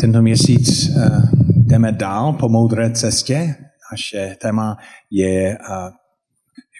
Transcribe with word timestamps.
Tento 0.00 0.22
měsíc 0.22 0.88
uh, 0.88 1.02
jdeme 1.66 1.92
dál 1.92 2.32
po 2.32 2.48
moudré 2.48 2.90
cestě. 2.90 3.54
Naše 3.92 4.36
téma 4.40 4.76
je 5.10 5.58
uh, 5.58 5.90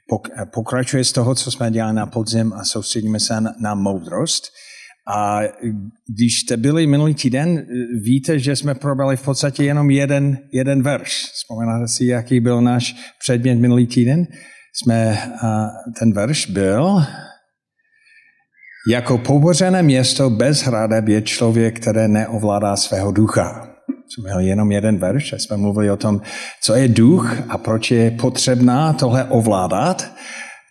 pok, 0.09 0.29
pokračuje 0.53 1.05
z 1.05 1.13
toho, 1.13 1.35
co 1.35 1.51
jsme 1.51 1.71
dělali 1.71 1.95
na 1.95 2.07
podzim 2.07 2.53
a 2.53 2.65
soustředíme 2.65 3.21
se 3.21 3.41
na, 3.61 3.75
moudrost. 3.75 4.45
A 5.15 5.41
když 6.17 6.41
jste 6.41 6.57
byli 6.57 6.87
minulý 6.87 7.15
týden, 7.15 7.67
víte, 8.03 8.39
že 8.39 8.57
jsme 8.57 8.75
probrali 8.75 9.17
v 9.17 9.23
podstatě 9.23 9.65
jenom 9.65 9.91
jeden, 9.91 10.39
jeden 10.53 10.83
verš. 10.83 11.25
Vzpomínáte 11.33 11.89
si, 11.89 12.05
jaký 12.05 12.41
byl 12.41 12.61
náš 12.61 12.97
předmět 13.21 13.55
minulý 13.55 13.87
týden? 13.87 14.27
Jsme, 14.75 15.19
ten 15.99 16.13
verš 16.13 16.47
byl, 16.47 17.03
jako 18.89 19.19
pobořené 19.19 19.83
město 19.83 20.31
bez 20.31 20.63
hradeb 20.63 21.09
je 21.09 21.23
člověk, 21.23 21.81
který 21.81 22.09
neovládá 22.09 22.77
svého 22.77 23.13
ducha. 23.13 23.67
Jsme 24.09 24.23
měli 24.25 24.47
jenom 24.47 24.73
jeden 24.73 24.99
verš, 24.99 25.35
jsme 25.39 25.57
mluvili 25.57 25.91
o 25.91 25.97
tom, 25.97 26.21
co 26.63 26.75
je 26.75 26.89
duch 26.89 27.37
a 27.49 27.59
proč 27.59 27.91
je 27.91 28.11
potřebná 28.11 28.93
tohle 28.93 29.25
ovládat. 29.25 30.11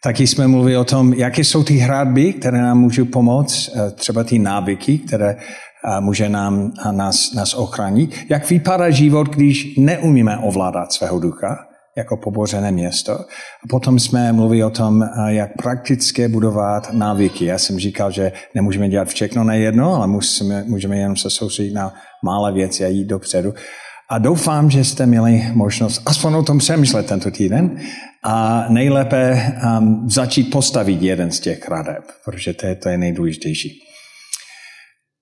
Taky 0.03 0.27
jsme 0.27 0.47
mluvili 0.47 0.77
o 0.77 0.83
tom, 0.83 1.13
jaké 1.13 1.43
jsou 1.43 1.63
ty 1.63 1.73
hradby, 1.73 2.33
které 2.33 2.61
nám 2.61 2.79
můžou 2.79 3.05
pomoct, 3.05 3.69
eh, 3.75 3.91
třeba 3.91 4.23
ty 4.23 4.39
návyky, 4.39 4.97
které 4.97 5.29
eh, 5.29 6.01
může 6.01 6.29
nám, 6.29 6.71
nás, 6.91 7.33
nás 7.33 7.53
ochránit. 7.53 8.15
Jak 8.29 8.49
vypadá 8.49 8.89
život, 8.89 9.27
když 9.29 9.75
neumíme 9.77 10.37
ovládat 10.37 10.93
svého 10.93 11.19
ducha? 11.19 11.68
Jako 11.99 12.17
pobořené 12.17 12.71
město. 12.71 13.11
A 13.19 13.67
potom 13.69 13.99
jsme 13.99 14.33
mluvili 14.33 14.63
o 14.63 14.69
tom, 14.69 15.03
jak 15.27 15.49
prakticky 15.61 16.27
budovat 16.27 16.93
návyky. 16.93 17.45
Já 17.45 17.57
jsem 17.57 17.79
říkal, 17.79 18.11
že 18.11 18.31
nemůžeme 18.55 18.89
dělat 18.89 19.07
všechno 19.07 19.43
na 19.43 19.53
jedno, 19.53 19.95
ale 19.95 20.07
musíme, 20.07 20.63
můžeme 20.67 20.97
jenom 20.97 21.17
se 21.17 21.29
soustředit 21.29 21.73
na 21.73 21.93
malé 22.23 22.53
věci 22.53 22.85
a 22.85 22.87
jít 22.87 23.07
dopředu. 23.07 23.53
A 24.11 24.17
doufám, 24.17 24.69
že 24.69 24.83
jste 24.83 25.05
měli 25.05 25.43
možnost 25.53 26.01
aspoň 26.05 26.33
o 26.33 26.43
tom 26.43 26.57
přemýšlet 26.57 27.05
tento 27.05 27.31
týden 27.31 27.79
a 28.23 28.65
nejlépe 28.69 29.53
um, 29.79 30.09
začít 30.09 30.51
postavit 30.51 31.01
jeden 31.01 31.31
z 31.31 31.39
těch 31.39 31.67
radeb, 31.67 32.03
protože 32.25 32.53
to 32.53 32.65
je, 32.65 32.75
to 32.75 32.89
je 32.89 32.97
nejdůležitější. 32.97 33.69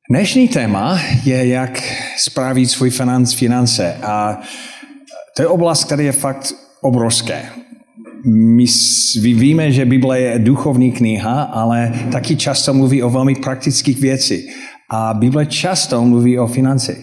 Dnešní 0.09 0.47
téma 0.47 0.99
je, 1.23 1.47
jak 1.47 1.83
správit 2.17 2.67
svůj 2.67 2.91
finance. 3.35 3.97
A 4.03 4.41
to 5.35 5.41
je 5.41 5.47
oblast, 5.47 5.83
která 5.83 6.03
je 6.03 6.11
fakt 6.11 6.53
obrovské. 6.87 7.41
My 8.25 8.65
víme, 9.23 9.71
že 9.71 9.85
Bible 9.85 10.19
je 10.19 10.39
duchovní 10.39 10.91
kniha, 10.91 11.43
ale 11.43 11.93
taky 12.11 12.35
často 12.35 12.73
mluví 12.73 13.03
o 13.03 13.09
velmi 13.09 13.35
praktických 13.35 14.01
věcích. 14.01 14.55
A 14.89 15.13
Bible 15.13 15.45
často 15.45 16.05
mluví 16.05 16.39
o 16.39 16.47
financi. 16.47 16.97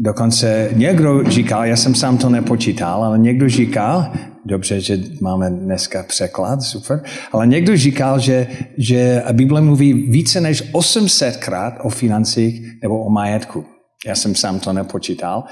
Dokonce 0.00 0.70
někdo 0.72 1.24
říkal, 1.24 1.64
já 1.64 1.76
jsem 1.76 1.94
sám 1.94 2.18
to 2.18 2.28
nepočítal, 2.28 3.04
ale 3.04 3.18
někdo 3.18 3.48
říkal, 3.48 4.12
dobře, 4.46 4.80
že 4.80 4.98
máme 5.20 5.50
dneska 5.50 6.02
překlad, 6.02 6.62
super, 6.62 7.02
ale 7.32 7.46
někdo 7.46 7.76
říkal, 7.76 8.18
že, 8.18 8.46
že 8.78 9.22
Bible 9.32 9.60
mluví 9.60 9.92
více 9.92 10.40
než 10.40 10.62
800 10.72 11.36
krát 11.36 11.74
o 11.82 11.88
financích 11.88 12.82
nebo 12.82 13.04
o 13.04 13.10
majetku. 13.10 13.64
Já 14.06 14.14
jsem 14.14 14.34
sám 14.34 14.60
to 14.60 14.72
nepočítal. 14.72 15.44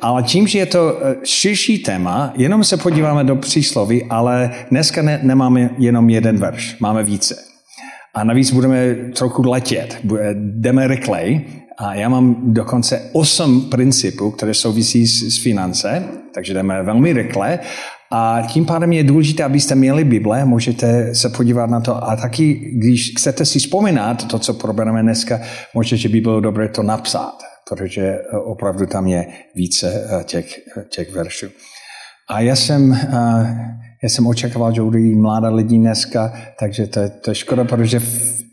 Ale 0.00 0.22
tím, 0.22 0.46
že 0.46 0.58
je 0.58 0.66
to 0.66 0.98
eh, 1.02 1.16
širší 1.24 1.78
téma, 1.78 2.32
jenom 2.36 2.64
se 2.64 2.76
podíváme 2.76 3.24
do 3.24 3.36
přísloví, 3.36 4.04
ale 4.04 4.50
dneska 4.70 5.02
ne, 5.02 5.20
nemáme 5.22 5.70
jenom 5.78 6.10
jeden 6.10 6.38
verš, 6.38 6.76
máme 6.80 7.02
více. 7.02 7.36
A 8.14 8.24
navíc 8.24 8.52
budeme 8.52 8.94
trochu 8.94 9.50
letět, 9.50 10.00
jdeme 10.34 10.86
rychleji. 10.86 11.62
A 11.78 11.94
já 11.94 12.08
mám 12.08 12.52
dokonce 12.52 13.10
osm 13.12 13.60
principů, 13.70 14.30
které 14.30 14.54
souvisí 14.54 15.06
s, 15.06 15.22
s 15.22 15.42
finance, 15.42 16.04
takže 16.34 16.54
jdeme 16.54 16.82
velmi 16.82 17.12
rychle. 17.12 17.58
A 18.12 18.42
tím 18.48 18.64
pádem 18.64 18.92
je 18.92 19.04
důležité, 19.04 19.44
abyste 19.44 19.74
měli 19.74 20.04
Bible, 20.04 20.44
můžete 20.44 21.14
se 21.14 21.28
podívat 21.28 21.70
na 21.70 21.80
to. 21.80 22.04
A 22.04 22.16
taky, 22.16 22.54
když 22.54 23.12
chcete 23.16 23.44
si 23.44 23.58
vzpomínat 23.58 24.28
to, 24.28 24.38
co 24.38 24.54
probereme 24.54 25.02
dneska, 25.02 25.40
možná, 25.74 25.96
že 25.96 26.08
by 26.08 26.20
bylo 26.20 26.40
dobré 26.40 26.68
to 26.68 26.82
napsat 26.82 27.55
protože 27.68 28.02
eh, 28.02 28.38
opravdu 28.44 28.86
tam 28.86 29.06
je 29.06 29.26
více 29.54 30.08
eh, 30.20 30.24
těch, 30.24 30.58
eh, 30.78 30.84
těch 30.88 31.12
veršů. 31.12 31.46
A 32.28 32.40
já 32.40 32.56
jsem, 32.56 32.98
já 34.02 34.08
jsem 34.08 34.26
očekával, 34.26 34.74
že 34.74 34.82
budou 34.82 34.98
mladá 34.98 35.48
lidi 35.48 35.78
dneska, 35.78 36.32
takže 36.58 36.86
to, 36.86 37.00
to 37.08 37.30
je 37.30 37.34
škoda, 37.34 37.64
protože 37.64 38.00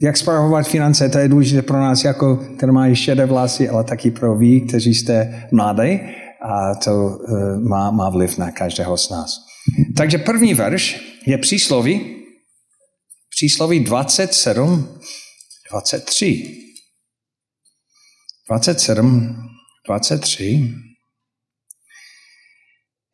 jak 0.01 0.17
zpravovat 0.17 0.67
finance, 0.67 1.09
to 1.09 1.17
je 1.17 1.27
důležité 1.27 1.61
pro 1.61 1.79
nás, 1.79 2.03
jako, 2.03 2.35
který 2.57 2.71
mají 2.71 2.95
šedé 2.95 3.25
vlasy, 3.25 3.69
ale 3.69 3.83
taky 3.83 4.11
pro 4.11 4.35
vy, 4.35 4.61
kteří 4.61 4.93
jste 4.93 5.47
mladí 5.51 5.99
a 6.41 6.75
to 6.75 7.17
má, 7.69 7.91
má 7.91 8.09
vliv 8.09 8.37
na 8.37 8.51
každého 8.51 8.97
z 8.97 9.09
nás. 9.09 9.35
Takže 9.97 10.17
první 10.17 10.53
verš 10.53 11.01
je 11.25 11.37
přísloví, 11.37 12.15
přísloví 13.29 13.79
27, 13.79 14.87
23. 15.71 16.62
27, 18.49 19.35
23. 19.87 20.73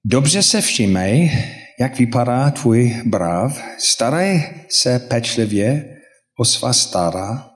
Dobře 0.06 0.44
se 0.44 0.62
všimej, 0.62 1.32
jak 1.80 1.98
vypadá 2.00 2.52
tvůj 2.52 3.02
bráv, 3.06 3.62
staraj 3.80 4.42
se 4.70 5.00
pečlivě 5.00 5.98
o 6.40 6.46
svá 6.46 6.74
stará, 6.74 7.50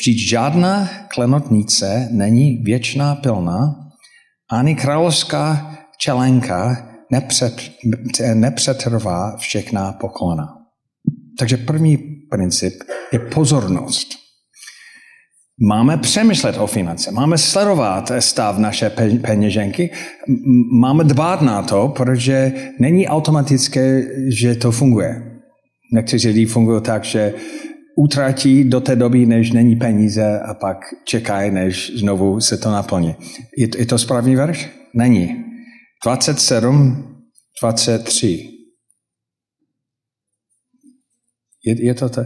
vždyť 0.00 0.28
žádná 0.28 0.88
klenotnice 1.14 2.08
není 2.10 2.56
věčná 2.56 3.14
pilná, 3.14 3.74
ani 4.50 4.74
královská 4.74 5.76
čelenka 5.98 6.88
nepřet, 7.12 7.54
nepřetrvá 8.34 9.36
všechná 9.36 9.92
poklona. 9.92 10.48
Takže 11.38 11.56
první 11.56 11.96
princip 12.30 12.74
je 13.12 13.18
pozornost. 13.18 14.23
Máme 15.60 15.96
přemýšlet 15.96 16.56
o 16.58 16.66
finance, 16.66 17.10
máme 17.10 17.38
sledovat 17.38 18.12
stav 18.18 18.58
naše 18.58 18.90
peněženky, 19.26 19.90
máme 20.80 21.04
dbát 21.04 21.42
na 21.42 21.62
to, 21.62 21.88
protože 21.88 22.52
není 22.80 23.08
automatické, 23.08 24.02
že 24.28 24.54
to 24.54 24.72
funguje. 24.72 25.40
Někteří 25.92 26.28
lidi 26.28 26.46
fungují 26.46 26.82
tak, 26.82 27.04
že 27.04 27.34
utratí 27.96 28.64
do 28.64 28.80
té 28.80 28.96
doby, 28.96 29.26
než 29.26 29.52
není 29.52 29.76
peníze 29.76 30.40
a 30.40 30.54
pak 30.54 30.76
čekají, 31.04 31.50
než 31.50 31.92
znovu 31.98 32.40
se 32.40 32.58
to 32.58 32.70
naplní. 32.70 33.16
Je, 33.58 33.68
je 33.78 33.86
to 33.86 33.98
správný 33.98 34.36
verš? 34.36 34.70
Není. 34.94 35.44
27, 36.04 37.24
23. 37.62 38.50
Je, 41.64 41.86
je 41.86 41.94
to 41.94 42.08
to? 42.08 42.20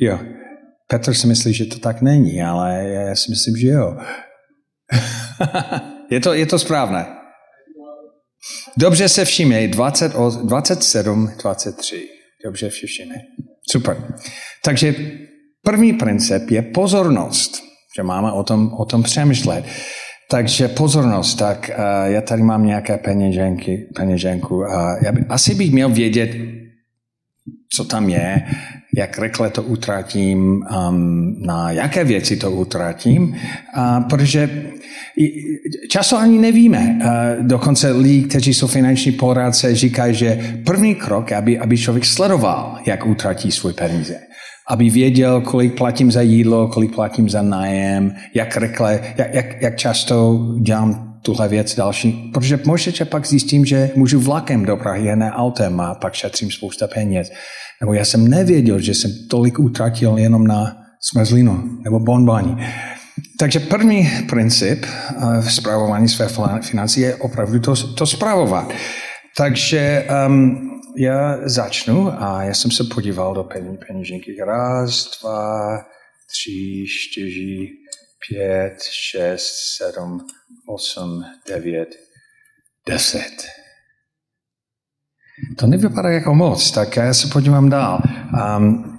Jo. 0.00 0.43
Petr 0.86 1.14
si 1.14 1.26
myslí, 1.26 1.54
že 1.54 1.64
to 1.64 1.78
tak 1.78 2.02
není, 2.02 2.42
ale 2.42 2.88
já 2.88 3.14
si 3.14 3.30
myslím, 3.30 3.56
že 3.56 3.68
jo. 3.68 3.96
je, 6.10 6.20
to, 6.20 6.34
je 6.34 6.46
to 6.46 6.58
správné. 6.58 7.06
Dobře 8.76 9.08
se 9.08 9.24
všimej, 9.24 9.68
20, 9.68 10.12
27, 10.42 11.30
23. 11.42 12.08
Dobře 12.44 12.70
se 12.70 12.86
všimej. 12.86 13.18
Super. 13.70 14.14
Takže 14.64 14.94
první 15.64 15.92
princip 15.92 16.50
je 16.50 16.62
pozornost, 16.62 17.62
že 17.96 18.02
máme 18.02 18.32
o 18.32 18.42
tom, 18.42 18.72
o 18.78 18.84
tom 18.84 19.02
přemýšlet. 19.02 19.64
Takže 20.30 20.68
pozornost, 20.68 21.34
tak 21.34 21.70
uh, 21.70 22.12
já 22.12 22.20
tady 22.20 22.42
mám 22.42 22.66
nějaké 22.66 22.98
peněženky, 22.98 23.88
peněženku. 23.96 24.56
Uh, 24.56 24.66
já 25.04 25.12
by, 25.12 25.24
asi 25.28 25.54
bych 25.54 25.72
měl 25.72 25.90
vědět, 25.90 26.30
co 27.76 27.84
tam 27.84 28.08
je, 28.08 28.42
jak 28.96 29.18
rychle 29.18 29.50
to 29.50 29.62
utratím, 29.62 30.62
um, 30.88 31.36
na 31.38 31.70
jaké 31.70 32.04
věci 32.04 32.36
to 32.36 32.50
utratím, 32.50 33.22
uh, 33.22 34.04
protože 34.08 34.64
často 35.88 36.18
ani 36.18 36.38
nevíme. 36.38 36.98
Uh, 37.00 37.46
dokonce 37.46 37.90
lidi, 37.90 38.22
kteří 38.22 38.54
jsou 38.54 38.66
finanční 38.66 39.12
poradce, 39.12 39.74
říkají, 39.74 40.14
že 40.14 40.54
první 40.66 40.94
krok, 40.94 41.32
aby, 41.32 41.58
aby 41.58 41.78
člověk 41.78 42.04
sledoval, 42.04 42.78
jak 42.86 43.06
utratí 43.06 43.52
svůj 43.52 43.72
peníze. 43.72 44.18
Aby 44.68 44.90
věděl, 44.90 45.40
kolik 45.40 45.74
platím 45.74 46.12
za 46.12 46.20
jídlo, 46.20 46.68
kolik 46.68 46.94
platím 46.94 47.30
za 47.30 47.42
nájem, 47.42 48.14
jak 48.34 48.56
rychle, 48.56 49.00
jak, 49.18 49.34
jak, 49.34 49.62
jak 49.62 49.76
často 49.76 50.40
dělám 50.60 51.14
tuhle 51.24 51.48
věc 51.48 51.76
další, 51.76 52.30
protože 52.34 52.60
možná 52.64 52.92
pak 53.04 53.26
zjistím, 53.26 53.64
že 53.64 53.90
můžu 53.96 54.20
vlakem 54.20 54.64
do 54.64 54.76
Prahy, 54.76 55.16
ne 55.16 55.32
autem 55.32 55.80
a 55.80 55.94
pak 55.94 56.14
šetřím 56.14 56.50
spousta 56.50 56.86
peněz. 56.86 57.32
Nebo 57.80 57.92
já 57.92 58.04
jsem 58.04 58.28
nevěděl, 58.28 58.80
že 58.80 58.94
jsem 58.94 59.10
tolik 59.30 59.58
utratil 59.58 60.18
jenom 60.18 60.46
na 60.46 60.76
smrzlinu 61.00 61.78
nebo 61.84 62.00
bonbani. 62.00 62.56
Takže 63.38 63.60
první 63.60 64.08
princip 64.28 64.86
v 65.40 65.52
zpravování 65.52 66.08
své 66.08 66.28
financí 66.62 67.00
je 67.00 67.16
opravdu 67.16 67.60
to, 67.60 67.94
to 67.94 68.06
zpravovat. 68.06 68.72
Takže 69.36 70.06
um, 70.26 70.70
já 70.98 71.38
začnu 71.48 72.22
a 72.22 72.42
já 72.42 72.54
jsem 72.54 72.70
se 72.70 72.84
podíval 72.94 73.34
do 73.34 73.48
peněženky. 73.88 74.36
Raz, 74.46 75.10
dva, 75.20 75.78
tři, 76.30 76.84
čtyři, 76.88 77.68
pět, 78.28 78.76
šest, 78.82 79.54
sedm, 79.76 80.20
osm, 80.68 81.24
devět, 81.48 81.88
deset. 82.88 83.63
To 85.56 85.66
nevypadá 85.66 86.10
jako 86.10 86.34
moc, 86.34 86.70
tak 86.70 86.96
já 86.96 87.14
se 87.14 87.28
podívám 87.28 87.70
dál. 87.70 88.02
Um, 88.58 88.98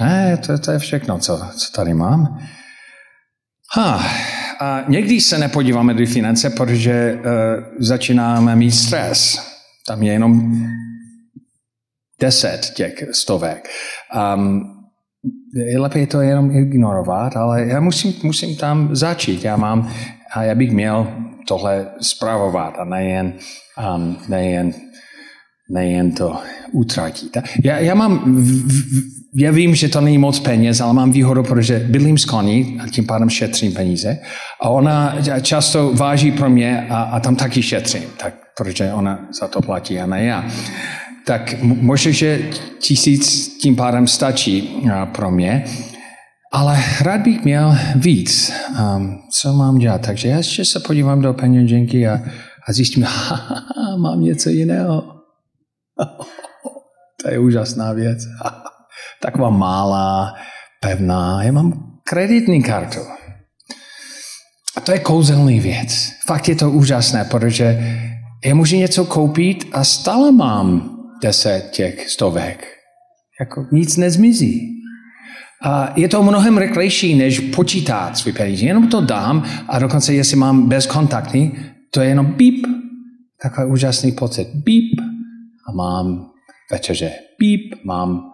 ne, 0.00 0.36
to, 0.36 0.58
to 0.58 0.70
je 0.70 0.78
všechno, 0.78 1.18
co, 1.18 1.40
co 1.56 1.72
tady 1.74 1.94
mám. 1.94 2.38
Ha, 3.76 4.02
a 4.60 4.84
někdy 4.88 5.20
se 5.20 5.38
nepodíváme 5.38 5.94
do 5.94 6.06
finance, 6.06 6.50
protože 6.50 7.14
uh, 7.14 7.24
začínáme 7.78 8.56
mít 8.56 8.70
stres. 8.70 9.38
Tam 9.86 10.02
je 10.02 10.12
jenom 10.12 10.52
deset 12.20 12.72
těch 12.74 12.92
stovek. 13.12 13.68
Um, 14.34 14.62
je 15.54 15.80
lepší 15.80 16.06
to 16.06 16.20
jenom 16.20 16.50
ignorovat, 16.50 17.36
ale 17.36 17.66
já 17.66 17.80
musím, 17.80 18.14
musím 18.22 18.56
tam 18.56 18.96
začít. 18.96 19.44
Já 19.44 19.56
mám, 19.56 19.92
a 20.32 20.42
já 20.42 20.54
bych 20.54 20.70
měl 20.72 21.12
tohle 21.48 21.86
zpravovat 22.00 22.74
a 22.78 22.84
nejen, 22.84 23.32
um, 23.96 24.16
nejen, 24.28 24.72
nejen 25.70 26.12
to 26.12 26.36
utratit. 26.72 27.36
Já, 27.64 27.78
já 27.78 27.94
mám, 27.94 28.44
já 29.36 29.50
vím, 29.50 29.74
že 29.74 29.88
to 29.88 30.00
není 30.00 30.18
moc 30.18 30.40
peněz, 30.40 30.80
ale 30.80 30.92
mám 30.92 31.10
výhodu, 31.12 31.42
protože 31.42 31.86
bydlím 31.88 32.18
s 32.18 32.24
koní 32.24 32.80
a 32.84 32.88
tím 32.88 33.06
pádem 33.06 33.30
šetřím 33.30 33.72
peníze. 33.72 34.18
A 34.62 34.68
ona 34.68 35.16
často 35.42 35.92
váží 35.94 36.32
pro 36.32 36.50
mě 36.50 36.86
a, 36.90 37.02
a 37.02 37.20
tam 37.20 37.36
taky 37.36 37.62
šetřím, 37.62 38.02
tak, 38.16 38.34
protože 38.56 38.92
ona 38.92 39.28
za 39.40 39.48
to 39.48 39.60
platí 39.60 40.00
a 40.00 40.06
ne 40.06 40.24
já 40.24 40.44
tak 41.30 41.62
možná, 41.62 42.12
že 42.12 42.50
tisíc 42.78 43.48
tím 43.58 43.76
pádem 43.76 44.06
stačí 44.06 44.82
pro 45.14 45.30
mě, 45.30 45.64
ale 46.52 46.78
rád 47.00 47.20
bych 47.20 47.44
měl 47.44 47.76
víc. 47.94 48.52
Um, 48.96 49.18
co 49.40 49.52
mám 49.52 49.78
dělat? 49.78 50.00
Takže 50.06 50.28
já 50.28 50.36
ještě 50.36 50.64
se 50.64 50.80
podívám 50.80 51.22
do 51.22 51.32
peněženky 51.32 52.08
a, 52.08 52.20
a 52.68 52.72
zjistím, 52.72 53.02
ha, 53.08 53.66
mám 53.96 54.20
něco 54.22 54.48
jiného. 54.48 55.09
to 57.22 57.30
je 57.30 57.38
úžasná 57.38 57.92
věc. 57.92 58.18
Taková 59.22 59.50
malá, 59.50 60.34
pevná. 60.80 61.42
Já 61.42 61.52
mám 61.52 61.90
kreditní 62.04 62.62
kartu. 62.62 63.00
A 64.76 64.80
to 64.80 64.92
je 64.92 64.98
kouzelný 64.98 65.60
věc. 65.60 66.12
Fakt 66.26 66.48
je 66.48 66.56
to 66.56 66.70
úžasné, 66.70 67.24
protože 67.24 67.78
já 68.44 68.54
můžu 68.54 68.76
něco 68.76 69.04
koupit 69.04 69.68
a 69.72 69.84
stále 69.84 70.32
mám 70.32 70.96
deset 71.22 71.70
těch 71.70 72.10
stovek. 72.10 72.66
Jako 73.40 73.66
nic 73.72 73.96
nezmizí. 73.96 74.76
A 75.62 75.92
je 75.96 76.08
to 76.08 76.22
mnohem 76.22 76.58
rychlejší, 76.58 77.14
než 77.14 77.40
počítat 77.40 78.18
svůj 78.18 78.32
peníze. 78.32 78.64
Jenom 78.64 78.88
to 78.88 79.00
dám 79.00 79.44
a 79.68 79.78
dokonce, 79.78 80.14
jestli 80.14 80.36
mám 80.36 80.68
bezkontaktní, 80.68 81.58
to 81.90 82.00
je 82.00 82.08
jenom 82.08 82.26
bíp. 82.26 82.66
Takový 83.42 83.72
úžasný 83.72 84.12
pocit. 84.12 84.48
Bíp. 84.54 85.09
A 85.70 85.72
mám 85.72 86.30
večeře. 86.70 87.12
Bíp. 87.38 87.74
Mám 87.84 88.30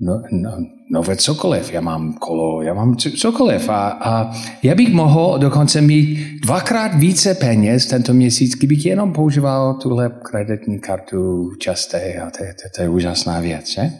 no, 0.00 0.22
no, 0.32 0.58
nové 0.92 1.16
cokoliv, 1.16 1.72
já 1.72 1.80
mám 1.80 2.12
kolo, 2.12 2.62
já 2.62 2.74
mám 2.74 2.96
cokoliv. 2.96 3.68
A, 3.68 3.88
a 3.88 4.32
já 4.62 4.74
bych 4.74 4.92
mohl 4.92 5.38
dokonce 5.38 5.80
mít 5.80 6.40
dvakrát 6.40 6.94
více 6.94 7.34
peněz 7.34 7.86
tento 7.86 8.14
měsíc, 8.14 8.54
kdybych 8.54 8.86
jenom 8.86 9.12
používal 9.12 9.74
tuhle 9.74 10.10
kreditní 10.22 10.80
kartu 10.80 11.50
časté. 11.60 12.14
A 12.14 12.30
to, 12.30 12.38
to, 12.38 12.68
to 12.76 12.82
je 12.82 12.88
úžasná 12.88 13.40
věc, 13.40 13.68
že? 13.68 13.90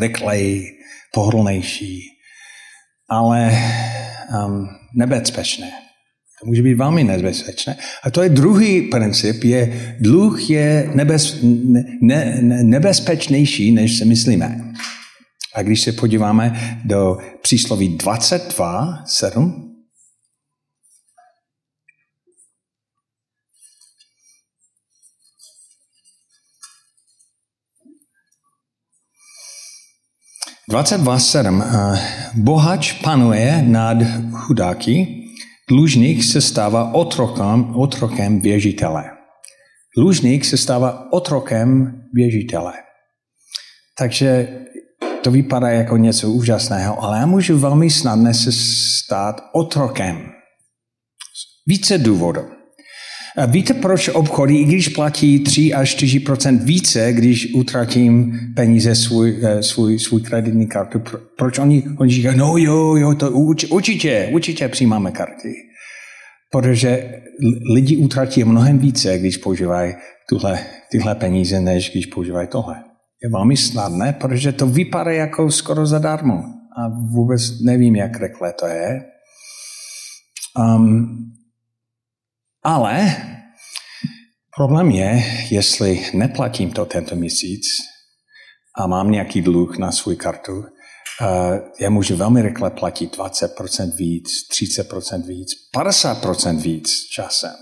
Rychlej, 0.00 0.66
pohodlnější, 1.14 2.00
ale 3.08 3.52
um, 4.46 4.68
nebezpečné. 4.94 5.70
To 6.42 6.46
může 6.46 6.62
být 6.62 6.74
velmi 6.74 7.04
nebezpečné. 7.04 7.76
A 8.02 8.10
to 8.10 8.22
je 8.22 8.28
druhý 8.28 8.82
princip, 8.82 9.44
je 9.44 9.96
dluh 10.00 10.50
je 10.50 10.90
nebez, 10.94 11.38
ne, 12.02 12.38
ne, 12.40 12.64
nebezpečnější, 12.64 13.72
než 13.72 13.98
si 13.98 14.04
myslíme. 14.04 14.72
A 15.54 15.62
když 15.62 15.80
se 15.80 15.92
podíváme 15.92 16.80
do 16.84 17.18
přísloví 17.42 17.88
22, 17.96 19.04
7, 19.06 19.72
uh, 31.56 31.98
Bohač 32.34 32.92
panuje 32.92 33.64
nad 33.66 33.96
chudáky, 34.32 35.21
dlužník 35.72 36.24
se 36.24 36.40
stává 36.40 36.94
otrokem, 36.94 37.76
otrokem 37.76 38.40
věžitele. 38.40 39.04
Dlužník 39.96 40.44
se 40.44 40.56
stává 40.56 41.12
otrokem 41.12 42.00
věžitele. 42.14 42.72
Takže 43.98 44.48
to 45.24 45.30
vypadá 45.30 45.68
jako 45.68 45.96
něco 45.96 46.30
úžasného, 46.30 47.02
ale 47.02 47.18
já 47.18 47.26
můžu 47.26 47.58
velmi 47.58 47.90
snadně 47.90 48.34
se 48.34 48.52
stát 48.52 49.40
otrokem. 49.52 50.32
Více 51.66 51.98
důvodů. 51.98 52.61
Víte, 53.46 53.74
proč 53.74 54.08
obchody, 54.08 54.56
i 54.56 54.64
když 54.64 54.88
platí 54.88 55.40
3 55.40 55.74
až 55.74 55.90
4 55.90 56.24
více, 56.64 57.12
když 57.12 57.54
utratím 57.54 58.38
peníze 58.56 58.94
svůj, 58.94 59.38
eh, 59.42 59.62
svůj, 59.62 59.98
svůj 59.98 60.22
kreditní 60.22 60.66
kartu, 60.66 61.02
proč 61.38 61.58
oni, 61.58 61.84
oni 61.98 62.12
říkají, 62.12 62.38
no 62.38 62.56
jo, 62.56 62.96
jo, 62.96 63.14
to 63.14 63.30
určitě, 63.30 64.28
určitě 64.32 64.68
přijímáme 64.68 65.10
karty. 65.10 65.54
Protože 66.50 67.22
lidi 67.74 67.96
utratí 67.96 68.44
mnohem 68.44 68.78
více, 68.78 69.18
když 69.18 69.36
používají 69.36 69.94
tuhle, 70.28 70.58
tyhle 70.90 71.14
peníze, 71.14 71.60
než 71.60 71.90
když 71.90 72.06
používají 72.06 72.48
tohle 72.48 72.76
je 73.22 73.30
velmi 73.30 73.56
snadné, 73.56 74.12
protože 74.12 74.52
to 74.52 74.66
vypadá 74.66 75.10
jako 75.10 75.50
skoro 75.50 75.86
zadarmo. 75.86 76.42
A 76.78 76.88
vůbec 76.88 77.60
nevím, 77.60 77.96
jak 77.96 78.20
rychle 78.20 78.52
to 78.52 78.66
je. 78.66 79.04
Um, 80.58 81.08
ale 82.64 83.16
problém 84.56 84.90
je, 84.90 85.22
jestli 85.50 86.06
neplatím 86.14 86.70
to 86.70 86.84
tento 86.84 87.16
měsíc 87.16 87.66
a 88.78 88.86
mám 88.86 89.10
nějaký 89.10 89.42
dluh 89.42 89.78
na 89.78 89.92
svou 89.92 90.16
kartu, 90.16 90.52
uh, 90.52 90.64
já 91.80 91.90
můžu 91.90 92.16
velmi 92.16 92.42
rychle 92.42 92.70
platit 92.70 93.16
20% 93.16 93.96
víc, 93.96 94.30
30% 94.62 95.26
víc, 95.26 95.48
50% 95.76 96.60
víc 96.60 96.90
časem. 97.12 97.54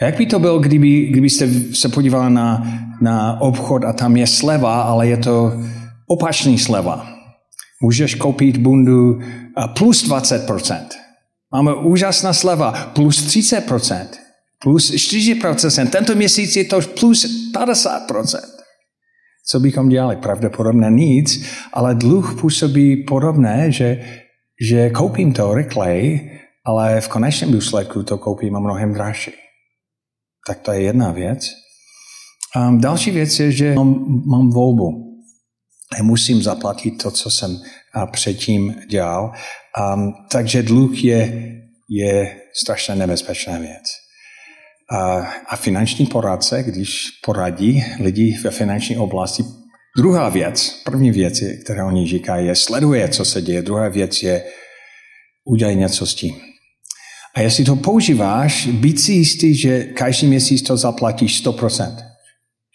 A 0.00 0.04
jak 0.04 0.16
by 0.16 0.26
to 0.26 0.38
bylo, 0.38 0.58
kdyby, 0.58 1.06
kdybyste 1.06 1.48
se 1.74 1.88
podívali 1.88 2.30
na, 2.30 2.62
na 3.00 3.40
obchod 3.40 3.84
a 3.84 3.92
tam 3.92 4.16
je 4.16 4.26
sleva, 4.26 4.82
ale 4.82 5.08
je 5.08 5.16
to 5.16 5.52
opačný 6.06 6.58
sleva. 6.58 7.08
Můžeš 7.82 8.14
koupit 8.14 8.56
bundu 8.56 9.20
plus 9.78 10.08
20%. 10.08 11.01
Máme 11.52 11.74
úžasná 11.74 12.32
sleva 12.32 12.72
plus 12.96 13.28
30%, 13.28 14.08
plus 14.58 14.90
40%. 14.90 15.88
Tento 15.88 16.14
měsíc 16.14 16.56
je 16.56 16.64
to 16.64 16.80
plus 16.80 17.52
50%. 17.52 18.40
Co 19.46 19.60
bychom 19.60 19.88
dělali? 19.88 20.16
Pravděpodobně 20.16 20.90
nic, 20.90 21.44
ale 21.72 21.94
dluh 21.94 22.40
působí 22.40 23.04
podobné, 23.04 23.72
že, 23.72 24.04
že 24.68 24.90
koupím 24.90 25.32
to 25.32 25.54
rychleji, 25.54 26.40
ale 26.64 27.00
v 27.00 27.08
konečném 27.08 27.52
důsledku 27.52 28.02
to 28.02 28.18
koupím 28.18 28.56
a 28.56 28.60
mnohem 28.60 28.94
dražší. 28.94 29.32
Tak 30.46 30.60
to 30.60 30.72
je 30.72 30.80
jedna 30.82 31.12
věc. 31.12 31.50
Um, 32.56 32.80
další 32.80 33.10
věc 33.10 33.40
je, 33.40 33.52
že 33.52 33.74
mám, 33.74 34.22
mám 34.26 34.50
volbu. 34.50 35.12
Musím 36.02 36.42
zaplatit 36.42 36.90
to, 36.90 37.10
co 37.10 37.30
jsem 37.30 37.60
předtím 38.12 38.74
dělal. 38.88 39.32
Um, 39.72 40.12
takže 40.30 40.62
dluh 40.62 41.04
je, 41.04 41.52
je 41.90 42.36
strašně 42.62 42.94
nebezpečná 42.94 43.58
věc. 43.58 43.82
Uh, 44.92 45.26
a 45.48 45.56
finanční 45.56 46.06
poradce, 46.06 46.62
když 46.62 46.96
poradí 47.24 47.84
lidi 48.00 48.38
ve 48.44 48.50
finanční 48.50 48.96
oblasti, 48.96 49.44
druhá 49.96 50.28
věc, 50.28 50.82
první 50.84 51.10
věc, 51.10 51.40
kterou 51.64 51.86
oni 51.86 52.08
říkají, 52.08 52.46
je 52.46 52.56
sleduje, 52.56 53.08
co 53.08 53.24
se 53.24 53.42
děje. 53.42 53.62
Druhá 53.62 53.88
věc 53.88 54.22
je 54.22 54.44
udělej 55.44 55.76
něco 55.76 56.06
s 56.06 56.14
tím. 56.14 56.34
A 57.34 57.40
jestli 57.40 57.64
to 57.64 57.76
používáš, 57.76 58.66
být 58.66 59.00
si 59.00 59.12
jistý, 59.12 59.54
že 59.54 59.84
každý 59.84 60.26
měsíc 60.26 60.62
to 60.62 60.76
zaplatíš 60.76 61.44
100%. 61.44 61.96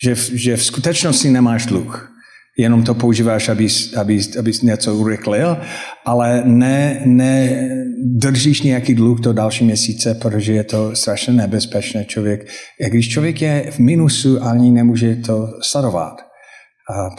Že 0.03 0.15
v, 0.15 0.29
že 0.29 0.57
v 0.57 0.65
skutečnosti 0.65 1.29
nemáš 1.29 1.65
dluh. 1.65 2.16
Jenom 2.59 2.83
to 2.83 2.93
používáš, 2.93 3.49
abys, 3.49 3.93
abys, 3.93 4.35
abys 4.37 4.61
něco 4.61 4.95
urychlil, 4.95 5.57
ale 6.05 6.43
ne, 6.45 7.01
ne 7.05 7.67
držíš 8.03 8.61
nějaký 8.61 8.93
dluh 8.93 9.19
do 9.19 9.33
další 9.33 9.65
měsíce, 9.65 10.15
protože 10.15 10.53
je 10.53 10.63
to 10.63 10.95
strašně 10.95 11.33
nebezpečné 11.33 12.05
člověk. 12.05 12.47
Když 12.89 13.09
člověk 13.09 13.41
je 13.41 13.71
v 13.71 13.79
minusu, 13.79 14.43
ani 14.43 14.71
nemůže 14.71 15.15
to 15.15 15.47
sledovat, 15.61 16.15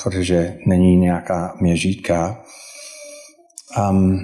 protože 0.02 0.56
není 0.66 0.96
nějaká 0.96 1.56
měřítka. 1.60 2.42
Um, 3.90 4.18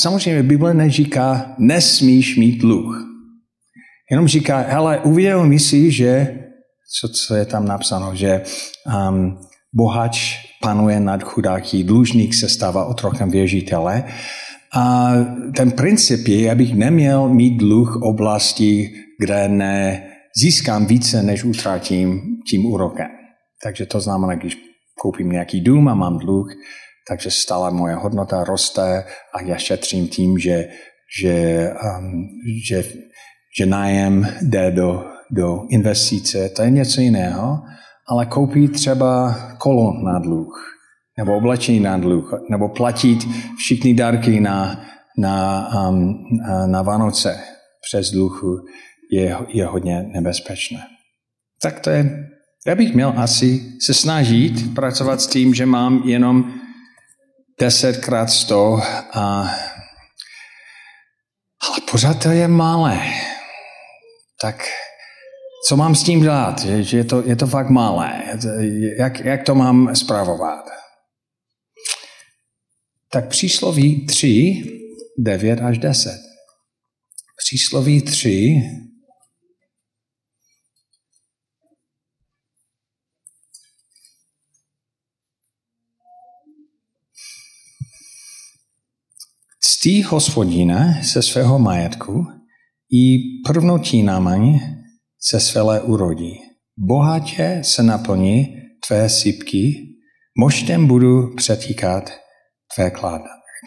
samozřejmě 0.00 0.42
Bible 0.42 0.74
neříká, 0.74 1.54
nesmíš 1.58 2.36
mít 2.36 2.60
dluh. 2.60 3.04
Jenom 4.10 4.28
říká, 4.28 4.58
hele, 4.58 4.98
uvědomuji 4.98 5.58
si, 5.58 5.90
že, 5.90 6.38
co, 7.00 7.08
co 7.08 7.34
je 7.34 7.44
tam 7.44 7.66
napsáno, 7.66 8.14
že 8.14 8.42
um, 9.10 9.38
bohač 9.74 10.36
panuje 10.62 11.00
nad 11.00 11.22
chudáky, 11.22 11.84
dlužník 11.84 12.34
se 12.34 12.48
stává 12.48 12.84
otrokem 12.84 13.30
věžitele. 13.30 14.04
A 14.74 15.12
ten 15.56 15.70
princip 15.70 16.28
je, 16.28 16.50
abych 16.50 16.74
neměl 16.74 17.28
mít 17.28 17.58
dluh 17.58 17.96
oblasti, 18.02 18.90
kde 19.20 19.48
ne 19.48 20.08
získám 20.40 20.86
více, 20.86 21.22
než 21.22 21.44
utratím 21.44 22.22
tím 22.50 22.66
úrokem. 22.66 23.08
Takže 23.62 23.86
to 23.86 24.00
znamená, 24.00 24.34
když 24.34 24.56
koupím 24.98 25.30
nějaký 25.30 25.60
dům 25.60 25.88
a 25.88 25.94
mám 25.94 26.18
dluh, 26.18 26.48
takže 27.08 27.30
stále 27.30 27.70
moje 27.70 27.94
hodnota 27.94 28.44
roste 28.44 29.04
a 29.34 29.42
já 29.42 29.56
šetřím 29.56 30.08
tím, 30.08 30.38
že, 30.38 30.68
že, 31.22 31.68
um, 31.98 32.28
že, 32.68 32.84
že 33.58 33.66
nájem 33.66 34.28
jde 34.42 34.70
do, 34.70 35.04
do 35.30 35.66
investice. 35.70 36.48
To 36.48 36.62
je 36.62 36.70
něco 36.70 37.00
jiného, 37.00 37.58
ale 38.08 38.26
koupí 38.26 38.68
třeba 38.68 39.36
kolo 39.58 39.92
na 40.04 40.18
dluh, 40.18 40.74
nebo 41.18 41.36
oblečení 41.36 41.80
na 41.80 41.96
dluh, 41.96 42.32
nebo 42.50 42.68
platit 42.68 43.18
všichni 43.58 43.94
dárky 43.94 44.40
na, 44.40 44.84
na, 45.18 45.68
um, 45.88 46.24
na 46.66 46.82
Vánoce 46.82 47.40
přes 47.88 48.10
dluhu 48.10 48.56
je, 49.12 49.36
je 49.48 49.66
hodně 49.66 50.02
nebezpečné. 50.02 50.78
Tak 51.62 51.80
to 51.80 51.90
je, 51.90 52.28
já 52.66 52.74
bych 52.74 52.94
měl 52.94 53.14
asi 53.16 53.72
se 53.80 53.94
snažit 53.94 54.74
pracovat 54.74 55.20
s 55.20 55.26
tím, 55.26 55.54
že 55.54 55.66
mám 55.66 56.02
jenom 56.04 56.54
10 57.60 57.96
krát 57.96 58.30
100 58.30 58.80
a 59.14 59.50
ale 61.68 61.80
pořád 61.90 62.22
to 62.22 62.30
je 62.30 62.48
malé. 62.48 63.00
Tak 64.40 64.64
co 65.66 65.76
mám 65.76 65.94
s 65.94 66.02
tím 66.02 66.20
dělat? 66.20 66.60
Že, 66.62 66.82
že 66.82 66.96
je, 66.96 67.04
to, 67.04 67.22
je 67.22 67.36
to 67.36 67.46
fakt 67.46 67.70
malé. 67.70 68.22
Jak, 68.98 69.20
jak 69.20 69.42
to 69.42 69.54
mám 69.54 69.96
zpravovat? 69.96 70.64
Tak 73.12 73.28
přísloví 73.28 74.06
3, 74.06 74.62
9 75.18 75.60
až 75.60 75.78
10. 75.78 76.10
Přísloví 77.44 78.02
3, 78.02 78.62
Ctí 89.78 90.02
hospodine 90.02 91.00
se 91.04 91.22
svého 91.22 91.58
majetku 91.58 92.26
i 92.92 93.18
prvnotínami 93.46 94.60
se 95.20 95.40
své 95.40 95.80
urodí. 95.80 96.40
Bohatě 96.76 97.60
se 97.64 97.82
naplní 97.82 98.56
tvé 98.86 99.08
sypky, 99.08 99.88
moštem 100.38 100.86
budu 100.86 101.34
přetýkat 101.34 102.10
tvé 102.74 102.90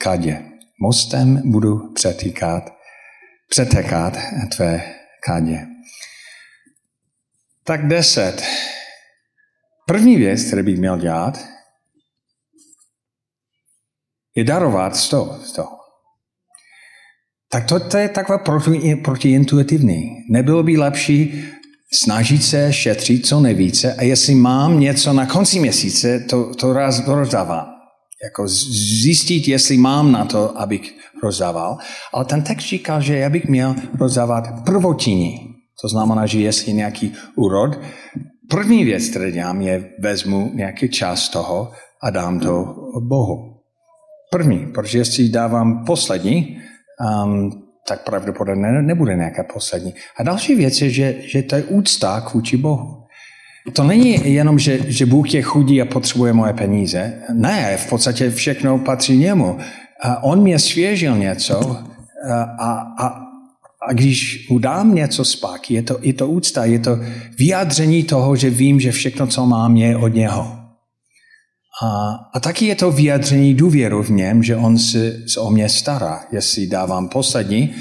kladě. 0.01 0.45
Mostem 0.81 1.51
budu 1.51 1.93
přetýkat, 1.93 2.63
přetekat 3.49 4.17
tvé 4.55 4.95
kádě. 5.25 5.67
Tak 7.63 7.87
deset. 7.87 8.43
První 9.87 10.17
věc, 10.17 10.43
kterou 10.43 10.63
bych 10.63 10.79
měl 10.79 10.97
dělat, 10.97 11.45
je 14.35 14.43
darovat 14.43 14.95
z 14.95 15.09
toho. 15.09 15.80
Tak 17.51 17.65
to, 17.65 17.79
to 17.79 17.97
je 17.97 18.09
takové 18.09 18.37
proti. 19.03 19.45
Nebylo 20.29 20.63
by 20.63 20.77
lepší 20.77 21.43
snažit 21.93 22.43
se 22.43 22.73
šetřit 22.73 23.25
co 23.25 23.39
nejvíce 23.39 23.93
a 23.93 24.03
jestli 24.03 24.35
mám 24.35 24.79
něco 24.79 25.13
na 25.13 25.25
konci 25.25 25.59
měsíce, 25.59 26.19
to, 26.19 26.55
to 26.55 26.73
raz 26.73 27.07
rozdávám. 27.07 27.67
Jako 28.23 28.47
zjistit, 29.01 29.47
jestli 29.47 29.77
mám 29.77 30.11
na 30.11 30.25
to, 30.25 30.61
abych 30.61 30.95
rozdával. 31.23 31.77
Ale 32.13 32.25
ten 32.25 32.41
text 32.41 32.65
říká, 32.65 32.99
že 32.99 33.17
já 33.17 33.29
bych 33.29 33.47
měl 33.47 33.75
rozdávat 33.99 34.65
prvotiny. 34.65 35.39
To 35.81 35.87
znamená, 35.87 36.25
že 36.25 36.39
jestli 36.39 36.73
nějaký 36.73 37.13
úrod, 37.35 37.79
první 38.49 38.85
věc, 38.85 39.09
kterou 39.09 39.31
dělám, 39.31 39.61
je 39.61 39.89
vezmu 39.99 40.51
nějaký 40.53 40.89
čas 40.89 41.29
toho 41.29 41.71
a 42.03 42.09
dám 42.09 42.39
to 42.39 42.75
Bohu. 42.99 43.37
První, 44.31 44.67
protože 44.73 44.97
jestli 44.97 45.29
dávám 45.29 45.85
poslední, 45.85 46.61
um, 47.23 47.51
tak 47.87 48.03
pravděpodobně 48.03 48.71
nebude 48.81 49.15
nějaká 49.15 49.43
poslední. 49.53 49.93
A 50.17 50.23
další 50.23 50.55
věc 50.55 50.81
je, 50.81 50.89
že, 50.89 51.15
že 51.19 51.43
to 51.43 51.55
je 51.55 51.63
úcta 51.63 52.21
k 52.21 52.33
vůči 52.33 52.57
Bohu. 52.57 52.97
To 53.73 53.83
není 53.83 54.33
jenom, 54.33 54.59
že, 54.59 54.91
že 54.91 55.05
Bůh 55.05 55.33
je 55.33 55.41
chudý 55.41 55.81
a 55.81 55.85
potřebuje 55.85 56.33
moje 56.33 56.53
peníze. 56.53 57.13
Ne, 57.33 57.77
v 57.77 57.89
podstatě 57.89 58.29
všechno 58.29 58.77
patří 58.79 59.17
němu. 59.17 59.57
A 60.03 60.23
on 60.23 60.41
mě 60.41 60.59
svěžil 60.59 61.17
něco 61.17 61.77
a, 62.59 62.73
a, 62.97 63.07
a 63.87 63.93
když 63.93 64.47
mu 64.49 64.59
dám 64.59 64.95
něco 64.95 65.25
zpátky, 65.25 65.73
je 65.73 65.83
to, 65.83 65.97
je 66.01 66.13
to 66.13 66.27
úcta, 66.27 66.65
je 66.65 66.79
to 66.79 66.99
vyjádření 67.37 68.03
toho, 68.03 68.35
že 68.35 68.49
vím, 68.49 68.79
že 68.79 68.91
všechno, 68.91 69.27
co 69.27 69.45
mám, 69.45 69.77
je 69.77 69.97
od 69.97 70.13
něho. 70.13 70.60
A, 71.81 72.19
a 72.33 72.39
taky 72.39 72.65
je 72.65 72.75
to 72.75 72.91
vyjádření 72.91 73.53
důvěru 73.53 74.03
v 74.03 74.09
něm, 74.09 74.43
že 74.43 74.55
on 74.55 74.77
se, 74.77 75.13
o 75.39 75.51
mě 75.51 75.69
stará. 75.69 76.23
Jestli 76.31 76.67
dávám 76.67 77.09
poslední 77.09 77.75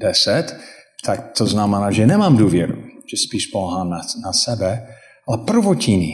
deset, 0.00 0.56
tak 1.04 1.32
to 1.38 1.46
znamená, 1.46 1.90
že 1.90 2.06
nemám 2.06 2.36
důvěru, 2.36 2.82
že 3.10 3.16
spíš 3.16 3.46
pohám 3.46 3.90
na, 3.90 4.00
na 4.24 4.32
sebe, 4.32 4.86
ale 5.28 5.38
prvotiny 5.38 6.12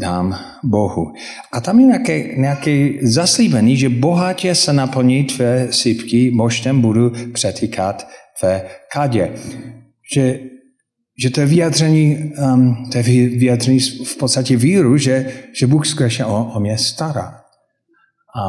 dám 0.00 0.38
Bohu. 0.64 1.12
A 1.52 1.60
tam 1.60 1.80
je 1.80 1.86
nějaké, 1.86 2.36
nějaké 2.36 2.90
zaslíbení, 3.02 3.76
že 3.76 3.88
bohatě 3.88 4.54
se 4.54 4.72
naplní 4.72 5.24
tvé 5.24 5.68
sypky, 5.70 6.30
možtem 6.30 6.80
budu 6.80 7.12
přetýkat 7.32 8.08
tvé 8.40 8.62
kadě. 8.92 9.32
Že 10.14 10.40
že 11.22 11.30
to 11.30 11.40
je 11.40 11.46
vyjádření, 11.46 12.32
um, 12.54 12.90
to 12.92 12.98
je 12.98 13.02
vyjádření 13.28 13.80
v 13.80 14.16
podstatě 14.16 14.56
víru, 14.56 14.96
že, 14.96 15.32
že 15.52 15.66
Bůh 15.66 15.86
skutečně 15.86 16.24
o, 16.24 16.52
o 16.54 16.60
mě 16.60 16.78
stará. 16.78 17.40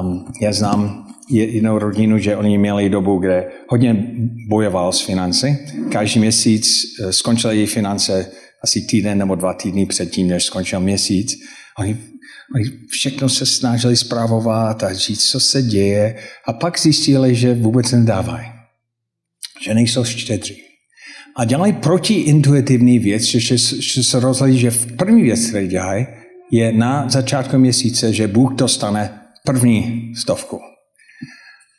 Um, 0.01 0.25
já 0.41 0.53
znám 0.53 1.07
jednou 1.29 1.79
rodinu, 1.79 2.17
že 2.17 2.37
oni 2.37 2.57
měli 2.57 2.89
dobu, 2.89 3.17
kde 3.17 3.51
hodně 3.69 4.07
bojoval 4.49 4.91
s 4.91 5.01
financi. 5.01 5.57
Každý 5.91 6.19
měsíc 6.19 6.67
eh, 6.99 7.13
skončily 7.13 7.57
její 7.57 7.67
finance 7.67 8.31
asi 8.63 8.81
týden 8.81 9.17
nebo 9.17 9.35
dva 9.35 9.53
týdny 9.53 9.85
předtím, 9.85 10.27
než 10.27 10.43
skončil 10.43 10.79
měsíc. 10.79 11.33
Oni, 11.79 11.97
oni 12.55 12.65
všechno 12.89 13.29
se 13.29 13.45
snažili 13.45 13.95
zpravovat 13.95 14.83
a 14.83 14.93
říct, 14.93 15.29
co 15.29 15.39
se 15.39 15.61
děje. 15.61 16.15
A 16.45 16.53
pak 16.53 16.79
zjistili, 16.79 17.35
že 17.35 17.53
vůbec 17.53 17.91
nedávají. 17.91 18.47
Že 19.63 19.73
nejsou 19.73 20.03
štědří. 20.03 20.66
A 21.37 21.45
dělají 21.45 21.73
protiintuitivní 21.73 22.99
věc, 22.99 23.23
že, 23.23 23.39
že, 23.39 23.57
že 23.81 24.03
se 24.03 24.19
rozhodli, 24.19 24.57
že 24.57 24.71
v 24.71 24.95
první 24.95 25.23
věc, 25.23 25.49
kterou 25.49 25.67
dělají, 25.67 26.05
je 26.51 26.71
na 26.73 27.09
začátku 27.09 27.57
měsíce, 27.57 28.13
že 28.13 28.27
Bůh 28.27 28.53
dostane 28.53 29.21
první 29.45 30.13
stovku. 30.15 30.59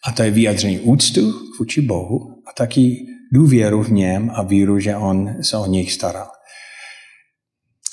A 0.06 0.12
to 0.12 0.22
je 0.22 0.30
vyjadření 0.30 0.80
úctu 0.80 1.32
vůči 1.58 1.80
Bohu 1.80 2.18
a 2.50 2.52
taky 2.56 3.06
důvěru 3.32 3.82
v 3.82 3.92
něm 3.92 4.30
a 4.34 4.42
víru, 4.42 4.78
že 4.78 4.96
on 4.96 5.42
se 5.42 5.56
o 5.56 5.66
nich 5.66 5.92
staral. 5.92 6.26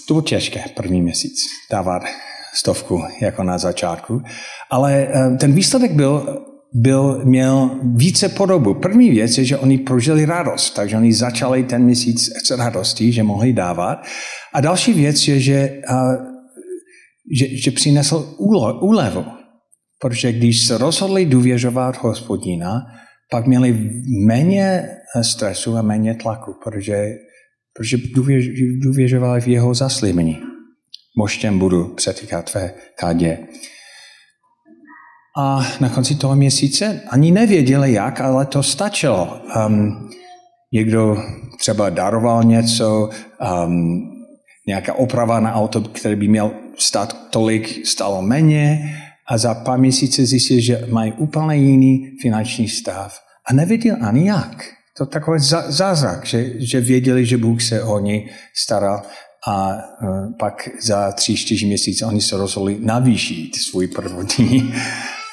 To 0.08 0.14
bylo 0.14 0.22
těžké 0.22 0.64
první 0.76 1.02
měsíc 1.02 1.36
dávat 1.72 2.02
stovku 2.54 3.04
jako 3.22 3.44
na 3.44 3.58
začátku, 3.58 4.22
ale 4.72 5.08
eh, 5.08 5.38
ten 5.38 5.54
výsledek 5.54 5.92
byl 5.92 6.46
byl, 6.76 7.22
měl 7.26 7.80
více 7.96 8.30
podobu. 8.30 8.74
První 8.74 9.10
věc 9.10 9.38
je, 9.38 9.46
že 9.46 9.58
oni 9.58 9.78
prožili 9.78 10.26
radost, 10.26 10.70
takže 10.70 10.98
oni 10.98 11.14
začali 11.14 11.64
ten 11.64 11.84
měsíc 11.84 12.30
s 12.44 12.52
radostí, 12.52 13.12
že 13.12 13.24
mohli 13.24 13.54
dávat. 13.54 14.06
A 14.54 14.62
další 14.62 14.94
věc 14.94 15.28
je, 15.28 15.40
že, 15.40 15.82
a, 15.88 15.96
že, 17.40 17.58
že 17.58 17.72
přinesl 17.72 18.36
úlevu. 18.82 19.26
Protože 20.02 20.32
když 20.32 20.68
se 20.68 20.78
rozhodli 20.78 21.26
důvěřovat 21.26 22.04
hospodina, 22.04 22.82
pak 23.32 23.48
měli 23.48 23.92
méně 24.28 24.90
stresu 25.22 25.78
a 25.78 25.82
méně 25.82 26.16
tlaku, 26.16 26.54
protože, 26.64 27.06
protože 27.78 27.98
důvěřovali 28.84 29.42
v 29.42 29.48
jeho 29.48 29.74
zaslíbení. 29.74 30.38
Možtem 31.18 31.60
budu 31.60 31.88
přetýkat 31.88 32.52
tvé 32.52 32.74
kádě. 33.00 33.38
A 35.38 35.68
na 35.80 35.90
konci 35.90 36.16
toho 36.16 36.36
měsíce 36.36 37.02
ani 37.10 37.32
nevěděli 37.32 37.94
jak, 37.94 38.22
ale 38.22 38.46
to 38.46 38.64
stačilo. 38.64 39.42
Um, 39.68 40.10
někdo 40.74 41.18
třeba 41.60 41.90
daroval 41.90 42.44
něco, 42.44 43.10
um, 43.66 44.12
nějaká 44.68 44.94
oprava 44.94 45.40
na 45.40 45.54
auto, 45.54 45.82
který 45.82 46.16
by 46.16 46.28
měl 46.28 46.52
stát 46.78 47.18
tolik, 47.30 47.88
stalo 47.88 48.22
méně. 48.22 48.96
a 49.28 49.38
za 49.38 49.54
pár 49.54 49.80
měsíců 49.80 50.26
zjistil, 50.26 50.60
že 50.60 50.86
mají 50.92 51.12
úplně 51.12 51.56
jiný 51.56 52.12
finanční 52.22 52.68
stav 52.68 53.20
a 53.50 53.54
nevěděl 53.54 53.98
ani 54.02 54.28
jak. 54.28 54.64
To 54.98 55.06
takový 55.06 55.40
zázrak, 55.68 56.26
že, 56.26 56.46
že 56.60 56.82
věděli, 56.82 57.26
že 57.26 57.38
Bůh 57.38 57.62
se 57.62 57.84
o 57.84 58.00
ně 58.00 58.24
staral 58.56 59.02
a 59.48 59.68
uh, 59.68 60.38
pak 60.40 60.70
za 60.82 61.12
tři, 61.12 61.36
čtyři 61.36 61.66
měsíce 61.66 62.06
oni 62.06 62.22
se 62.22 62.38
rozhodli 62.38 62.78
navýšit 62.80 63.56
svůj 63.56 63.88
prvotní, 63.88 64.74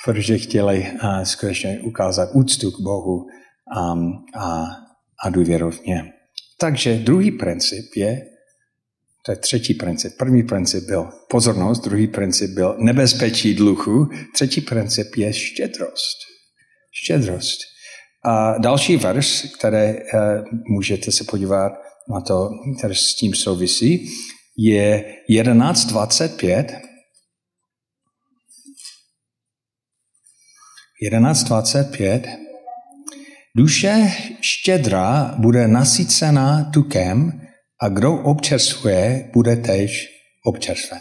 protože 0.05 0.39
chtěli 0.39 0.87
uh, 0.93 1.23
skutečně 1.23 1.81
ukázat 1.83 2.29
úctu 2.33 2.71
k 2.71 2.81
Bohu 2.81 3.17
um, 3.17 4.13
a, 4.37 4.67
a 5.25 5.31
důvěru 5.31 5.71
v 5.71 5.87
ně. 5.87 6.13
Takže 6.59 6.95
druhý 6.95 7.31
princip 7.31 7.85
je, 7.97 8.21
to 9.27 9.33
je 9.33 9.37
třetí 9.37 9.75
princip. 9.75 10.13
První 10.19 10.43
princip 10.43 10.85
byl 10.85 11.09
pozornost, 11.31 11.81
druhý 11.81 12.07
princip 12.07 12.51
byl 12.51 12.77
nebezpečí 12.79 13.55
dluhu, 13.55 14.09
třetí 14.35 14.61
princip 14.61 15.17
je 15.17 15.33
štědrost. 15.33 16.17
Štědrost. 16.93 17.59
A 18.25 18.59
další 18.59 18.97
verš, 18.97 19.47
které 19.59 19.95
uh, 19.95 20.01
můžete 20.69 21.13
se 21.13 21.25
podívat 21.25 21.73
na 22.11 22.21
to, 22.21 22.51
které 22.79 22.95
s 22.95 23.15
tím 23.15 23.35
souvisí, 23.35 24.09
je 24.59 25.05
11.25. 25.31 26.92
11.25. 31.11 32.21
Duše 33.57 34.13
štědrá 34.41 35.35
bude 35.39 35.69
nasycena 35.69 36.65
tukem 36.65 37.41
a 37.83 37.89
kdo 37.89 38.13
občerstvuje, 38.13 39.31
bude 39.35 39.57
tež 39.57 40.09
občerstven. 40.47 41.01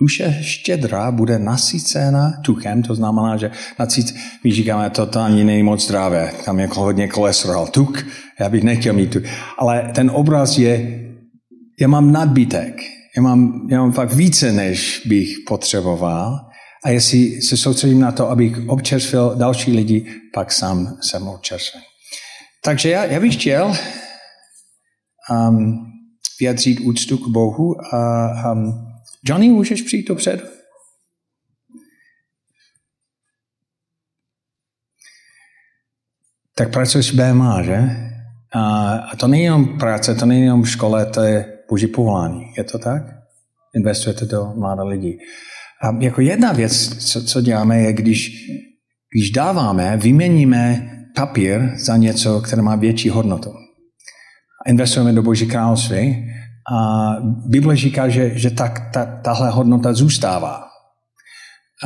Duše 0.00 0.38
štědrá 0.42 1.10
bude 1.10 1.38
nasycena 1.38 2.32
tukem, 2.44 2.82
to 2.82 2.94
znamená, 2.94 3.36
že 3.36 3.50
nasyc, 3.78 4.14
my 4.44 4.52
říkáme, 4.52 4.90
to, 4.90 5.20
ani 5.20 5.44
není 5.44 5.62
moc 5.62 5.84
zdravé, 5.84 6.32
tam 6.44 6.60
je 6.60 6.66
hodně 6.66 7.08
cholesterol. 7.08 7.66
Tuk, 7.66 8.06
já 8.40 8.48
bych 8.48 8.62
nechtěl 8.62 8.94
mít 8.94 9.12
tuk. 9.12 9.24
Ale 9.58 9.92
ten 9.94 10.10
obraz 10.14 10.58
je, 10.58 11.00
já 11.80 11.88
mám 11.88 12.12
nadbytek, 12.12 12.80
já 13.16 13.22
mám, 13.22 13.68
já 13.70 13.80
mám 13.80 13.92
fakt 13.92 14.12
více, 14.12 14.52
než 14.52 15.02
bych 15.06 15.36
potřeboval. 15.46 16.49
A 16.84 16.88
jestli 16.88 17.42
se 17.42 17.56
soustředím 17.56 18.00
na 18.00 18.12
to, 18.12 18.30
abych 18.30 18.68
občerstvil 18.68 19.34
další 19.36 19.72
lidi, 19.72 20.14
pak 20.34 20.52
sám 20.52 20.98
jsem 21.00 21.28
občerstven. 21.28 21.82
Takže 22.64 22.90
já, 22.90 23.04
já 23.04 23.20
bych 23.20 23.34
chtěl 23.34 23.76
um, 25.30 25.86
vyjadřit 26.40 26.80
úctu 26.80 27.18
k 27.18 27.28
Bohu 27.28 27.94
a 27.94 28.52
um, 28.52 28.86
Johnny, 29.24 29.48
můžeš 29.48 29.82
přijít 29.82 30.08
dopředu? 30.08 30.42
Tak 36.54 36.72
pracuješ 36.72 37.12
v 37.12 37.14
BMA, 37.14 37.62
že? 37.62 37.78
A, 38.52 38.92
a 38.92 39.16
to 39.16 39.28
není 39.28 39.42
jenom 39.42 39.78
práce, 39.78 40.14
to 40.14 40.26
není 40.26 40.42
jenom 40.42 40.64
škole, 40.64 41.06
to 41.06 41.20
je 41.22 41.58
boží 41.70 41.86
povolání. 41.86 42.52
Je 42.56 42.64
to 42.64 42.78
tak? 42.78 43.02
Investujete 43.74 44.26
do 44.26 44.52
mladých 44.56 44.88
lidí. 44.88 45.18
A 45.82 45.96
jako 45.98 46.20
jedna 46.20 46.52
věc, 46.52 46.96
co, 46.96 47.24
co 47.24 47.40
děláme, 47.40 47.80
je, 47.80 47.92
když, 47.92 48.46
když 49.14 49.30
dáváme, 49.30 49.96
vyměníme 49.96 50.90
papír 51.16 51.70
za 51.76 51.96
něco, 51.96 52.40
které 52.40 52.62
má 52.62 52.76
větší 52.76 53.08
hodnotu. 53.08 53.50
Investujeme 54.66 55.12
do 55.12 55.22
Boží 55.22 55.46
království 55.46 56.26
a 56.72 57.10
Bible 57.46 57.76
říká, 57.76 58.08
že, 58.08 58.38
že 58.38 58.50
tak, 58.50 58.90
ta, 58.92 59.06
tahle 59.06 59.50
hodnota 59.50 59.92
zůstává. 59.92 60.64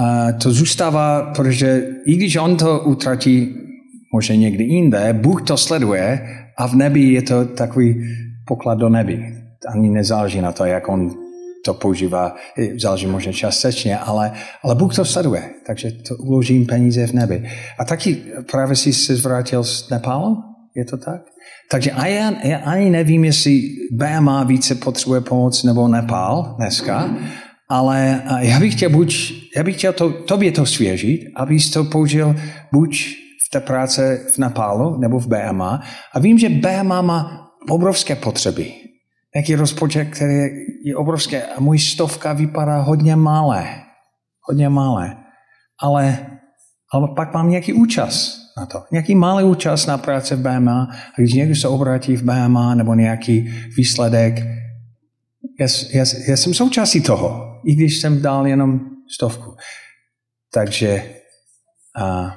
A 0.01 0.33
to 0.33 0.53
zůstává, 0.53 1.33
protože 1.37 1.83
i 2.07 2.17
když 2.17 2.37
on 2.37 2.57
to 2.57 2.81
utratí 2.81 3.55
možná 4.13 4.35
někdy 4.35 4.65
jinde, 4.65 5.13
Bůh 5.13 5.43
to 5.43 5.57
sleduje 5.57 6.29
a 6.59 6.67
v 6.67 6.75
nebi 6.75 7.01
je 7.01 7.23
to 7.23 7.45
takový 7.45 8.05
poklad 8.47 8.79
do 8.79 8.89
nebi. 8.89 9.35
Ani 9.75 9.91
nezáleží 9.91 10.41
na 10.41 10.53
to, 10.53 10.65
jak 10.65 10.89
on 10.89 11.24
to 11.65 11.75
používá, 11.75 12.35
záleží 12.77 13.07
možná 13.07 13.33
částečně, 13.33 13.99
ale, 13.99 14.33
ale 14.63 14.75
Bůh 14.75 14.97
to 14.97 15.05
sleduje, 15.05 15.51
takže 15.67 15.91
to 15.91 16.17
uložím 16.17 16.67
peníze 16.67 17.07
v 17.07 17.13
nebi. 17.13 17.51
A 17.79 17.85
taky 17.85 18.23
právě 18.51 18.77
si 18.77 18.93
se 18.93 19.17
zvrátil 19.17 19.65
z 19.65 19.91
Nepálu? 19.91 20.37
Je 20.77 20.85
to 20.85 20.97
tak? 20.97 21.23
Takže 21.71 21.91
a 21.91 22.07
já, 22.07 22.33
já 22.45 22.59
ani 22.59 22.91
nevím, 22.91 23.25
jestli 23.25 23.63
BMA 23.93 24.45
více 24.45 24.75
potřebuje 24.75 25.21
pomoc 25.21 25.65
nebo 25.65 25.89
Nepál 25.89 26.55
dneska, 26.59 27.17
ale 27.69 28.23
já 28.39 28.61
bych 28.61 28.75
chtěl 28.75 28.91
buď, 28.91 29.33
já 29.57 29.63
bych 29.63 29.77
chtěl 29.77 29.93
to, 29.93 30.11
tobě 30.11 30.53
to 30.53 30.67
svěžit, 30.67 31.21
abys 31.37 31.71
to 31.71 31.85
použil 31.85 32.37
buď 32.73 32.97
v 33.47 33.51
té 33.51 33.61
práce 33.61 34.21
v 34.35 34.39
Nepálu 34.39 34.99
nebo 34.99 35.19
v 35.19 35.27
BMA. 35.27 35.83
A 36.13 36.19
vím, 36.19 36.39
že 36.39 36.49
BMA 36.49 37.03
má 37.03 37.49
obrovské 37.71 38.17
potřeby. 38.17 38.73
Jaký 39.37 39.55
rozpočet, 39.55 40.05
který 40.05 40.35
je 40.85 40.97
obrovské. 40.97 41.43
A 41.43 41.61
můj 41.61 41.79
stovka 41.79 42.33
vypadá 42.33 42.81
hodně 42.81 43.17
malé. 43.17 43.83
Hodně 44.49 44.69
malé. 44.69 45.17
Ale, 45.81 46.27
ale 46.93 47.09
pak 47.17 47.35
mám 47.35 47.51
nějaký 47.51 47.73
účast 47.73 48.45
na 48.57 48.67
to. 48.67 48.83
Nějaký 48.93 49.15
malý 49.15 49.45
účast 49.45 49.87
na 49.87 49.99
práci 49.99 50.35
v 50.35 50.41
BMA 50.41 50.83
a 50.93 51.21
když 51.21 51.33
někdo 51.33 51.55
se 51.55 51.69
obrátí 51.69 52.17
v 52.17 52.23
BMA 52.23 52.75
nebo 52.75 52.95
nějaký 52.95 53.51
výsledek, 53.77 54.35
já, 55.61 55.67
já, 55.95 56.05
já 56.29 56.37
jsem 56.37 56.55
součástí 56.55 57.01
toho, 57.01 57.61
i 57.67 57.75
když 57.75 58.01
jsem 58.01 58.23
dal 58.23 58.47
jenom 58.47 58.81
stovku. 59.15 59.57
Takže 60.55 61.05
uh, 62.01 62.31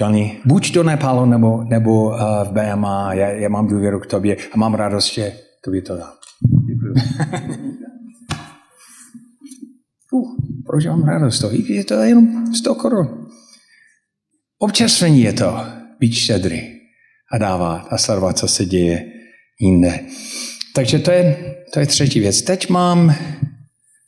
Johnny, 0.00 0.40
buď 0.44 0.72
do 0.72 0.82
Nepálu 0.82 1.26
nebo, 1.26 1.64
nebo 1.64 2.04
uh, 2.04 2.14
v 2.44 2.52
BMA, 2.52 3.14
já, 3.14 3.28
já 3.28 3.48
mám 3.48 3.66
důvěru 3.66 4.00
k 4.00 4.06
tobě 4.06 4.36
a 4.36 4.56
mám 4.56 4.74
radost, 4.74 5.12
že 5.12 5.32
tobě 5.64 5.82
to 5.82 5.96
dám. 5.96 6.12
Děkuji. 6.66 6.94
uh, 10.12 10.36
proč 10.66 10.86
mám 10.86 11.04
radost? 11.04 11.38
To 11.38 11.50
je 11.52 11.84
to 11.84 11.94
jenom 11.94 12.54
100 12.54 12.74
korun. 12.74 13.28
Občerstvení 14.58 15.22
je 15.22 15.32
to, 15.32 15.56
být 15.98 16.12
štědrý 16.12 16.60
a 17.32 17.38
dávat 17.38 17.86
a 17.90 17.98
sledovat, 17.98 18.38
co 18.38 18.48
se 18.48 18.64
děje 18.64 19.12
jinde. 19.60 20.00
Takže 20.74 20.98
to 20.98 21.10
je, 21.10 21.54
to 21.72 21.80
je 21.80 21.86
třetí 21.86 22.20
věc. 22.20 22.42
Teď 22.42 22.68
mám 22.68 23.14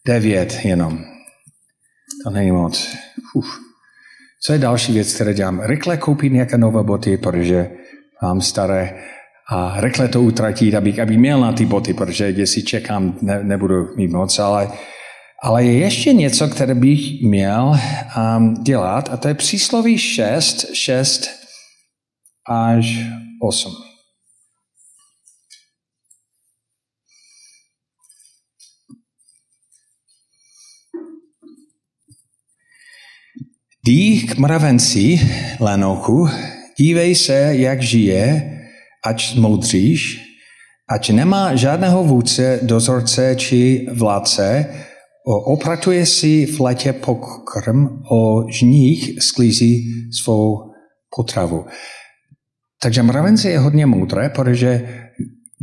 devět 0.06 0.60
jenom. 0.64 1.04
To 2.24 2.30
není 2.30 2.50
moc. 2.50 2.96
Uf. 3.34 3.46
Co 4.44 4.52
je 4.52 4.58
další 4.58 4.92
věc, 4.92 5.14
které 5.14 5.34
dělám? 5.34 5.60
Rychle 5.60 5.96
koupit 5.96 6.32
nějaké 6.32 6.58
nové 6.58 6.82
boty, 6.82 7.16
protože 7.16 7.70
mám 8.22 8.40
staré 8.40 9.02
a 9.52 9.80
rychle 9.80 10.08
to 10.08 10.22
utratit, 10.22 10.74
abych, 10.74 10.98
abych 10.98 11.18
měl 11.18 11.40
na 11.40 11.52
ty 11.52 11.64
boty, 11.64 11.94
protože 11.94 12.46
si 12.46 12.62
čekám, 12.62 13.18
ne, 13.22 13.44
nebudu 13.44 13.96
mít 13.96 14.10
moc, 14.10 14.38
ale 14.38 14.68
ale 15.44 15.64
je 15.64 15.78
ještě 15.78 16.12
něco, 16.12 16.48
které 16.48 16.74
bych 16.74 17.22
měl 17.22 17.74
um, 18.36 18.54
dělat, 18.54 19.08
a 19.12 19.16
to 19.16 19.28
je 19.28 19.34
přísloví 19.34 19.98
6, 19.98 20.74
6 20.74 21.28
až 22.48 22.96
8. 23.42 23.72
Dí 33.86 34.26
k 34.26 34.38
mravenci, 34.38 35.20
Lenochu, 35.60 36.28
dívej 36.78 37.14
se, 37.14 37.34
jak 37.56 37.82
žije, 37.82 38.61
ať 39.06 39.36
moudříš, 39.36 40.20
ať 40.90 41.10
nemá 41.10 41.56
žádného 41.56 42.04
vůdce, 42.04 42.60
dozorce 42.62 43.34
či 43.38 43.86
vládce, 43.92 44.66
opratuje 45.44 46.06
si 46.06 46.46
v 46.46 46.60
letě 46.60 46.92
pokrm, 46.92 47.86
o 48.10 48.50
žních 48.50 49.22
sklízí 49.22 49.84
svou 50.22 50.58
potravu. 51.16 51.64
Takže 52.82 53.02
mravence 53.02 53.50
je 53.50 53.58
hodně 53.58 53.86
moudré, 53.86 54.28
protože 54.28 54.88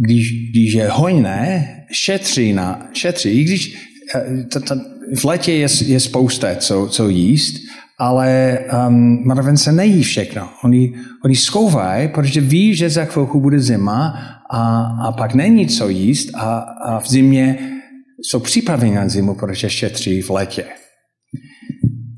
když, 0.06 0.52
když 0.52 0.74
je 0.74 0.90
hojné, 0.90 1.76
šetří, 1.92 2.54
na, 2.54 2.90
šetří. 2.94 3.30
I 3.30 3.44
když 3.44 3.78
eh, 4.16 4.44
to, 4.44 4.60
to, 4.60 4.76
v 5.16 5.26
letě 5.26 5.52
je, 5.52 5.68
je 5.86 6.00
spousta, 6.00 6.56
co, 6.56 6.88
co 6.88 7.10
jíst, 7.10 7.56
ale 8.00 8.60
um, 8.88 9.28
mravence 9.28 9.72
nejí 9.72 10.04
všechno. 10.04 10.50
Oni, 10.64 10.94
oni 11.26 11.36
schouvají, 11.36 12.08
protože 12.08 12.42
ví, 12.42 12.76
že 12.76 12.90
za 12.90 13.06
chvilku 13.06 13.40
bude 13.40 13.60
zima 13.60 14.20
a, 14.50 14.82
a 15.08 15.12
pak 15.12 15.34
není 15.34 15.68
co 15.68 15.90
jíst 15.90 16.36
a, 16.36 16.60
a 16.60 17.00
v 17.00 17.10
zimě 17.10 17.60
jsou 18.22 18.40
připraveni 18.40 18.96
na 18.96 19.10
zimu, 19.10 19.36
protože 19.36 19.70
šetří 19.70 20.22
v 20.22 20.30
letě. 20.30 20.66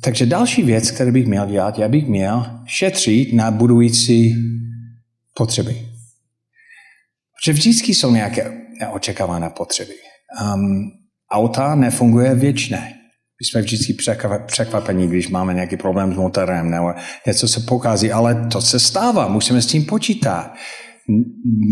Takže 0.04 0.26
další 0.26 0.64
věc, 0.64 0.92
kterou 0.92 1.12
bych 1.12 1.28
měl 1.28 1.46
dělat, 1.46 1.80
já 1.80 1.88
bych 1.88 2.08
měl 2.08 2.46
šetřit 2.66 3.34
na 3.34 3.52
budující 3.52 4.36
potřeby. 5.34 5.88
Protože 7.36 7.54
vždycky 7.54 7.94
jsou 7.94 8.12
nějaké 8.12 8.62
neočekávané 8.80 9.50
potřeby. 9.50 9.94
Um, 10.54 10.92
auta 11.32 11.76
nefunguje 11.76 12.36
věčné. 12.36 13.01
My 13.42 13.46
jsme 13.46 13.62
vždycky 13.62 13.96
překvapení, 14.46 15.08
když 15.08 15.30
máme 15.30 15.54
nějaký 15.54 15.78
problém 15.78 16.14
s 16.14 16.18
motorem 16.18 16.70
nebo 16.70 16.94
něco 17.28 17.48
se 17.48 17.60
pokazí, 17.60 18.12
ale 18.12 18.48
to 18.52 18.62
se 18.62 18.80
stává, 18.80 19.28
musíme 19.28 19.62
s 19.62 19.66
tím 19.66 19.86
počítat. 19.86 20.54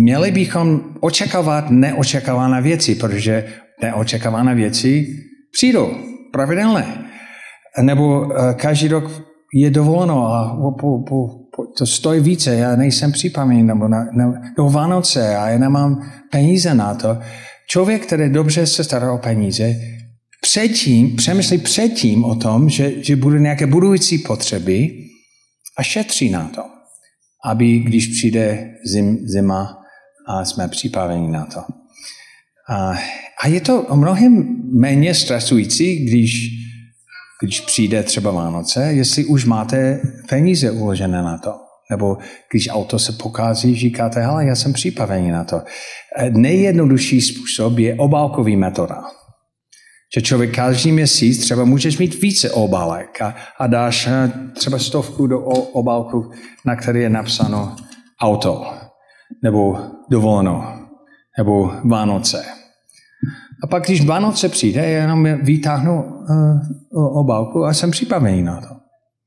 Měli 0.01 0.31
bychom 0.31 0.81
očekávat 0.99 1.69
neočekávané 1.69 2.61
věci, 2.61 2.95
protože 2.95 3.45
neočekávané 3.81 4.55
věci 4.55 5.07
přijdou 5.51 5.91
pravidelně. 6.31 6.85
Nebo 7.81 8.31
eh, 8.31 8.53
každý 8.53 8.87
rok 8.87 9.11
je 9.53 9.69
dovoleno 9.69 10.27
a 10.27 10.57
po, 10.81 11.03
po, 11.09 11.27
po, 11.55 11.63
to 11.77 11.85
stojí 11.85 12.21
více, 12.21 12.55
já 12.55 12.75
nejsem 12.75 13.11
připravený, 13.11 13.63
nebo 13.63 13.87
na, 13.87 14.05
na, 14.13 14.33
do 14.57 14.69
Vánoce 14.69 15.37
a 15.37 15.49
já 15.49 15.59
nemám 15.59 16.01
peníze 16.31 16.73
na 16.73 16.93
to. 16.93 17.17
Člověk, 17.69 18.05
který 18.05 18.29
dobře 18.29 18.67
se 18.67 18.83
stará 18.83 19.13
o 19.13 19.17
peníze, 19.17 19.75
předtím, 20.41 21.15
přemýšlí 21.15 21.57
předtím 21.57 22.23
o 22.23 22.35
tom, 22.35 22.69
že, 22.69 23.03
že 23.03 23.15
bude 23.15 23.39
nějaké 23.39 23.67
budující 23.67 24.17
potřeby 24.17 25.05
a 25.77 25.83
šetří 25.83 26.29
na 26.29 26.47
to, 26.55 26.61
aby 27.45 27.79
když 27.79 28.07
přijde 28.07 28.73
zim, 28.85 29.17
zima 29.27 29.77
a 30.27 30.45
jsme 30.45 30.67
připraveni 30.67 31.27
na 31.27 31.45
to. 31.45 31.59
A, 32.69 32.93
a 33.43 33.47
je 33.47 33.61
to 33.61 33.87
mnohem 33.95 34.61
méně 34.79 35.13
stresující, 35.13 36.05
když, 36.05 36.49
když 37.41 37.61
přijde 37.61 38.03
třeba 38.03 38.31
Vánoce, 38.31 38.83
jestli 38.93 39.25
už 39.25 39.45
máte 39.45 40.01
peníze 40.29 40.71
uložené 40.71 41.21
na 41.21 41.37
to. 41.37 41.53
Nebo 41.91 42.17
když 42.51 42.69
auto 42.69 42.99
se 42.99 43.11
pokází, 43.11 43.75
říkáte, 43.75 44.21
hele, 44.21 44.45
já 44.45 44.55
jsem 44.55 44.73
připravený 44.73 45.31
na 45.31 45.43
to. 45.43 45.61
Nejjednodušší 46.29 47.21
způsob 47.21 47.77
je 47.77 47.95
obálkový 47.95 48.55
metoda. 48.55 49.01
Že 50.15 50.21
člověk 50.21 50.55
každý 50.55 50.91
měsíc 50.91 51.39
třeba 51.41 51.65
můžeš 51.65 51.97
mít 51.97 52.21
více 52.21 52.51
obálek 52.51 53.21
a, 53.21 53.35
a 53.59 53.67
dáš 53.67 54.07
eh, 54.07 54.31
třeba 54.53 54.79
stovku 54.79 55.27
do 55.27 55.39
obálku, 55.73 56.31
na 56.65 56.75
které 56.75 56.99
je 56.99 57.09
napsáno 57.09 57.75
auto, 58.21 58.65
nebo 59.43 59.77
dovoleno, 60.11 60.79
nebo 61.37 61.71
Vánoce. 61.89 62.45
A 63.63 63.67
pak, 63.67 63.85
když 63.85 64.05
Vánoce 64.05 64.49
přijde, 64.49 64.89
jenom 64.89 65.27
vytáhnu 65.41 66.03
uh, 66.03 67.19
obálku 67.19 67.65
a 67.65 67.73
jsem 67.73 67.91
připravený 67.91 68.43
na 68.43 68.61
to. 68.61 68.67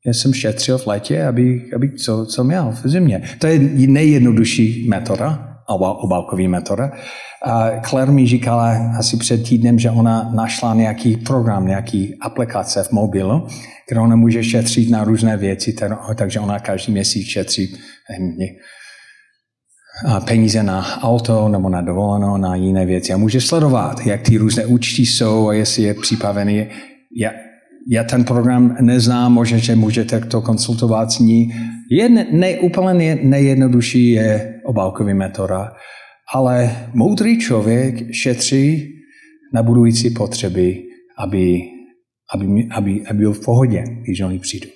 Já 0.06 0.12
jsem 0.12 0.34
šetřil 0.34 0.78
v 0.78 0.86
létě, 0.86 1.26
aby, 1.26 1.70
aby 1.76 1.92
co, 1.92 2.26
co 2.26 2.44
měl 2.44 2.74
v 2.82 2.88
zimě. 2.88 3.22
To 3.38 3.46
je 3.46 3.58
nejjednodušší 3.88 4.88
metoda, 4.88 5.51
obálkový 5.68 6.48
metoda. 6.48 6.90
Claire 7.88 8.12
mi 8.12 8.26
říkala 8.26 8.92
asi 8.98 9.16
před 9.16 9.48
týdnem, 9.48 9.78
že 9.78 9.90
ona 9.90 10.30
našla 10.34 10.74
nějaký 10.74 11.16
program, 11.16 11.66
nějaký 11.66 12.14
aplikace 12.20 12.82
v 12.82 12.92
mobilu, 12.92 13.46
kde 13.88 14.00
ona 14.00 14.16
může 14.16 14.44
šetřit 14.44 14.90
na 14.90 15.04
různé 15.04 15.36
věci, 15.36 15.76
takže 16.14 16.40
ona 16.40 16.58
každý 16.58 16.92
měsíc 16.92 17.26
šetří 17.26 17.76
peníze 20.24 20.62
na 20.62 21.02
auto 21.02 21.48
nebo 21.48 21.68
na 21.68 21.80
dovolenou, 21.80 22.36
na 22.36 22.54
jiné 22.54 22.86
věci. 22.86 23.12
A 23.12 23.16
může 23.16 23.40
sledovat, 23.40 24.06
jak 24.06 24.22
ty 24.22 24.36
různé 24.36 24.66
účty 24.66 25.02
jsou 25.06 25.48
a 25.48 25.52
jestli 25.52 25.82
je 25.82 25.94
připravený. 25.94 26.66
Já, 27.20 27.30
já 27.90 28.04
ten 28.04 28.24
program 28.24 28.76
neznám, 28.80 29.32
možná, 29.32 29.58
že 29.58 29.76
můžete 29.76 30.20
to 30.20 30.42
konsultovat 30.42 31.12
s 31.12 31.18
ní. 31.18 31.52
Je 31.92 32.08
ne, 32.08 32.58
úplně 32.58 33.18
nejjednodušší 33.22 34.10
je 34.10 34.60
obálkový 34.64 35.14
metoda, 35.14 35.72
ale 36.34 36.86
moudrý 36.94 37.38
člověk 37.38 38.14
šetří 38.14 38.88
na 39.54 39.62
budující 39.62 40.10
potřeby, 40.10 40.82
aby, 41.18 41.60
aby, 42.34 42.68
aby, 42.70 43.02
aby 43.06 43.18
byl 43.18 43.32
v 43.32 43.44
pohodě, 43.44 43.84
když 44.02 44.20
oni 44.20 44.38
přijdou. 44.38 44.68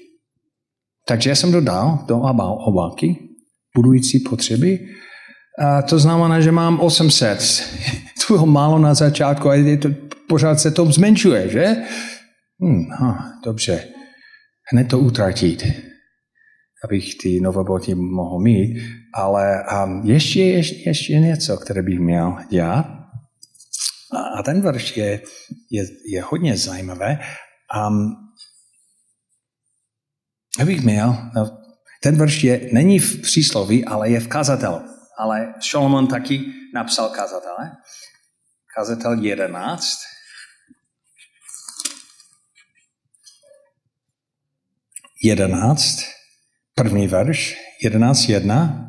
Takže 1.08 1.30
já 1.30 1.36
jsem 1.36 1.52
dodal 1.52 2.04
do 2.08 2.18
obálky 2.66 3.16
budující 3.76 4.20
potřeby 4.20 4.78
a 5.58 5.82
to 5.82 5.98
znamená, 5.98 6.40
že 6.40 6.52
mám 6.52 6.80
800. 6.80 7.38
To 8.28 8.46
málo 8.46 8.78
na 8.78 8.94
začátku 8.94 9.48
a 9.48 9.54
je 9.54 9.76
to, 9.76 9.88
pořád 10.28 10.60
se 10.60 10.70
to 10.70 10.92
zmenšuje, 10.92 11.48
že? 11.48 11.76
Hmm, 12.60 12.90
ha, 12.90 13.32
dobře. 13.44 13.84
Hned 14.72 14.88
to 14.88 14.98
utratit, 14.98 15.64
abych 16.84 17.18
ty 17.22 17.40
nové 17.40 17.64
boty 17.64 17.94
mohl 17.94 18.38
mít. 18.38 18.82
Ale 19.14 19.64
um, 19.84 20.02
ještě, 20.04 20.42
ještě, 20.42 20.88
ještě 20.88 21.12
něco, 21.12 21.56
které 21.56 21.82
bych 21.82 21.98
měl 21.98 22.36
dělat. 22.50 22.86
A, 24.12 24.18
a 24.38 24.42
ten 24.42 24.60
verš 24.60 24.96
je, 24.96 25.22
je, 25.70 25.84
je 26.12 26.22
hodně 26.22 26.56
zajímavé. 26.56 27.18
Um, 27.88 28.16
abych 30.60 30.84
měl, 30.84 31.16
no, 31.34 31.58
ten 32.02 32.16
verš 32.16 32.44
je, 32.44 32.68
není 32.72 32.98
v 32.98 33.22
přísloví, 33.22 33.84
ale 33.84 34.10
je 34.10 34.20
v 34.20 34.28
kazatelu 34.28 34.96
ale 35.16 35.54
Šolomon 35.60 36.06
taky 36.06 36.44
napsal 36.74 37.08
kazatele. 37.08 37.76
Kazatel 38.76 39.22
11. 39.22 39.98
Jedenáct, 45.22 46.04
první 46.78 47.08
verš, 47.08 47.56
jedenáct 47.82 48.28
jedna. 48.28 48.86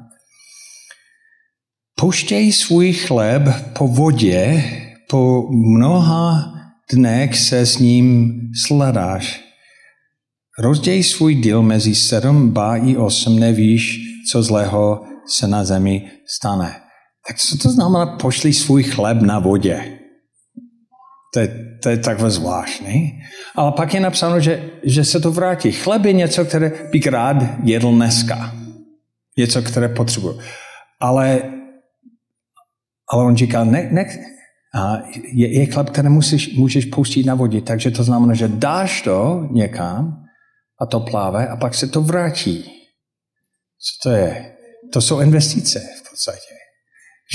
Pouštěj 2.00 2.52
svůj 2.52 2.93
chléb 2.93 3.43
po 3.78 3.88
vodě, 3.88 4.63
po 5.10 5.47
mnoha 5.52 6.54
dnech 6.93 7.38
se 7.38 7.65
s 7.65 7.78
ním 7.78 8.39
sledáš. 8.65 9.41
Rozděj 10.60 11.04
svůj 11.04 11.36
díl 11.36 11.62
mezi 11.62 11.95
sedm, 11.95 12.52
ba 12.52 12.78
i 12.78 12.97
osm, 12.97 13.39
nevíš, 13.39 14.00
co 14.32 14.43
zlého 14.43 15.02
se 15.28 15.47
na 15.47 15.63
zemi 15.63 16.12
stane. 16.28 16.82
Tak 17.28 17.38
co 17.38 17.58
to 17.58 17.69
znamená, 17.69 18.06
pošli 18.06 18.54
svůj 18.54 18.84
chleb 18.84 19.21
na 19.21 19.39
vodě? 19.39 19.97
To 21.38 21.41
je, 21.41 21.78
to 21.84 21.89
je 21.89 21.97
takové 21.97 22.30
zvláštní. 22.30 23.21
Ale 23.56 23.71
pak 23.71 23.93
je 23.93 24.00
napsáno, 24.00 24.39
že, 24.39 24.69
že 24.84 25.06
se 25.06 25.19
to 25.19 25.32
vrátí. 25.32 25.71
Chleb 25.71 26.06
je 26.06 26.13
něco, 26.13 26.45
které 26.45 26.71
bych 26.91 27.08
rád 27.08 27.38
jedl 27.63 27.91
dneska. 27.91 28.56
Něco, 29.38 29.62
které 29.62 29.89
potřebuji. 29.89 30.39
Ale, 31.00 31.41
ale 33.13 33.26
on 33.26 33.38
říká, 33.38 33.63
ne, 33.63 33.89
ne, 33.91 34.06
a 34.76 34.97
je, 35.34 35.60
je 35.60 35.65
chleb, 35.65 35.89
který 35.89 36.10
musíš, 36.10 36.58
můžeš 36.58 36.86
pustit 36.86 37.26
na 37.26 37.36
vodě. 37.36 37.62
Takže 37.62 37.91
to 37.91 38.04
znamená, 38.04 38.34
že 38.34 38.47
dáš 38.47 39.02
to 39.02 39.47
někam 39.52 40.23
a 40.82 40.86
to 40.86 41.00
pláve 41.00 41.47
a 41.47 41.56
pak 41.56 41.76
se 41.76 41.88
to 41.88 42.02
vrátí. 42.02 42.63
Co 43.78 44.10
to 44.10 44.15
je? 44.15 44.56
To 44.93 45.02
jsou 45.02 45.19
investice 45.19 45.80
v 45.80 46.10
podstatě. 46.10 46.57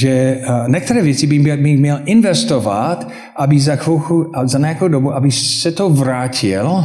Že 0.00 0.08
eh, 0.08 0.44
některé 0.68 1.02
věci 1.02 1.26
by 1.26 1.38
měl 1.58 2.00
investovat, 2.04 3.08
aby 3.36 3.60
za 3.60 3.76
chvilku, 3.76 4.32
za 4.44 4.58
nějakou 4.58 4.88
dobu, 4.88 5.12
aby 5.12 5.30
se 5.32 5.72
to 5.72 5.90
vrátil 5.90 6.84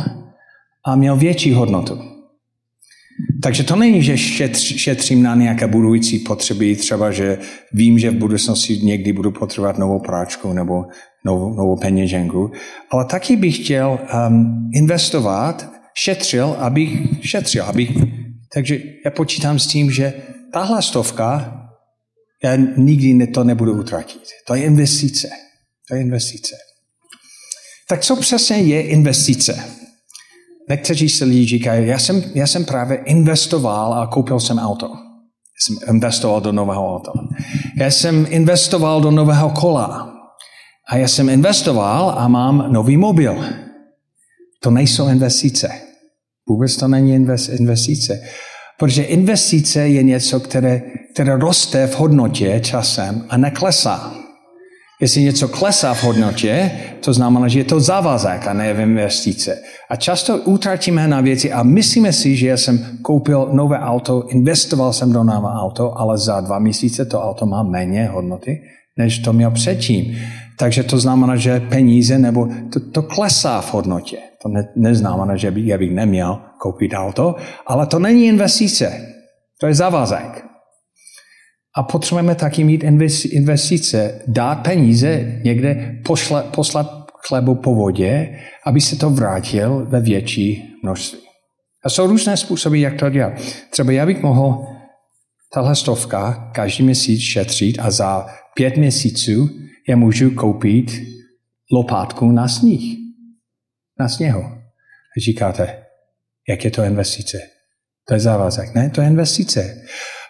a 0.86 0.96
měl 0.96 1.15
větší 1.15 1.54
hodnotu. 1.54 2.00
Takže 3.43 3.63
to 3.63 3.76
není, 3.76 4.02
že 4.02 4.17
šetřím 4.58 5.24
na 5.24 5.36
nějaké 5.36 5.67
budující 5.67 6.20
potřeby, 6.20 6.76
třeba, 6.76 7.12
že 7.12 7.38
vím, 7.74 8.00
že 8.00 8.12
v 8.12 8.15
budoucnosti 8.15 8.78
někdy 8.78 9.13
budu 9.13 9.32
potřebovat 9.32 9.78
novou 9.78 10.00
práčku 10.00 10.54
nebo 10.54 10.86
novou, 11.26 11.54
novou 11.54 11.76
peněženku, 11.76 12.52
ale 12.91 13.06
taky 13.06 13.36
bych 13.36 13.63
chtěl 13.63 14.00
um, 14.30 14.70
investovat, 14.76 15.72
šetřil, 15.93 16.56
abych 16.60 16.91
šetřil, 17.22 17.63
abych... 17.63 17.91
Takže 18.54 18.80
já 19.06 19.12
počítám 19.12 19.60
s 19.60 19.67
tím, 19.67 19.91
že 19.91 20.13
tahle 20.54 20.82
stovka, 20.82 21.54
já 22.43 22.56
nikdy 22.78 23.28
to 23.28 23.43
nebudu 23.43 23.80
utratit. 23.80 24.21
To 24.47 24.56
je 24.56 24.63
investice. 24.63 25.30
To 25.89 25.95
je 25.95 26.02
investice. 26.02 26.56
Tak 27.89 28.02
co 28.02 28.15
přesně 28.15 28.58
je 28.58 28.82
investice? 28.82 29.63
Někteří 30.69 31.10
se 31.10 31.26
lidi 31.26 31.45
říkají, 31.45 31.88
já 31.88 32.00
jsem, 32.00 32.23
já 32.36 32.47
jsem 32.47 32.65
právě 32.65 32.97
investoval 32.97 33.93
a 33.93 34.08
koupil 34.08 34.39
jsem 34.39 34.60
auto. 34.60 34.88
Já 34.88 35.62
jsem 35.62 35.95
investoval 35.95 36.41
do 36.41 36.52
nového 36.52 36.95
auta. 36.95 37.12
Já 37.78 37.91
jsem 37.91 38.28
investoval 38.30 39.02
do 39.02 39.12
nového 39.12 39.50
kola. 39.50 40.13
A 40.89 40.97
já 40.97 41.08
jsem 41.08 41.30
investoval 41.30 42.15
a 42.17 42.28
mám 42.28 42.73
nový 42.73 42.97
mobil. 42.97 43.43
To 44.63 44.71
nejsou 44.71 45.08
investice. 45.08 45.69
Vůbec 46.50 46.78
to 46.78 46.88
není 46.88 47.15
investice. 47.60 48.21
Protože 48.80 49.04
investice 49.04 49.89
je 49.89 50.04
něco, 50.04 50.39
které, 50.39 50.82
které 51.17 51.38
roste 51.38 51.88
v 51.88 51.99
hodnotě 51.99 52.60
časem 52.60 53.25
a 53.30 53.38
neklesá. 53.38 54.13
Jestli 55.01 55.23
něco 55.23 55.47
klesá 55.47 55.93
v 55.93 56.03
hodnotě, 56.03 56.71
to 56.99 57.13
znamená, 57.13 57.47
že 57.47 57.60
je 57.60 57.63
to 57.63 57.80
závazek 57.80 58.47
a 58.47 58.53
ne 58.53 58.71
investice. 58.71 59.58
A 59.89 59.95
často 59.95 60.38
utratíme 60.38 61.08
na 61.08 61.21
věci 61.21 61.51
a 61.51 61.63
myslíme 61.63 62.13
si, 62.13 62.36
že 62.36 62.47
já 62.47 62.58
jsem 62.58 62.80
koupil 63.01 63.49
nové 63.51 63.80
auto, 63.80 64.27
investoval 64.30 64.93
jsem 64.93 65.13
do 65.13 65.23
nové 65.23 65.49
auto, 65.49 65.97
ale 65.97 66.17
za 66.17 66.41
dva 66.41 66.60
měsíce 66.60 67.06
to 67.06 67.21
auto 67.21 67.45
má 67.45 67.63
méně 67.63 68.06
hodnoty, 68.06 68.62
než 68.97 69.19
to 69.19 69.34
měl 69.34 69.51
předtím. 69.51 70.17
Takže 70.60 70.84
to 70.84 70.99
znamená, 70.99 71.36
že 71.36 71.60
peníze 71.60 72.17
nebo 72.17 72.47
to, 72.73 72.80
to 72.80 73.01
klesá 73.01 73.62
v 73.62 73.73
hodnotě. 73.73 74.17
To 74.17 74.49
To 74.49 74.49
ne, 74.49 74.69
neznamená, 74.75 75.36
že 75.36 75.51
by, 75.51 75.67
já 75.67 75.77
bych 75.77 75.91
neměl 75.91 76.38
koupit 76.62 76.93
auto, 76.93 77.36
ale 77.67 77.86
to 77.86 77.99
není 77.99 78.25
investice. 78.25 79.08
To 79.60 79.67
je 79.67 79.73
závazek. 79.73 80.47
A 81.78 81.84
potřebujeme 81.84 82.36
taky 82.36 82.63
mít 82.63 82.84
investice, 83.32 84.22
dát 84.28 84.56
peníze 84.56 85.40
někde, 85.44 86.00
pošle, 86.06 86.44
poslat 86.44 87.08
chlebu 87.28 87.56
po 87.56 87.76
vodě, 87.76 88.40
aby 88.66 88.82
se 88.82 88.96
to 88.96 89.10
vrátil 89.10 89.86
ve 89.90 90.02
větší 90.02 90.63
množství. 90.84 91.20
A 91.86 91.90
jsou 91.90 92.08
různé 92.08 92.38
způsoby, 92.38 92.82
jak 92.82 93.00
to 93.00 93.10
dělat. 93.10 93.34
Třeba 93.70 93.92
já 93.92 94.06
bych 94.06 94.22
mohl 94.22 94.66
tahle 95.54 95.76
stovka 95.76 96.52
každý 96.56 96.84
měsíc 96.84 97.22
šetřit 97.22 97.80
a 97.80 97.92
za 97.92 98.28
pět 98.56 98.78
měsíců 98.78 99.50
já 99.90 99.96
můžu 99.96 100.32
koupit 100.32 101.02
lopátku 101.72 102.32
na 102.32 102.48
sníh. 102.48 102.98
Na 104.00 104.10
sněhu. 104.10 104.44
A 104.44 105.20
říkáte, 105.22 105.84
jak 106.50 106.66
je 106.66 106.72
to 106.72 106.84
investice? 106.84 107.38
To 108.08 108.13
je 108.13 108.20
závazek. 108.20 108.76
Ne, 108.76 108.90
to 108.90 109.02
je 109.02 109.08
investice. 109.08 109.82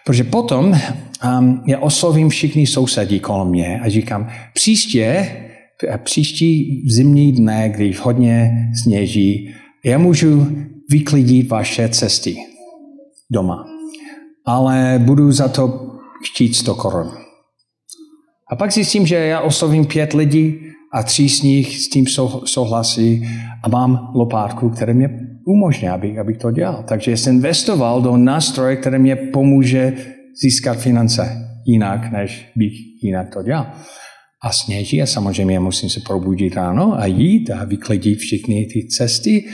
Protože 0.08 0.24
potom 0.24 0.72
um, 1.38 1.62
já 1.66 1.78
oslovím 1.78 2.28
všichni 2.28 2.66
sousedí 2.66 3.20
kolem 3.20 3.48
mě 3.48 3.80
a 3.80 3.88
říkám, 3.88 4.28
příště, 4.54 5.36
příští 6.02 6.82
zimní 6.90 7.32
dne, 7.32 7.68
když 7.68 7.98
hodně 7.98 8.50
sněží, 8.82 9.54
já 9.84 9.98
můžu 9.98 10.46
vyklidit 10.90 11.50
vaše 11.50 11.88
cesty 11.88 12.36
doma. 13.30 13.64
Ale 14.46 15.02
budu 15.04 15.32
za 15.32 15.48
to 15.48 15.90
chtít 16.24 16.54
100 16.54 16.74
korun. 16.74 17.10
A 18.52 18.56
pak 18.56 18.72
zjistím, 18.72 19.06
že 19.06 19.14
já 19.14 19.40
oslovím 19.40 19.86
pět 19.86 20.12
lidí 20.12 20.54
a 20.94 21.02
tři 21.02 21.28
z 21.28 21.42
nich 21.42 21.76
s 21.76 21.88
tím 21.88 22.06
souhlasí 22.44 23.28
a 23.64 23.68
mám 23.68 24.12
lopátku, 24.14 24.70
které 24.70 24.94
mě 24.94 25.08
umožní, 25.48 25.88
abych, 25.88 26.18
abych 26.18 26.38
to 26.38 26.50
dělal. 26.50 26.84
Takže 26.88 27.16
jsem 27.16 27.34
investoval 27.34 28.02
do 28.02 28.16
nástroje, 28.16 28.76
které 28.76 28.98
mě 28.98 29.16
pomůže 29.16 29.92
získat 30.42 30.78
finance 30.78 31.48
jinak, 31.66 32.12
než 32.12 32.52
bych 32.56 32.72
jinak 33.02 33.34
to 33.34 33.42
dělal. 33.42 33.66
A 34.42 34.52
sněží 34.52 35.02
a 35.02 35.06
samozřejmě 35.06 35.60
musím 35.60 35.90
se 35.90 36.00
probudit 36.00 36.54
ráno 36.54 37.00
a 37.00 37.06
jít 37.06 37.50
a 37.50 37.64
vyklidit 37.64 38.18
všechny 38.18 38.66
ty 38.72 38.88
cesty 38.88 39.44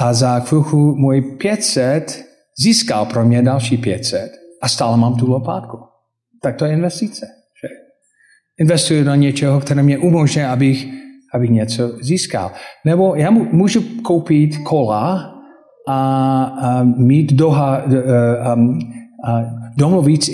a 0.00 0.14
za 0.14 0.40
chvilku 0.40 0.94
můj 0.96 1.20
500 1.20 2.24
získal 2.58 3.06
pro 3.06 3.24
mě 3.24 3.42
další 3.42 3.76
500 3.76 4.32
a 4.62 4.68
stále 4.68 4.96
mám 4.96 5.16
tu 5.16 5.30
lopátku. 5.30 5.78
Tak 6.42 6.56
to 6.56 6.64
je 6.64 6.72
investice. 6.72 7.26
Že? 7.62 7.68
Investuju 8.58 9.04
do 9.04 9.14
něčeho, 9.14 9.60
které 9.60 9.82
mě 9.82 9.98
umožní, 9.98 10.42
abych, 10.42 10.86
abych 11.34 11.50
něco 11.50 11.98
získal. 12.02 12.52
Nebo 12.84 13.14
já 13.14 13.30
můžu 13.30 13.82
koupit 14.02 14.58
kola 14.58 15.33
a, 15.88 16.44
a 16.44 16.82
mít 16.82 17.32
doha, 17.32 17.76
a, 17.76 18.52
a, 18.52 18.52
a 19.26 19.42
domluvit 19.76 20.24
s 20.24 20.28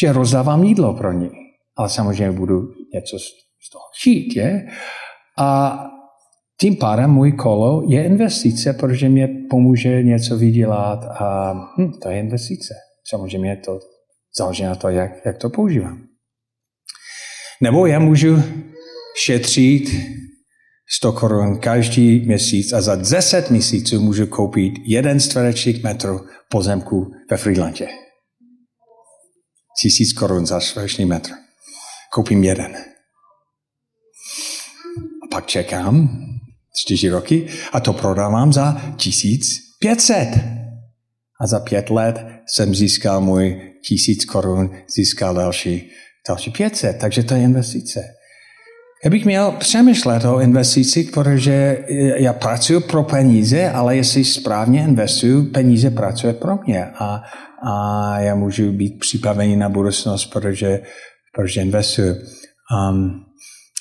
že 0.00 0.12
rozdávám 0.12 0.64
jídlo 0.64 0.94
pro 0.94 1.12
ně. 1.12 1.30
Ale 1.76 1.88
samozřejmě 1.88 2.32
budu 2.32 2.60
něco 2.94 3.18
z 3.18 3.70
toho 3.72 3.84
chtít, 4.00 4.36
je? 4.36 4.66
A 5.38 5.78
tím 6.60 6.76
pádem 6.76 7.10
můj 7.10 7.32
kolo 7.32 7.82
je 7.88 8.04
investice, 8.04 8.72
protože 8.72 9.08
mě 9.08 9.28
pomůže 9.50 10.02
něco 10.02 10.38
vydělat 10.38 11.04
a 11.04 11.52
hm, 11.78 11.92
to 12.02 12.08
je 12.08 12.20
investice. 12.20 12.74
Samozřejmě 13.10 13.56
to 13.56 13.78
záleží 14.38 14.62
na 14.62 14.74
to, 14.74 14.88
jak, 14.88 15.10
jak 15.26 15.38
to 15.38 15.50
používám. 15.50 16.02
Nebo 17.62 17.86
já 17.86 17.98
můžu 17.98 18.42
šetřit 19.24 19.82
100 20.90 21.12
korun 21.12 21.58
každý 21.58 22.26
měsíc 22.26 22.72
a 22.72 22.80
za 22.80 22.96
10 22.96 23.50
měsíců 23.50 24.00
můžu 24.00 24.26
koupit 24.26 24.72
jeden 24.84 25.20
čtverečník 25.20 25.82
metr 25.82 26.18
pozemku 26.50 27.12
ve 27.30 27.36
Friedlandě. 27.36 27.88
Tisíc 29.82 30.12
korun 30.12 30.46
za 30.46 30.60
čtvereční 30.60 31.04
metr. 31.04 31.30
Koupím 32.12 32.44
jeden. 32.44 32.76
A 35.24 35.26
pak 35.30 35.46
čekám 35.46 36.08
čtyři 36.76 37.08
roky 37.08 37.48
a 37.72 37.80
to 37.80 37.92
prodávám 37.92 38.52
za 38.52 38.94
1500. 38.96 40.28
A 41.40 41.46
za 41.46 41.60
pět 41.60 41.90
let 41.90 42.26
jsem 42.54 42.74
získal 42.74 43.20
můj 43.20 43.72
tisíc 43.84 44.24
korun, 44.24 44.70
získal 44.96 45.34
další, 45.34 45.90
další 46.28 46.50
500. 46.50 46.98
Takže 46.98 47.22
to 47.22 47.34
je 47.34 47.42
investice. 47.42 48.17
Já 49.04 49.10
bych 49.10 49.24
měl 49.24 49.52
přemýšlet 49.58 50.24
o 50.24 50.40
investici, 50.40 51.04
protože 51.14 51.84
já 52.16 52.32
pracuji 52.32 52.80
pro 52.80 53.02
peníze, 53.02 53.70
ale 53.70 53.96
jestli 53.96 54.24
správně 54.24 54.80
investuju, 54.80 55.44
peníze 55.44 55.90
pracuje 55.90 56.32
pro 56.32 56.58
mě 56.66 56.84
a, 56.84 57.22
a 57.68 58.20
já 58.20 58.34
můžu 58.34 58.72
být 58.72 58.98
připravený 58.98 59.56
na 59.56 59.68
budoucnost, 59.68 60.26
protože, 60.26 60.80
protože 61.36 61.60
investuju. 61.60 62.14
Um, 62.14 63.24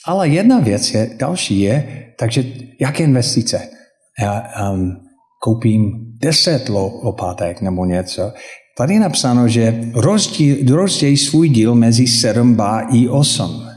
ale 0.05 0.29
jedna 0.29 0.59
věc 0.59 0.91
je, 0.91 1.09
další 1.19 1.59
je, 1.59 2.05
takže 2.19 2.43
jaké 2.81 3.03
investice? 3.03 3.61
Já 4.19 4.43
um, 4.71 4.91
koupím 5.43 5.91
deset 6.21 6.69
lopátek 6.69 7.61
nebo 7.61 7.85
něco. 7.85 8.31
Tady 8.77 8.93
je 8.93 8.99
napsáno, 8.99 9.47
že 9.47 9.81
rozdíl, 9.93 10.75
rozdělí 10.75 11.17
svůj 11.17 11.49
díl 11.49 11.75
mezi 11.75 12.07
7 12.07 12.57
i 12.93 13.09
8. 13.09 13.67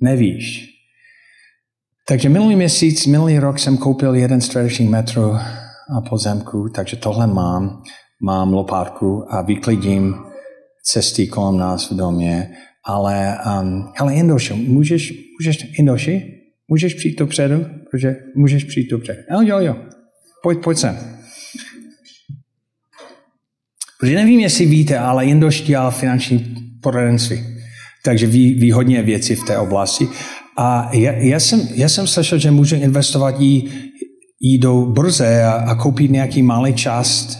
Nevíš. 0.00 0.66
Takže 2.08 2.28
minulý 2.28 2.56
měsíc, 2.56 3.06
minulý 3.06 3.38
rok 3.38 3.58
jsem 3.58 3.76
koupil 3.76 4.14
jeden 4.14 4.40
čtvereční 4.40 4.88
metr 4.88 5.20
a 5.96 6.00
pozemku, 6.08 6.68
takže 6.68 6.96
tohle 6.96 7.26
mám. 7.26 7.82
Mám 8.22 8.52
lopátku 8.52 9.24
a 9.28 9.42
vyklidím 9.42 10.14
cesty 10.84 11.26
kolem 11.26 11.58
nás 11.58 11.90
v 11.90 11.94
domě. 11.94 12.50
Ale, 12.84 13.38
um, 13.60 13.92
ale 13.98 14.14
Indoši, 14.14 14.54
můžeš, 14.54 15.12
můžeš, 15.40 15.78
Indoši, 15.78 16.40
můžeš 16.68 16.94
přijít 16.94 17.18
dopředu? 17.18 17.66
Protože 17.90 18.16
můžeš 18.36 18.64
přijít 18.64 18.90
dopředu. 18.90 19.18
Jo, 19.30 19.40
jo, 19.42 19.58
jo. 19.58 19.76
Pojď, 20.42 20.58
pojď 20.64 20.78
sem. 20.78 20.98
Protože 24.00 24.14
nevím, 24.14 24.40
jestli 24.40 24.66
víte, 24.66 24.98
ale 24.98 25.26
Indoš 25.26 25.60
dělá 25.60 25.90
finanční 25.90 26.56
poradenství. 26.82 27.59
Takže 28.04 28.26
ví, 28.26 28.54
ví 28.54 28.72
hodně 28.72 29.02
věcí 29.02 29.34
v 29.34 29.44
té 29.44 29.58
oblasti. 29.58 30.08
A 30.56 30.90
já, 30.92 31.12
já, 31.12 31.40
jsem, 31.40 31.68
já 31.74 31.88
jsem 31.88 32.06
slyšel, 32.06 32.38
že 32.38 32.50
můžu 32.50 32.76
investovat 32.76 33.40
jí, 33.40 33.70
jí 34.40 34.58
do 34.58 34.80
brze 34.80 35.44
a, 35.44 35.52
a 35.52 35.74
koupit 35.74 36.10
nějaký 36.10 36.42
malý 36.42 36.74
část 36.74 37.38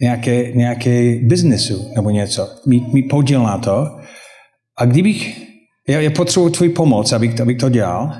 nějaké, 0.00 0.52
nějaké 0.52 1.18
biznesu 1.22 1.92
nebo 1.96 2.10
něco. 2.10 2.48
Mít, 2.66 2.92
mít 2.92 3.02
podíl 3.02 3.42
na 3.42 3.58
to. 3.58 3.86
A 4.78 4.84
kdybych, 4.84 5.48
já, 5.88 6.00
já 6.00 6.10
potřebuji 6.10 6.50
tvůj 6.50 6.68
pomoc, 6.68 7.12
abych, 7.12 7.40
abych 7.40 7.58
to 7.58 7.68
dělal, 7.68 8.12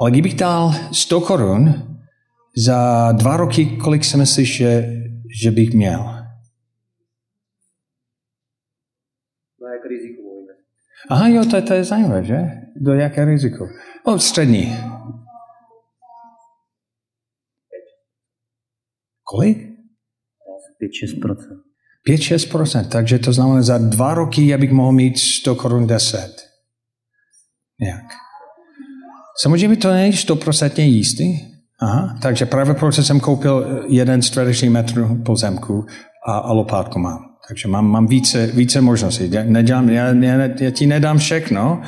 ale 0.00 0.10
kdybych 0.10 0.34
dal 0.34 0.74
100 0.92 1.20
korun 1.20 1.74
za 2.56 3.12
dva 3.12 3.36
roky, 3.36 3.66
kolik 3.66 4.04
si 4.04 4.16
myslíš, 4.16 4.56
že, 4.56 5.02
že 5.42 5.50
bych 5.50 5.74
měl? 5.74 6.00
No, 9.60 9.68
jak 9.68 9.84
riziko 9.90 10.24
Aha, 11.10 11.28
jo, 11.28 11.44
to, 11.44 11.62
to 11.62 11.74
je 11.74 11.84
zajímavé, 11.84 12.24
že? 12.24 12.36
Do 12.76 12.92
jaké 12.92 13.24
riziko? 13.24 13.68
O, 14.04 14.18
střední. 14.18 14.76
Kolik? 19.24 19.58
5-6%. 20.82 21.36
5-6%, 22.08 22.88
takže 22.88 23.18
to 23.18 23.32
znamená, 23.32 23.62
za 23.62 23.78
dva 23.78 24.14
roky 24.14 24.46
já 24.46 24.58
bych 24.58 24.72
mohl 24.72 24.92
mít 24.92 25.18
100 25.18 25.54
korun 25.54 25.86
10. 25.86 26.36
Nějak. 27.80 28.04
Samozřejmě 29.42 29.76
to 29.76 29.90
není 29.90 30.12
100% 30.12 30.82
jistý. 30.82 31.24
Aha, 31.80 32.18
takže 32.22 32.46
právě 32.46 32.74
proto 32.74 33.02
jsem 33.02 33.20
koupil 33.20 33.84
jeden 33.88 34.22
čtvereční 34.22 34.68
metr 34.68 35.08
pozemku 35.26 35.86
a, 36.28 36.38
a 36.38 36.52
lopátku 36.52 36.98
mám. 36.98 37.33
Takže 37.48 37.68
mám, 37.68 37.86
mám 37.86 38.06
více, 38.06 38.46
více 38.46 38.80
možností. 38.80 39.30
Já, 39.30 39.42
nedělám, 39.44 39.88
já, 39.88 40.06
já, 40.08 40.48
já 40.60 40.70
ti 40.70 40.86
nedám 40.86 41.18
všechno, 41.18 41.82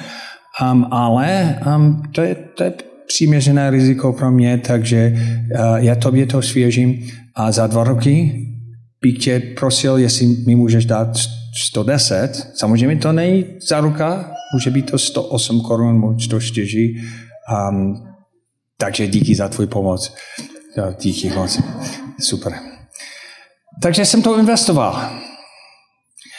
um, 0.73 0.87
ale 0.90 1.59
um, 1.77 2.03
to, 2.12 2.23
je, 2.23 2.35
to 2.35 2.64
je 2.64 2.73
přiměřené 3.07 3.71
riziko 3.71 4.12
pro 4.12 4.31
mě, 4.31 4.59
takže 4.59 5.12
uh, 5.14 5.77
já 5.77 5.95
tobě 5.95 6.27
to 6.27 6.42
svěžím 6.42 7.09
a 7.35 7.53
za 7.53 7.66
dva 7.66 7.85
roky 7.85 8.47
bych 9.03 9.19
tě 9.19 9.40
prosil, 9.57 9.97
jestli 9.97 10.27
mi 10.27 10.55
můžeš 10.55 10.85
dát 10.87 11.09
110. 11.64 12.53
Samozřejmě 12.55 12.97
to 12.97 13.12
není 13.12 13.45
ruka, 13.81 14.33
může 14.55 14.71
být 14.71 14.90
to 14.90 14.99
108 14.99 15.61
korun, 15.61 16.21
104. 16.21 16.95
Um, 17.71 18.07
takže 18.77 19.07
díky 19.07 19.35
za 19.35 19.49
tvůj 19.49 19.66
pomoc. 19.66 20.14
Díky 21.01 21.31
moc. 21.31 21.61
Super. 22.21 22.53
Takže 23.83 24.05
jsem 24.05 24.23
to 24.23 24.38
investoval. 24.38 25.11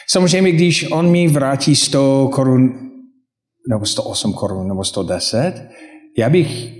Samozřejmě, 0.10 0.52
když 0.52 0.92
on 0.92 1.12
mi 1.12 1.28
vrátí 1.28 1.76
100 1.76 2.30
korun, 2.34 2.90
nebo 3.70 3.86
108 3.86 4.34
korun, 4.34 4.68
nebo 4.68 4.84
110, 4.84 5.70
já 6.18 6.30
bych 6.30 6.78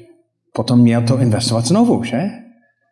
potom 0.54 0.80
měl 0.80 1.02
to 1.02 1.20
investovat 1.20 1.66
znovu, 1.66 2.04
že? 2.04 2.30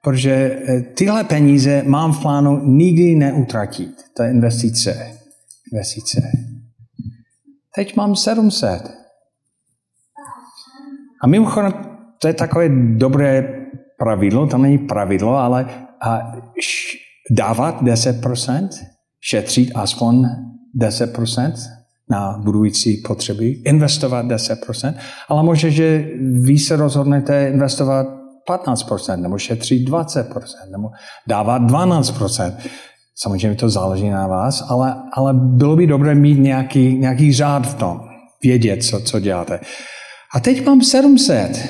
Protože 0.03 0.31
eh, 0.31 0.81
tyhle 0.81 1.23
peníze 1.23 1.83
mám 1.83 2.13
v 2.13 2.21
plánu 2.21 2.65
nikdy 2.65 3.15
neutratit. 3.15 3.89
To 4.17 4.23
je 4.23 4.31
investice. 4.31 5.19
Investice. 5.73 6.21
Teď 7.75 7.95
mám 7.95 8.15
700. 8.15 8.81
A 11.23 11.27
mimochodem, 11.27 11.73
to 12.21 12.27
je 12.27 12.33
takové 12.33 12.69
dobré 12.95 13.65
pravidlo, 13.97 14.47
to 14.47 14.57
není 14.57 14.77
pravidlo, 14.77 15.35
ale 15.35 15.65
a 16.01 16.31
dávat 17.31 17.81
10%, 17.81 18.69
šetřit 19.25 19.71
aspoň 19.75 20.25
10% 20.81 21.53
na 22.09 22.37
budující 22.37 22.97
potřeby, 23.07 23.49
investovat 23.49 24.25
10%, 24.25 24.93
ale 25.29 25.43
možná, 25.43 25.69
že 25.69 26.07
vy 26.41 26.57
se 26.57 26.75
rozhodnete 26.75 27.49
investovat 27.49 28.07
15%, 28.49 29.21
nebo 29.21 29.37
šetřit 29.37 29.89
20%, 29.89 30.43
nebo 30.71 30.89
dávat 31.27 31.61
12%. 31.61 32.53
Samozřejmě 33.15 33.57
to 33.57 33.69
záleží 33.69 34.09
na 34.09 34.27
vás, 34.27 34.63
ale, 34.69 34.95
ale 35.13 35.33
bylo 35.33 35.75
by 35.75 35.87
dobré 35.87 36.15
mít 36.15 36.39
nějaký, 36.39 36.97
nějaký 36.97 37.33
řád 37.33 37.67
v 37.67 37.75
tom, 37.75 38.01
vědět, 38.43 38.83
co, 38.83 38.99
co 38.99 39.19
děláte. 39.19 39.59
A 40.35 40.39
teď 40.39 40.65
mám 40.65 40.81
700. 40.81 41.69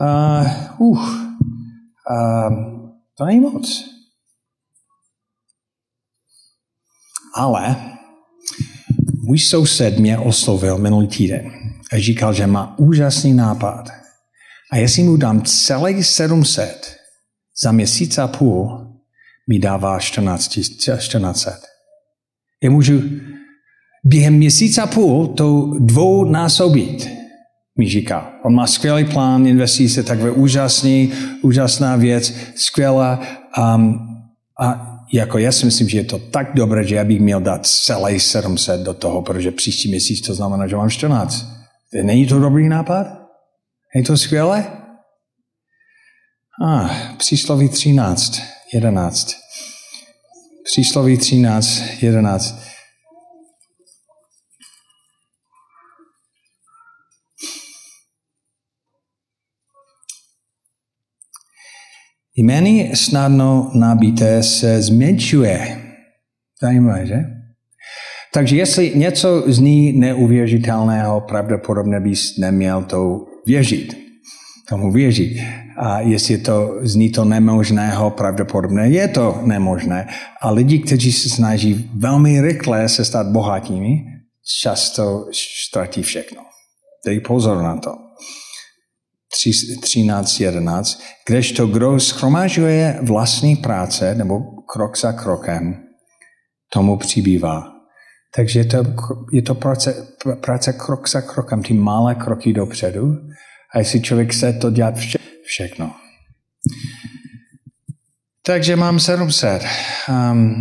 Uh, 0.00 0.48
uh, 0.78 0.98
uh, 0.98 1.06
to 3.18 3.24
není 3.24 3.40
moc. 3.40 3.89
Ale 7.34 7.76
můj 9.22 9.38
soused 9.38 9.98
mě 9.98 10.18
oslovil 10.18 10.78
minulý 10.78 11.06
týden 11.06 11.52
a 11.92 12.00
říkal, 12.00 12.34
že 12.34 12.46
má 12.46 12.78
úžasný 12.78 13.34
nápad. 13.34 13.90
A 14.72 14.76
jestli 14.76 15.02
mu 15.02 15.16
dám 15.16 15.42
celý 15.42 16.04
700 16.04 16.96
za 17.62 17.72
měsíc 17.72 18.18
a 18.18 18.28
půl, 18.28 18.86
mi 19.48 19.58
dává 19.58 20.00
14, 20.00 20.48
1400. 20.48 21.58
Já 22.62 22.70
můžu 22.70 23.02
během 24.04 24.34
měsíce 24.34 24.82
a 24.82 24.86
půl 24.86 25.26
to 25.26 25.74
dvou 25.78 26.24
násobit, 26.24 27.08
mi 27.78 27.88
říká. 27.88 28.32
On 28.44 28.54
má 28.54 28.66
skvělý 28.66 29.04
plán, 29.04 29.46
investice, 29.46 30.02
takové 30.02 30.30
úžasný, 30.30 31.12
úžasná 31.42 31.96
věc, 31.96 32.34
skvělá. 32.54 33.20
Um, 33.58 34.06
a 34.60 34.89
jako 35.12 35.38
já 35.38 35.52
si 35.52 35.64
myslím, 35.64 35.88
že 35.88 35.98
je 35.98 36.04
to 36.04 36.18
tak 36.18 36.54
dobré, 36.54 36.84
že 36.84 36.94
já 36.94 37.04
bych 37.04 37.20
měl 37.20 37.40
dát 37.40 37.66
celý 37.66 38.20
700 38.20 38.80
do 38.80 38.94
toho, 38.94 39.22
protože 39.22 39.50
příští 39.50 39.88
měsíc 39.88 40.26
to 40.26 40.34
znamená, 40.34 40.66
že 40.66 40.76
mám 40.76 40.90
14. 40.90 41.46
Není 42.02 42.26
to 42.26 42.40
dobrý 42.40 42.68
nápad? 42.68 43.06
Není 43.94 44.06
to 44.06 44.16
skvělé? 44.16 44.66
A, 46.64 46.80
ah, 46.80 47.16
přísloví 47.16 47.68
13, 47.68 48.42
11. 48.74 49.36
Přísloví 50.64 51.16
13, 51.16 51.82
11. 52.02 52.69
Jmény 62.40 62.90
snadno 62.94 63.70
nabité 63.74 64.42
se 64.42 64.82
zmenšuje. 64.82 65.80
Zajímavé, 66.62 67.06
že? 67.06 67.24
Takže 68.34 68.56
jestli 68.56 68.92
něco 68.94 69.44
zní 69.46 69.92
neuvěřitelného, 69.92 71.20
pravděpodobně 71.20 72.00
bys 72.00 72.38
neměl 72.38 72.82
to 72.82 73.24
věřit. 73.46 73.96
Tomu 74.68 74.92
věřit. 74.92 75.42
A 75.76 76.00
jestli 76.00 76.38
to 76.38 76.78
zní 76.82 77.10
to 77.10 77.24
nemožného, 77.24 78.10
pravděpodobně 78.10 78.82
je 78.82 79.08
to 79.08 79.40
nemožné. 79.44 80.08
A 80.40 80.50
lidi, 80.50 80.78
kteří 80.78 81.12
se 81.12 81.28
snaží 81.28 81.90
velmi 81.94 82.40
rychle 82.40 82.88
se 82.88 83.04
stát 83.04 83.26
bohatými, 83.26 84.04
často 84.62 85.26
ztratí 85.68 86.02
všechno. 86.02 86.42
Dej 87.06 87.20
pozor 87.20 87.62
na 87.62 87.76
to. 87.76 88.09
13.11, 89.44 91.00
kdežto 91.26 91.66
kdo 91.66 92.00
schromažuje 92.00 92.98
vlastní 93.02 93.56
práce, 93.56 94.14
nebo 94.14 94.40
krok 94.72 94.98
za 94.98 95.12
krokem, 95.12 95.82
tomu 96.72 96.96
přibývá. 96.96 97.62
Takže 98.34 98.60
je 98.60 98.64
to, 98.64 98.84
je 99.32 99.42
to 99.42 99.54
práce, 99.54 100.06
práce 100.40 100.72
krok 100.72 101.08
za 101.08 101.20
krokem, 101.20 101.62
ty 101.62 101.74
malé 101.74 102.14
kroky 102.14 102.52
dopředu. 102.52 103.16
A 103.74 103.78
jestli 103.78 104.00
člověk 104.00 104.32
chce 104.32 104.52
to 104.52 104.70
dělat 104.70 104.96
vše, 104.96 105.18
všechno. 105.44 105.92
Takže 108.46 108.76
mám 108.76 109.00
700. 109.00 109.62
Um, 110.08 110.54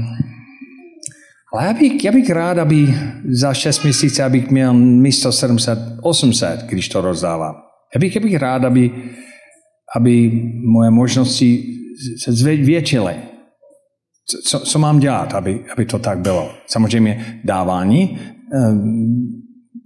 ale 1.53 1.65
já 1.65 1.73
bych, 1.73 2.03
já 2.03 2.11
bych 2.11 2.29
rád, 2.29 2.57
aby 2.57 2.87
za 3.31 3.53
6 3.53 3.83
měsíců 3.83 4.23
abych 4.23 4.49
měl 4.49 4.73
místo 4.73 5.31
700, 5.31 5.79
800, 6.01 6.59
když 6.59 6.89
to 6.89 7.01
rozdávám. 7.01 7.68
Já 7.95 7.99
bych, 7.99 8.15
já 8.15 8.21
bych 8.21 8.35
rád, 8.35 8.63
aby, 8.63 8.91
aby 9.95 10.31
moje 10.65 10.89
možnosti 10.89 11.75
se 12.23 12.33
zvětšily. 12.33 13.15
Co, 14.45 14.59
co 14.59 14.79
mám 14.79 14.99
dělat, 14.99 15.33
aby, 15.33 15.65
aby 15.73 15.85
to 15.85 15.99
tak 15.99 16.19
bylo? 16.19 16.51
Samozřejmě 16.67 17.41
dávání 17.43 18.19
um, 18.53 19.39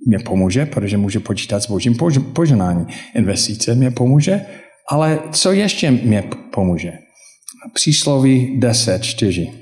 mě 0.08 0.20
pomůže, 0.20 0.66
protože 0.66 0.98
může 0.98 1.20
počítat 1.20 1.60
s 1.60 1.68
božím 1.68 1.96
poženání. 2.34 2.86
Investice 3.16 3.76
mě 3.76 3.92
pomůže, 3.92 4.46
ale 4.89 5.20
co 5.32 5.52
ještě 5.52 5.92
mě 5.92 6.24
pomůže? 6.54 6.92
Přísloví 7.74 8.60
10, 8.60 9.04
4. 9.04 9.54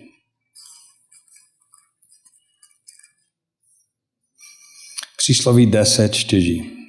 Přísloví 5.17 5.65
10, 5.65 6.13
4. 6.13 6.81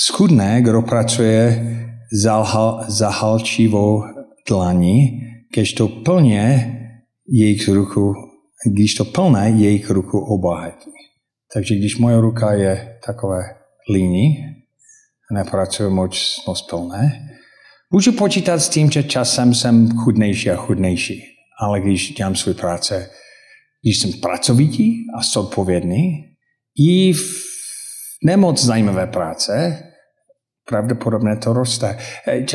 Schudné, 0.00 0.62
kdo 0.62 0.82
pracuje 0.82 1.64
zahal, 2.12 2.84
zahalčivou 2.88 4.02
dlaní, 4.48 5.20
když 5.54 5.72
to 5.72 5.88
plně 5.88 6.70
jejich 7.28 7.68
ruku, 7.68 8.14
když 8.72 8.94
to 8.94 9.04
plné 9.04 9.50
jejich 9.50 9.90
ruku 9.90 10.18
obohatí. 10.18 10.90
Takže 11.54 11.74
když 11.74 11.98
moje 11.98 12.20
ruka 12.20 12.52
je 12.52 12.98
takové 13.06 13.42
líní, 13.92 14.36
nepracuju 15.32 15.90
moc, 15.90 16.44
moc 16.46 16.62
plné, 16.62 17.28
můžu 17.90 18.12
počítat 18.12 18.58
s 18.58 18.68
tím, 18.68 18.90
že 18.90 19.02
časem 19.02 19.54
jsem 19.54 19.96
chudnější 19.96 20.50
a 20.50 20.56
chudnější. 20.56 21.22
Ale 21.60 21.80
když 21.80 22.14
dělám 22.14 22.34
svou 22.34 22.54
práce, 22.54 23.10
když 23.82 23.98
jsem 23.98 24.12
pracovitý 24.12 24.92
a 25.18 25.22
zodpovědný, 25.22 26.24
i 26.78 27.12
v 27.12 27.43
nemoc 28.24 28.64
zajímavé 28.64 29.06
práce, 29.06 29.78
pravděpodobně 30.68 31.36
to 31.36 31.52
roste. 31.52 31.98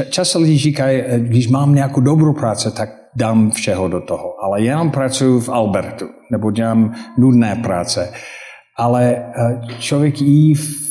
Často 0.09 0.39
lidi 0.39 0.57
říkají, 0.57 1.03
když 1.17 1.47
mám 1.47 1.75
nějakou 1.75 2.01
dobrou 2.01 2.33
práci, 2.33 2.71
tak 2.71 2.89
dám 3.15 3.51
všeho 3.51 3.87
do 3.87 4.01
toho. 4.01 4.43
Ale 4.43 4.63
já 4.63 4.85
pracuji 4.85 5.39
v 5.39 5.49
Albertu, 5.49 6.05
nebo 6.31 6.51
dělám 6.51 6.95
nudné 7.17 7.55
práce. 7.55 8.11
Ale 8.77 9.15
eh, 9.15 9.59
člověk 9.79 10.21
i 10.21 10.53
v 10.53 10.89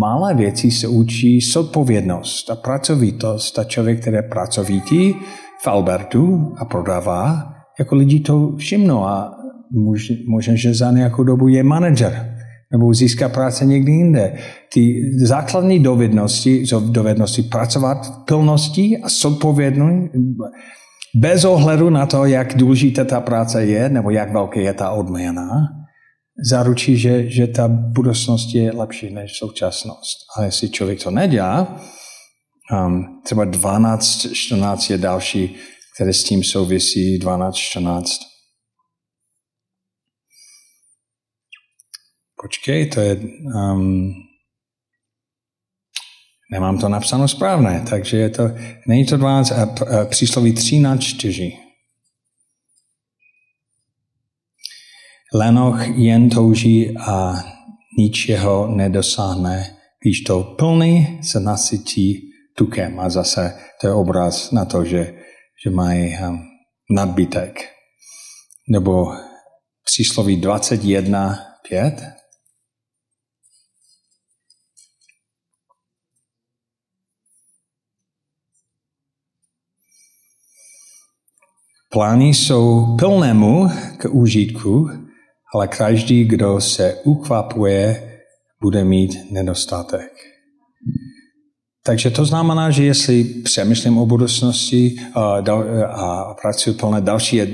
malé 0.00 0.34
věci 0.34 0.70
se 0.70 0.88
učí 0.88 1.40
zodpovědnost 1.40 2.50
a 2.50 2.56
pracovitost. 2.56 3.58
A 3.58 3.64
člověk, 3.64 4.00
který 4.00 4.16
je 4.16 4.22
pracovitý 4.22 5.14
v 5.62 5.66
Albertu 5.68 6.54
a 6.58 6.64
prodává, 6.64 7.52
jako 7.78 7.94
lidi 7.94 8.20
to 8.20 8.52
všimnou 8.56 9.04
a 9.04 9.32
možná, 10.28 10.54
že 10.54 10.74
za 10.74 10.90
nějakou 10.90 11.24
dobu 11.24 11.48
je 11.48 11.62
manažer 11.62 12.35
nebo 12.72 12.94
získá 12.94 13.28
práce 13.28 13.64
někdy 13.64 13.92
jinde. 13.92 14.38
Ty 14.72 15.10
základní 15.24 15.78
dovednosti, 15.78 16.64
dovednosti 16.88 17.42
pracovat 17.42 18.06
v 18.06 18.24
plnosti 18.24 18.98
a 19.02 19.08
zodpovědnou, 19.08 20.08
bez 21.16 21.44
ohledu 21.44 21.90
na 21.90 22.06
to, 22.06 22.24
jak 22.24 22.56
důležitá 22.56 23.04
ta 23.04 23.20
práce 23.20 23.64
je, 23.64 23.88
nebo 23.88 24.10
jak 24.10 24.32
velká 24.32 24.60
je 24.60 24.72
ta 24.72 24.90
odměna, 24.90 25.48
zaručí, 26.50 26.96
že, 26.96 27.30
že 27.30 27.46
ta 27.46 27.68
budoucnost 27.68 28.54
je 28.54 28.72
lepší 28.72 29.14
než 29.14 29.38
současnost. 29.38 30.16
A 30.36 30.44
jestli 30.44 30.68
člověk 30.68 31.02
to 31.02 31.10
nedělá, 31.10 31.80
um, 32.86 33.04
třeba 33.24 33.44
12, 33.44 34.26
14 34.32 34.90
je 34.90 34.98
další, 34.98 35.56
které 35.94 36.12
s 36.12 36.24
tím 36.24 36.44
souvisí, 36.44 37.18
12, 37.18 37.54
14. 37.54 38.35
Počkej, 42.42 42.86
to 42.86 43.00
je... 43.00 43.16
Um, 43.54 44.12
nemám 46.52 46.78
to 46.78 46.88
napsáno 46.88 47.28
správně, 47.28 47.82
takže 47.90 48.16
je 48.16 48.30
to, 48.30 48.42
není 48.88 49.06
to 49.06 49.16
12, 49.16 49.50
a, 49.50 49.62
a 49.62 50.04
přísloví 50.04 50.52
13, 50.52 51.00
4. 51.00 51.52
Lenoch 55.34 55.88
jen 55.94 56.30
touží 56.30 56.96
a 56.98 57.34
ničeho 57.98 58.68
nedosáhne, 58.76 59.76
když 60.02 60.20
to 60.20 60.42
plný 60.42 61.20
se 61.22 61.40
nasytí 61.40 62.30
tukem. 62.56 63.00
A 63.00 63.10
zase 63.10 63.58
to 63.80 63.86
je 63.86 63.92
obraz 63.92 64.50
na 64.50 64.64
to, 64.64 64.84
že, 64.84 65.14
že 65.64 65.70
mají 65.70 66.16
um, 66.18 66.38
nadbytek. 66.90 67.68
Nebo 68.68 69.06
přísloví 69.84 70.36
21, 70.36 71.38
5. 71.68 72.15
Plány 81.92 82.28
jsou 82.28 82.96
plnému 82.98 83.68
k 83.98 84.04
užitku, 84.10 84.88
ale 85.54 85.68
každý, 85.68 86.24
kdo 86.24 86.60
se 86.60 86.94
ukvapuje, 87.04 88.12
bude 88.60 88.84
mít 88.84 89.30
nedostatek. 89.30 90.12
Takže 91.84 92.10
to 92.10 92.24
znamená, 92.24 92.70
že 92.70 92.84
jestli 92.84 93.24
přemýšlím 93.24 93.98
o 93.98 94.06
budoucnosti 94.06 94.96
a, 95.14 96.34
pracuji 96.42 96.72
plné 96.72 97.00
další 97.00 97.36
je 97.36 97.48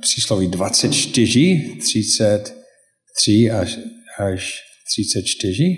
přísloví 0.00 0.48
24, 0.48 1.78
33 1.80 3.50
až, 3.50 3.78
až 4.18 4.60
34, 4.94 5.76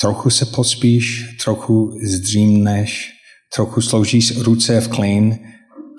trochu 0.00 0.30
se 0.30 0.46
pospíš, 0.46 1.24
trochu 1.44 1.98
zdřímneš, 2.04 3.15
trochu 3.54 3.80
složíš 3.80 4.36
ruce 4.36 4.80
v 4.80 4.88
klin 4.88 5.38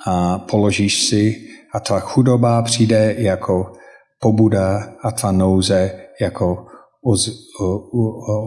a 0.07 0.37
položíš 0.37 1.03
si 1.03 1.47
a 1.73 1.79
tvá 1.79 1.99
chudoba 1.99 2.61
přijde 2.61 3.15
jako 3.17 3.73
pobuda 4.19 4.95
a 5.03 5.11
tvá 5.11 5.31
nouze 5.31 6.07
jako 6.21 6.65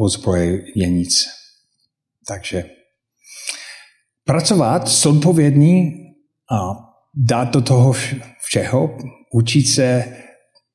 ozbrojenic. 0.00 1.24
Takže 2.28 2.64
pracovat 4.24 4.88
zodpovědný 4.88 5.92
a 6.50 6.58
dát 7.14 7.50
do 7.50 7.60
toho 7.60 7.92
všeho, 8.42 8.96
učit 9.34 9.64
se 9.64 10.16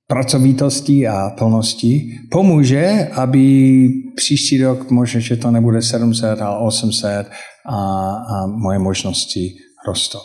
pracovitosti 0.08 1.08
a 1.08 1.30
plnosti, 1.30 2.20
pomůže, 2.32 3.10
aby 3.14 3.88
příští 4.16 4.64
rok, 4.64 4.92
možná, 4.92 5.20
že 5.20 5.38
to 5.38 5.52
nebude 5.52 5.82
700, 5.82 6.42
ale 6.42 6.68
800 6.68 7.32
a, 7.66 7.76
a 8.16 8.48
moje 8.48 8.80
možnosti 8.80 9.58
rostou. 9.88 10.22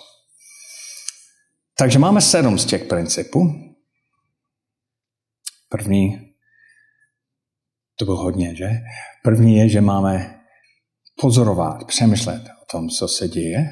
Takže 1.78 1.98
máme 1.98 2.20
sedm 2.20 2.58
z 2.58 2.64
těch 2.64 2.84
principů. 2.84 3.52
První, 5.68 6.18
to 7.98 8.04
bylo 8.04 8.16
hodně, 8.16 8.56
že? 8.56 8.68
První 9.24 9.56
je, 9.56 9.68
že 9.68 9.80
máme 9.80 10.40
pozorovat, 11.20 11.86
přemýšlet 11.86 12.42
o 12.62 12.64
tom, 12.72 12.88
co 12.88 13.08
se 13.08 13.28
děje. 13.28 13.68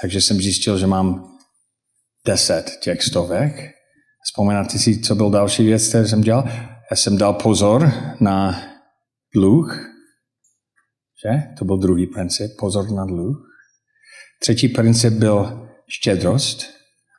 Takže 0.00 0.20
jsem 0.20 0.36
zjistil, 0.36 0.78
že 0.78 0.86
mám 0.86 1.38
deset 2.26 2.78
těch 2.82 3.02
stovek. 3.02 3.77
Vzpomínáte 4.28 4.78
si, 4.78 5.00
co 5.00 5.14
byl 5.14 5.30
další 5.30 5.64
věc, 5.64 5.88
který 5.88 6.08
jsem 6.08 6.20
dělal? 6.20 6.44
Já 6.90 6.96
jsem 6.96 7.18
dal 7.18 7.34
pozor 7.34 7.92
na 8.20 8.62
dluh, 9.34 9.78
že? 11.24 11.42
To 11.58 11.64
byl 11.64 11.76
druhý 11.78 12.06
princip, 12.06 12.50
pozor 12.58 12.90
na 12.90 13.04
dluh. 13.04 13.36
Třetí 14.40 14.68
princip 14.68 15.12
byl 15.12 15.68
štědrost, 15.88 16.62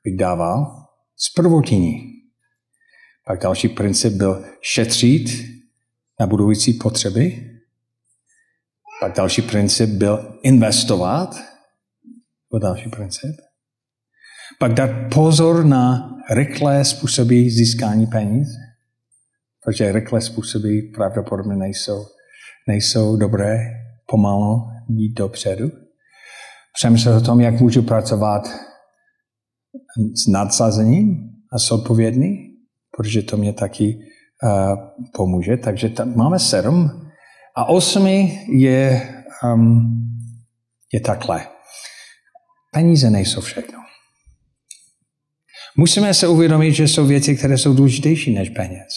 bych 0.04 0.18
dával 0.18 0.86
z 1.16 1.34
prvotiní. 1.34 1.96
Pak 3.26 3.42
další 3.42 3.70
princip 3.70 4.14
byl 4.14 4.46
šetřit 4.62 5.46
na 6.20 6.28
budující 6.28 6.74
potřeby. 6.74 7.50
Pak 9.02 9.16
další 9.16 9.42
princip 9.42 9.90
byl 9.90 10.40
investovat. 10.44 11.36
Byl 12.52 12.60
další 12.60 12.90
princip. 12.90 13.49
Pak 14.60 14.74
dát 14.74 14.90
pozor 15.14 15.66
na 15.66 16.10
rychlé 16.32 16.86
způsoby 16.86 17.50
získání 17.50 18.08
peněz, 18.08 18.48
protože 19.64 19.92
rychlé 19.92 20.22
způsoby 20.22 20.80
pravděpodobně 20.96 21.56
nejsou, 21.56 22.06
nejsou 22.68 23.16
dobré 23.16 23.58
pomalu 24.06 24.68
jít 24.90 25.14
dopředu. 25.14 25.72
Přemýšlel 26.74 27.18
o 27.18 27.22
tom, 27.22 27.40
jak 27.40 27.60
můžu 27.60 27.82
pracovat 27.82 28.48
s 30.16 30.28
nadsazením 30.28 31.18
a 31.54 31.60
s 31.60 31.72
odpovědný, 31.72 32.38
protože 32.98 33.22
to 33.22 33.38
mě 33.38 33.54
taky 33.54 34.00
uh, 34.44 34.76
pomůže. 35.14 35.58
Takže 35.58 35.90
tam 35.90 36.16
máme 36.16 36.40
sedm. 36.40 37.10
A 37.56 37.66
osmi 37.66 38.46
je, 38.52 39.10
um, 39.44 39.82
je 40.94 41.00
takhle. 41.00 41.48
Peníze 42.74 43.10
nejsou 43.10 43.42
všechno. 43.42 43.79
Musíme 45.80 46.14
se 46.14 46.28
uvědomit, 46.28 46.74
že 46.74 46.88
jsou 46.88 47.06
věci, 47.06 47.36
které 47.36 47.58
jsou 47.58 47.74
důležitější 47.74 48.34
než 48.34 48.50
peněz. 48.50 48.88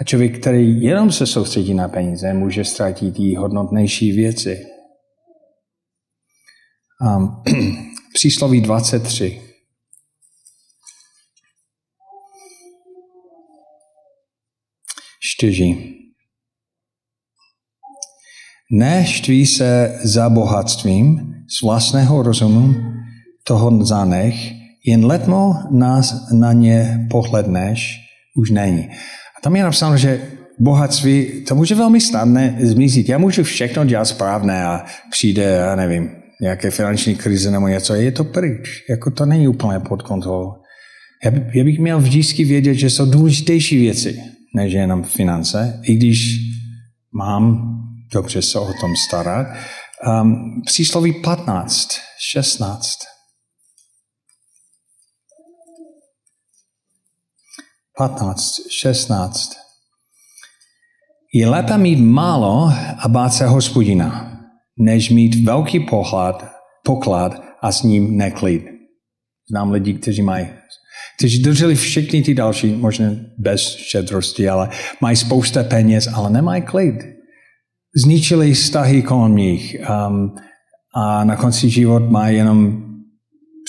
A 0.00 0.04
člověk, 0.04 0.40
který 0.40 0.82
jenom 0.82 1.12
se 1.12 1.26
soustředí 1.26 1.74
na 1.74 1.88
peníze, 1.88 2.34
může 2.34 2.64
ztratit 2.64 3.14
i 3.18 3.34
hodnotnější 3.34 4.12
věci. 4.12 4.66
Um, 7.16 7.42
přísloví 8.14 8.60
23. 8.60 9.42
Čtyři. 15.20 15.94
Neštví 18.70 19.46
se 19.46 20.00
za 20.04 20.28
bohatstvím 20.28 21.34
z 21.58 21.62
vlastného 21.62 22.22
rozumu, 22.22 22.74
toho 23.44 23.84
zanech, 23.84 24.61
jen 24.86 25.06
letmo 25.06 25.54
nás 25.70 26.32
na 26.32 26.52
ně 26.52 27.06
pohledneš, 27.10 28.00
už 28.36 28.50
není. 28.50 28.88
A 29.38 29.40
tam 29.42 29.56
je 29.56 29.62
napsáno, 29.62 29.96
že 29.96 30.20
bohatství, 30.58 31.44
to 31.48 31.54
může 31.54 31.74
velmi 31.74 32.00
snadné 32.00 32.58
zmizit. 32.60 33.08
Já 33.08 33.18
můžu 33.18 33.42
všechno 33.42 33.84
dělat 33.84 34.04
správné 34.04 34.64
a 34.64 34.84
přijde, 35.10 35.42
já 35.42 35.76
nevím, 35.76 36.10
nějaké 36.40 36.70
finanční 36.70 37.14
krize 37.14 37.50
nebo 37.50 37.68
něco, 37.68 37.94
je 37.94 38.12
to 38.12 38.24
pryč. 38.24 38.84
Jako 38.90 39.10
to 39.10 39.26
není 39.26 39.48
úplně 39.48 39.80
pod 39.80 40.02
kontrolou. 40.02 40.52
Já, 41.24 41.32
já 41.54 41.64
bych 41.64 41.78
měl 41.78 42.00
vždycky 42.00 42.44
vědět, 42.44 42.74
že 42.74 42.90
jsou 42.90 43.10
důležitější 43.10 43.80
věci, 43.80 44.20
než 44.54 44.72
jenom 44.72 45.02
finance, 45.02 45.80
i 45.84 45.94
když 45.94 46.38
mám 47.14 47.74
dobře 48.12 48.42
se 48.42 48.58
o 48.58 48.72
tom 48.80 48.96
starat. 49.08 49.46
Um, 50.22 50.62
přísloví 50.66 51.12
15, 51.12 51.88
16. 52.30 53.11
15, 57.98 58.70
16. 58.70 59.52
Je 61.34 61.48
lépe 61.48 61.78
mít 61.78 61.96
málo 61.96 62.72
a 62.98 63.08
bát 63.08 63.30
se 63.30 63.46
hospodina, 63.46 64.38
než 64.78 65.10
mít 65.10 65.44
velký 65.44 65.80
pohlad, 65.80 66.44
poklad 66.84 67.42
a 67.62 67.72
s 67.72 67.82
ním 67.82 68.16
neklid. 68.16 68.64
Znám 69.50 69.70
lidi, 69.70 69.94
kteří 69.94 70.22
mají 70.22 70.46
kteří 71.18 71.42
drželi 71.42 71.74
všechny 71.74 72.22
ty 72.22 72.34
další, 72.34 72.72
možná 72.72 73.06
bez 73.38 73.60
šedrosti, 73.76 74.48
ale 74.48 74.68
mají 75.00 75.16
spousta 75.16 75.64
peněz, 75.64 76.08
ale 76.14 76.30
nemají 76.30 76.62
klid. 76.62 76.94
Zničili 77.96 78.54
vztahy 78.54 79.02
kolem 79.02 79.36
nich 79.36 79.76
um, 80.08 80.34
a 80.94 81.24
na 81.24 81.36
konci 81.36 81.70
život 81.70 82.10
mají 82.10 82.36
jenom 82.36 82.91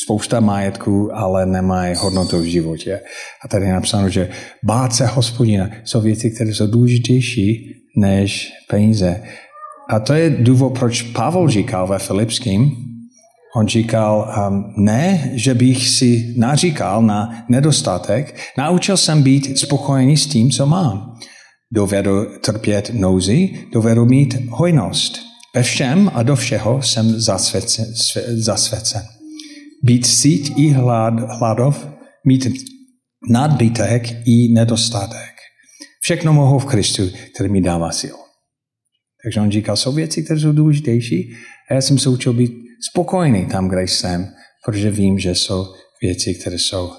spousta 0.04 0.40
majetku, 0.40 1.10
ale 1.14 1.46
nemají 1.46 1.96
hodnotu 1.96 2.40
v 2.40 2.46
životě. 2.46 3.00
A 3.46 3.48
tady 3.48 3.66
je 3.66 3.74
napsáno, 3.74 4.10
že 4.10 4.30
bát 4.64 4.96
se 4.96 5.06
hospodina 5.06 5.70
jsou 5.84 6.02
věci, 6.02 6.32
které 6.32 6.50
jsou 6.50 6.68
důležitější 6.68 7.74
než 7.98 8.52
peníze. 8.70 9.24
A 9.90 10.00
to 10.00 10.14
je 10.14 10.30
důvod, 10.30 10.80
proč 10.80 11.02
Pavel 11.02 11.50
říkal 11.50 11.88
ve 11.88 12.00
Filipským, 12.00 12.72
on 13.56 13.68
říkal, 13.68 14.34
um, 14.50 14.74
ne, 14.78 15.32
že 15.34 15.54
bych 15.54 15.90
si 15.90 16.34
naříkal 16.38 17.02
na 17.02 17.46
nedostatek, 17.50 18.36
naučil 18.58 18.98
jsem 18.98 19.24
být 19.24 19.60
spokojený 19.60 20.18
s 20.18 20.28
tím, 20.28 20.52
co 20.52 20.66
mám. 20.66 21.14
Dovedu 21.74 22.26
trpět 22.46 22.92
nouzi, 22.94 23.50
dovedu 23.74 24.06
mít 24.06 24.38
hojnost. 24.50 25.20
Ve 25.56 25.64
všem 25.64 26.12
a 26.14 26.24
do 26.24 26.36
všeho 26.36 26.82
jsem 26.82 27.20
zasvěcen. 27.20 27.86
zasvěcen 28.36 29.04
být 29.84 30.06
sít 30.06 30.54
i 30.58 30.70
hlad, 30.70 31.14
hladov, 31.20 31.88
mít 32.26 32.48
nadbytek 33.30 34.04
i 34.26 34.54
nedostatek. 34.54 35.34
Všechno 36.02 36.34
mohu 36.34 36.60
v 36.60 36.66
Kristu, 36.66 37.04
který 37.36 37.50
mi 37.50 37.62
dává 37.62 37.92
sil. 38.02 38.18
Takže 39.24 39.42
on 39.42 39.52
říkal, 39.52 39.78
jsou 39.78 39.92
věci, 39.92 40.24
které 40.24 40.40
jsou 40.40 40.52
důležitější 40.52 41.34
a 41.70 41.74
já 41.74 41.82
jsem 41.82 42.00
se 42.00 42.10
učil 42.10 42.34
být 42.34 42.52
spokojený 42.92 43.46
tam, 43.46 43.68
kde 43.68 43.82
jsem, 43.82 44.34
protože 44.66 44.92
vím, 44.92 45.20
že 45.20 45.36
jsou 45.36 45.66
věci, 46.02 46.36
které 46.36 46.60
jsou 46.60 46.92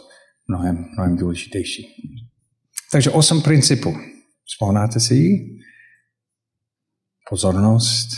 mnohem, 0.49 0.85
mnohem 0.97 1.17
důležitější. 1.17 1.87
Takže 2.93 3.11
osm 3.11 3.43
principů. 3.43 3.95
Vzpomínáte 4.47 5.01
si 5.01 5.15
ji? 5.15 5.59
Pozornost, 7.31 8.09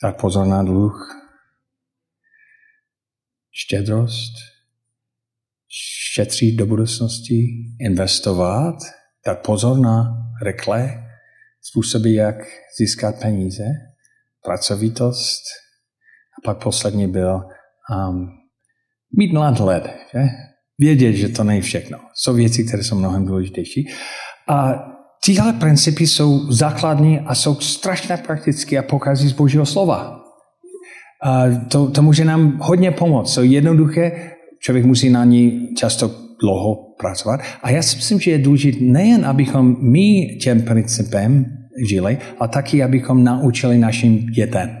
tak 0.00 0.20
pozor 0.20 0.46
na 0.46 0.62
dluh, 0.62 1.21
štědrost, 3.52 4.32
šetřit 6.14 6.56
do 6.56 6.66
budoucnosti, 6.66 7.46
investovat, 7.80 8.74
tak 9.24 9.42
pozor 9.42 9.78
na 9.78 10.16
rychlé 10.44 11.08
způsoby, 11.60 12.14
jak 12.14 12.36
získat 12.78 13.20
peníze, 13.20 13.64
pracovitost 14.44 15.42
a 16.38 16.40
pak 16.44 16.62
poslední 16.62 17.08
byl 17.08 17.34
um, 17.34 18.28
mít 19.18 19.32
nadhled, 19.32 19.82
že? 20.12 20.20
vědět, 20.78 21.12
že 21.12 21.28
to 21.28 21.44
není 21.44 21.60
všechno. 21.60 21.98
Jsou 22.14 22.34
věci, 22.34 22.64
které 22.64 22.84
jsou 22.84 22.96
mnohem 22.96 23.26
důležitější. 23.26 23.88
A 24.48 24.74
tyhle 25.24 25.52
principy 25.52 26.06
jsou 26.06 26.52
základní 26.52 27.20
a 27.20 27.34
jsou 27.34 27.60
strašně 27.60 28.16
praktické 28.16 28.78
a 28.78 28.82
pokazí 28.82 29.28
z 29.28 29.32
Božího 29.32 29.66
slova. 29.66 30.21
A 31.22 31.44
to, 31.68 31.90
to 31.90 32.02
může 32.02 32.24
nám 32.24 32.58
hodně 32.60 32.90
pomoct. 32.90 33.34
Jsou 33.34 33.42
jednoduché, 33.42 34.12
člověk 34.58 34.84
musí 34.84 35.10
na 35.10 35.24
ní 35.24 35.68
často 35.76 36.10
dlouho 36.40 36.74
pracovat. 37.00 37.40
A 37.62 37.70
já 37.70 37.82
si 37.82 37.96
myslím, 37.96 38.20
že 38.20 38.30
je 38.30 38.38
důležité 38.38 38.78
nejen, 38.84 39.26
abychom 39.26 39.76
my 39.80 40.36
těm 40.42 40.62
principem 40.62 41.44
žili, 41.88 42.18
ale 42.38 42.48
taky, 42.48 42.82
abychom 42.82 43.24
naučili 43.24 43.78
našim 43.78 44.26
dětem. 44.26 44.78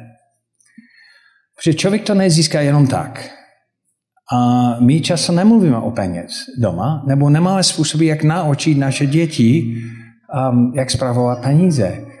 Protože 1.56 1.74
člověk 1.74 2.02
to 2.02 2.14
nezíská 2.14 2.60
jenom 2.60 2.86
tak. 2.86 3.30
A 4.32 4.76
my 4.80 5.00
často 5.00 5.32
nemluvíme 5.32 5.76
o 5.76 5.90
peněz 5.90 6.32
doma, 6.58 7.04
nebo 7.06 7.30
nemáme 7.30 7.62
způsoby, 7.62 8.08
jak 8.08 8.22
naučit 8.22 8.78
naše 8.78 9.06
děti, 9.06 9.76
um, 10.50 10.72
jak 10.76 10.90
zpravovat 10.90 11.42
peníze. 11.42 12.11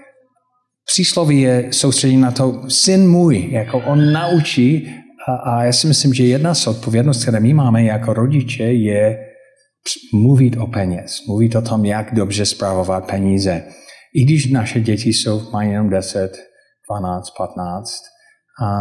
Přísloví 0.86 1.40
je 1.40 1.68
soustředění 1.70 2.22
na 2.22 2.30
to, 2.30 2.62
syn 2.68 3.10
můj, 3.10 3.48
jako 3.50 3.78
on 3.78 4.12
naučí, 4.12 4.88
a, 5.28 5.34
a 5.34 5.64
já 5.64 5.72
si 5.72 5.86
myslím, 5.86 6.14
že 6.14 6.24
jedna 6.24 6.54
z 6.54 6.66
odpovědností, 6.66 7.22
které 7.22 7.40
my 7.40 7.54
máme 7.54 7.84
jako 7.84 8.12
rodiče, 8.12 8.64
je 8.64 9.18
mluvit 10.14 10.56
o 10.56 10.66
peněz, 10.66 11.26
mluvit 11.26 11.54
o 11.54 11.62
tom, 11.62 11.84
jak 11.84 12.14
dobře 12.14 12.46
zpravovat 12.46 13.06
peníze. 13.06 13.62
I 14.14 14.24
když 14.24 14.50
naše 14.50 14.80
děti 14.80 15.12
jsou, 15.12 15.50
mají 15.52 15.70
jenom 15.70 15.90
10, 15.90 16.32
12, 16.90 17.30
15, 17.30 17.92
a 18.62 18.80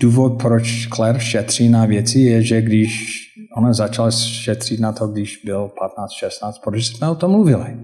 důvod, 0.00 0.42
proč 0.42 0.88
Claire 0.94 1.20
šetří 1.20 1.68
na 1.68 1.86
věci, 1.86 2.20
je, 2.20 2.42
že 2.42 2.62
když 2.62 3.10
ona 3.56 3.72
začala 3.72 4.10
šetřit 4.10 4.80
na 4.80 4.92
to, 4.92 5.06
když 5.06 5.40
byl 5.44 5.70
15, 5.80 6.12
16, 6.12 6.58
protože 6.58 6.84
jsme 6.84 7.10
o 7.10 7.14
tom 7.14 7.30
mluvili. 7.30 7.76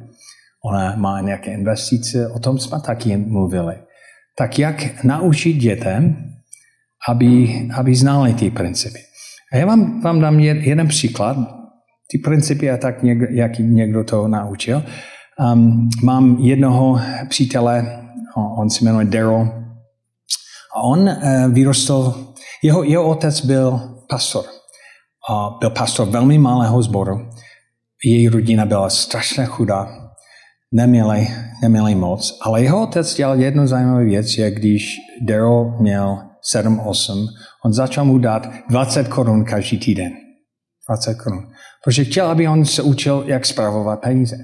Ona 0.65 0.97
má 0.97 1.21
nějaké 1.21 1.53
investice, 1.53 2.29
o 2.29 2.39
tom 2.39 2.59
jsme 2.59 2.81
taky 2.81 3.17
mluvili. 3.17 3.75
Tak 4.39 4.59
jak 4.59 5.05
naučit 5.05 5.53
dětem, 5.53 6.17
aby, 7.09 7.63
aby 7.75 7.95
znali 7.95 8.35
ty 8.35 8.51
principy. 8.51 8.99
A 9.53 9.57
já 9.57 9.67
vám, 9.67 10.01
vám 10.01 10.21
dám 10.21 10.41
jeden 10.41 10.89
příklad. 10.89 11.37
Ty 12.11 12.19
principy 12.19 12.71
a 12.71 12.77
tak, 12.77 13.03
někdo, 13.03 13.27
jak 13.31 13.59
někdo 13.59 14.05
to 14.05 14.29
naučil. 14.29 14.83
Um, 15.53 15.89
mám 16.03 16.39
jednoho 16.39 17.01
přítele, 17.29 18.03
on 18.59 18.71
se 18.71 18.85
jmenuje 18.85 19.05
Daryl, 19.05 19.49
a 20.77 20.83
on 20.83 21.01
uh, 21.01 21.53
vyrostl, 21.53 22.35
jeho, 22.63 22.83
jeho 22.83 23.09
otec 23.09 23.47
byl 23.47 23.81
pastor. 24.09 24.45
A 25.31 25.57
byl 25.61 25.71
pastor 25.71 26.09
velmi 26.09 26.39
malého 26.39 26.83
sboru. 26.83 27.31
Její 28.05 28.29
rodina 28.29 28.67
byla 28.67 28.91
strašně 28.91 29.45
chudá 29.45 30.04
neměli, 30.75 31.29
neměli 31.63 31.95
moc, 31.95 32.39
ale 32.43 32.63
jeho 32.63 32.83
otec 32.83 33.15
dělal 33.15 33.41
jednu 33.41 33.67
zajímavou 33.67 34.05
věc, 34.05 34.39
je 34.39 34.51
když 34.51 34.97
Daryl 35.23 35.77
měl 35.81 36.19
7-8, 36.55 37.27
on 37.65 37.73
začal 37.73 38.05
mu 38.05 38.19
dát 38.19 38.51
20 38.71 39.09
korun 39.09 39.45
každý 39.45 39.79
týden. 39.79 40.13
20 40.89 41.15
korun. 41.15 41.41
Protože 41.85 42.05
chtěl, 42.05 42.27
aby 42.27 42.49
on 42.49 42.65
se 42.65 42.83
učil, 42.83 43.25
jak 43.27 43.47
zpravovat 43.47 44.01
peníze. 44.01 44.37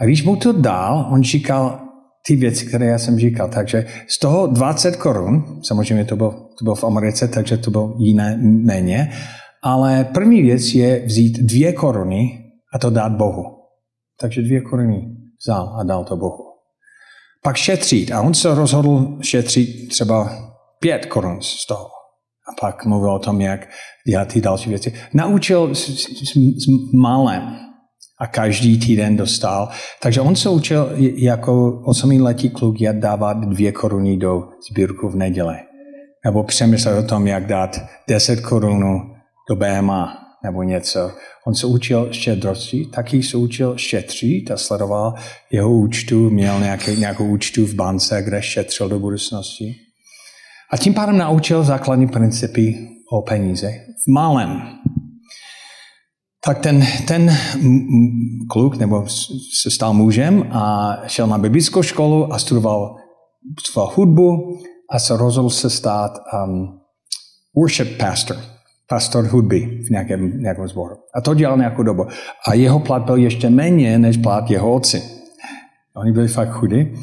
A 0.00 0.04
když 0.04 0.24
mu 0.24 0.36
to 0.36 0.52
dal, 0.52 1.08
on 1.12 1.22
říkal 1.22 1.80
ty 2.26 2.36
věci, 2.36 2.66
které 2.66 2.86
já 2.86 2.98
jsem 2.98 3.18
říkal. 3.18 3.48
Takže 3.48 3.86
z 4.08 4.18
toho 4.18 4.46
20 4.46 4.96
korun, 4.96 5.60
samozřejmě 5.62 6.04
to 6.04 6.16
bylo, 6.16 6.30
to 6.30 6.64
bylo 6.64 6.74
v 6.74 6.84
Americe, 6.84 7.28
takže 7.28 7.56
to 7.56 7.70
bylo 7.70 7.96
jiné 7.98 8.36
méně, 8.42 9.12
ale 9.62 10.04
první 10.04 10.42
věc 10.42 10.74
je 10.74 11.06
vzít 11.06 11.38
dvě 11.38 11.72
koruny 11.72 12.44
a 12.74 12.78
to 12.78 12.90
dát 12.90 13.12
Bohu. 13.12 13.44
Takže 14.20 14.42
dvě 14.42 14.60
koruny 14.60 15.23
vzal 15.44 15.76
a 15.80 15.82
dal 15.82 16.04
to 16.04 16.16
Bohu. 16.16 16.44
Pak 17.42 17.56
šetřit. 17.56 18.12
A 18.12 18.20
on 18.20 18.34
se 18.34 18.54
rozhodl 18.54 19.18
šetřit 19.20 19.88
třeba 19.88 20.30
pět 20.80 21.06
korun 21.06 21.42
z 21.42 21.66
toho. 21.66 21.88
A 22.48 22.60
pak 22.60 22.84
mluvil 22.84 23.10
o 23.10 23.18
tom, 23.18 23.40
jak 23.40 23.68
dělat 24.06 24.28
ty 24.28 24.40
další 24.40 24.70
věci. 24.70 24.94
Naučil 25.14 25.74
s, 25.74 25.88
s, 25.88 26.32
s 26.64 26.66
malem 26.94 27.56
a 28.20 28.26
každý 28.26 28.78
týden 28.78 29.16
dostal. 29.16 29.68
Takže 30.02 30.20
on 30.20 30.36
se 30.36 30.48
učil 30.48 30.92
jako 31.16 31.82
osmiletý 31.84 32.50
kluk, 32.50 32.80
jak 32.80 32.98
dávat 32.98 33.32
dvě 33.32 33.72
koruny 33.72 34.16
do 34.16 34.42
sbírku 34.70 35.08
v 35.08 35.16
neděle. 35.16 35.60
Nebo 36.24 36.44
přemyslet 36.44 37.04
o 37.04 37.08
tom, 37.08 37.26
jak 37.26 37.46
dát 37.46 37.80
deset 38.08 38.40
korunů 38.40 39.00
do 39.48 39.56
BMA 39.56 40.23
nebo 40.44 40.62
něco. 40.62 41.12
On 41.46 41.54
se 41.54 41.66
učil 41.66 42.12
štědrosti, 42.12 42.86
taky 42.86 43.22
se 43.22 43.36
učil 43.36 43.78
šetřit 43.78 44.50
a 44.50 44.56
sledoval 44.56 45.14
jeho 45.50 45.72
účtu, 45.72 46.30
měl 46.30 46.60
nějaký, 46.60 46.96
nějakou 46.96 47.26
účtu 47.26 47.66
v 47.66 47.74
bance, 47.74 48.22
kde 48.22 48.42
šetřil 48.42 48.88
do 48.88 48.98
budoucnosti. 48.98 49.74
A 50.72 50.76
tím 50.76 50.94
pádem 50.94 51.18
naučil 51.18 51.64
základní 51.64 52.08
principy 52.08 52.88
o 53.12 53.22
peníze 53.22 53.72
v 54.04 54.12
malém. 54.12 54.62
Tak 56.44 56.58
ten, 56.58 56.86
ten 57.08 57.36
kluk 58.50 58.76
nebo 58.76 59.06
se 59.62 59.70
stal 59.70 59.94
mužem 59.94 60.52
a 60.52 60.96
šel 61.06 61.26
na 61.26 61.38
biblickou 61.38 61.82
školu 61.82 62.32
a 62.32 62.38
studoval, 62.38 62.96
studoval 63.60 63.92
hudbu 63.96 64.58
a 64.90 64.98
se 64.98 65.16
rozhodl 65.16 65.50
se 65.50 65.70
stát 65.70 66.12
um, 66.46 66.80
worship 67.56 67.98
pastor 67.98 68.53
pastor 68.88 69.24
hudby 69.24 69.80
v 69.86 69.90
nějakém, 69.90 70.40
nějakém 70.40 70.68
sboru. 70.68 70.96
A 71.14 71.20
to 71.20 71.34
dělal 71.34 71.56
nějakou 71.56 71.82
dobu. 71.82 72.06
A 72.48 72.54
jeho 72.54 72.80
plat 72.80 73.02
byl 73.02 73.16
ještě 73.16 73.50
méně 73.50 73.98
než 73.98 74.16
plat 74.16 74.50
jeho 74.50 74.74
otci. 74.74 75.02
Oni 75.96 76.12
byli 76.12 76.28
fakt 76.28 76.50
chudí. 76.50 76.94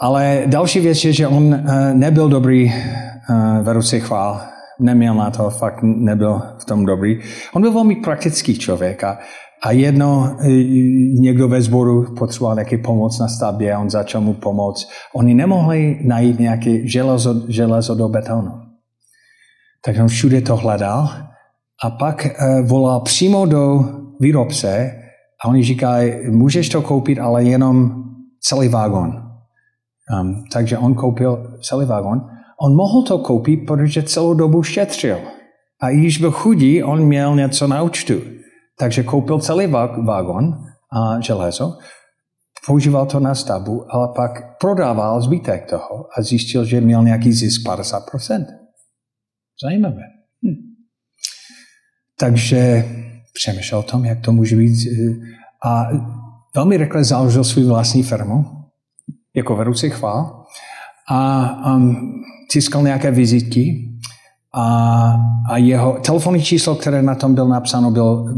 Ale 0.00 0.42
další 0.46 0.80
věc 0.80 1.04
je, 1.04 1.12
že 1.12 1.26
on 1.26 1.54
eh, 1.54 1.94
nebyl 1.94 2.28
dobrý 2.28 2.64
uh, 2.64 3.64
ve 3.64 3.72
ruce 3.72 4.00
chvál. 4.00 4.40
Neměl 4.80 5.14
na 5.14 5.30
to, 5.30 5.50
fakt 5.50 5.78
nebyl 5.82 6.42
v 6.58 6.64
tom 6.64 6.84
dobrý. 6.84 7.18
On 7.52 7.62
byl 7.62 7.72
velmi 7.72 7.96
praktický 7.96 8.58
člověk 8.58 9.04
a, 9.04 9.18
a 9.62 9.72
jedno, 9.72 10.36
eh, 10.40 10.48
někdo 11.20 11.48
ve 11.48 11.62
sboru 11.62 12.14
potřeboval 12.18 12.54
nějaký 12.54 12.76
pomoc 12.76 13.18
na 13.18 13.28
stavbě 13.28 13.74
a 13.74 13.78
on 13.78 13.90
začal 13.90 14.20
mu 14.20 14.34
pomoct. 14.34 14.88
Oni 15.14 15.34
nemohli 15.34 15.98
najít 16.04 16.40
nějaké 16.40 16.88
železo, 16.88 17.34
železo 17.48 17.94
do 17.94 18.08
betonu. 18.08 18.67
Tak 19.84 19.96
on 20.00 20.08
všude 20.08 20.40
to 20.40 20.56
hledal 20.56 21.08
a 21.84 21.90
pak 21.90 22.26
uh, 22.26 22.66
volal 22.66 23.00
přímo 23.00 23.46
do 23.46 23.84
výrobce 24.20 25.02
a 25.44 25.48
oni 25.48 25.64
říkají, 25.64 26.30
můžeš 26.30 26.68
to 26.68 26.82
koupit, 26.82 27.18
ale 27.18 27.44
jenom 27.44 28.04
celý 28.40 28.68
vágon. 28.68 29.22
Um, 30.20 30.44
takže 30.52 30.78
on 30.78 30.94
koupil 30.94 31.58
celý 31.62 31.86
vágon. 31.86 32.20
On 32.60 32.76
mohl 32.76 33.02
to 33.02 33.18
koupit, 33.18 33.56
protože 33.66 34.02
celou 34.02 34.34
dobu 34.34 34.62
šetřil. 34.62 35.18
A 35.82 35.88
i 35.88 35.96
když 35.96 36.18
byl 36.18 36.30
chudý, 36.30 36.82
on 36.82 37.06
měl 37.06 37.36
něco 37.36 37.66
na 37.66 37.82
účtu. 37.82 38.14
Takže 38.78 39.02
koupil 39.02 39.38
celý 39.38 39.66
vágon 40.06 40.54
a 40.92 41.20
železo, 41.20 41.78
používal 42.66 43.06
to 43.06 43.20
na 43.20 43.34
stavbu, 43.34 43.94
ale 43.94 44.08
pak 44.16 44.58
prodával 44.58 45.20
zbytek 45.20 45.70
toho 45.70 46.06
a 46.16 46.22
zjistil, 46.22 46.64
že 46.64 46.80
měl 46.80 47.02
nějaký 47.02 47.32
zisk 47.32 47.66
50%. 47.66 48.44
Zajímavé. 49.62 50.02
Hm. 50.44 50.56
Takže 52.18 52.84
přemýšlel 53.32 53.80
o 53.80 53.82
tom, 53.82 54.04
jak 54.04 54.20
to 54.20 54.32
může 54.32 54.56
být. 54.56 54.74
Eh, 54.86 55.14
a 55.68 55.88
velmi 56.54 56.76
rychle 56.76 57.04
založil 57.04 57.44
svou 57.44 57.68
vlastní 57.68 58.02
firmu, 58.02 58.44
jako 59.34 59.56
vedoucí 59.56 59.90
chvál, 59.90 60.44
a 61.08 61.76
um, 61.76 62.12
tiskal 62.50 62.82
nějaké 62.82 63.10
vizitky 63.10 63.88
a, 64.54 64.64
a 65.50 65.56
jeho 65.56 65.92
telefonní 65.92 66.42
číslo, 66.42 66.74
které 66.74 67.02
na 67.02 67.14
tom 67.14 67.34
byl 67.34 67.48
napsáno, 67.48 67.90
byl 67.90 68.34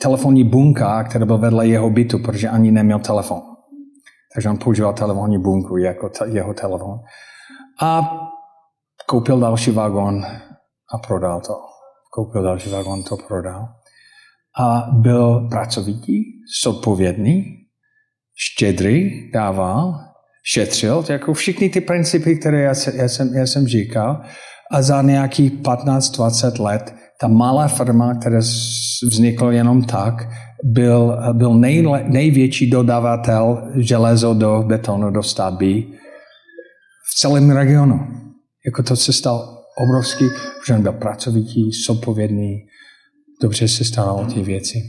telefonní 0.00 0.44
bunka, 0.44 1.04
která 1.04 1.26
byl 1.26 1.38
vedle 1.38 1.68
jeho 1.68 1.90
bytu, 1.90 2.18
protože 2.18 2.48
ani 2.48 2.72
neměl 2.72 2.98
telefon. 2.98 3.40
Takže 4.34 4.48
on 4.48 4.56
používal 4.56 4.92
telefonní 4.92 5.38
bunku 5.38 5.76
jako 5.76 6.08
te, 6.08 6.28
jeho 6.28 6.54
telefon. 6.54 6.98
A 7.82 8.10
koupil 9.06 9.40
další 9.40 9.70
vagón 9.70 10.24
a 10.94 10.98
prodal 10.98 11.40
to. 11.40 11.54
Koupil 12.14 12.42
další 12.42 12.70
vagón, 12.70 13.02
to 13.02 13.16
prodal. 13.16 13.68
a 14.60 14.86
byl 14.92 15.48
pracovitý, 15.50 16.22
zodpovědný, 16.64 17.44
štědrý, 18.34 19.30
dával, 19.32 19.94
šetřil, 20.46 21.04
jako 21.08 21.34
všechny 21.34 21.68
ty 21.68 21.80
principy, 21.80 22.36
které 22.36 22.60
já, 22.60 22.74
já, 22.94 23.08
jsem, 23.08 23.34
já 23.34 23.46
jsem 23.46 23.66
říkal, 23.66 24.22
a 24.70 24.82
za 24.82 25.02
nějakých 25.02 25.52
15-20 25.52 26.62
let 26.62 26.94
ta 27.20 27.28
malá 27.28 27.68
firma, 27.68 28.14
která 28.14 28.38
vznikla 29.10 29.52
jenom 29.52 29.84
tak, 29.84 30.14
byl, 30.64 31.18
byl 31.32 31.54
nejle, 31.54 32.04
největší 32.06 32.70
dodavatel 32.70 33.72
železo 33.76 34.34
do 34.34 34.62
betonu, 34.66 35.10
do 35.10 35.22
stavby 35.22 35.82
v 37.10 37.14
celém 37.18 37.50
regionu. 37.50 38.00
Jako 38.66 38.82
to 38.82 38.96
se 38.96 39.12
stal 39.12 39.53
obrovský, 39.78 40.24
protože 40.60 40.74
on 40.74 40.82
byl 40.82 40.92
pracovitý, 40.92 41.72
zodpovědný, 41.86 42.66
dobře 43.42 43.68
se 43.68 43.84
staral 43.84 44.16
o 44.16 44.32
ty 44.32 44.42
věci. 44.42 44.82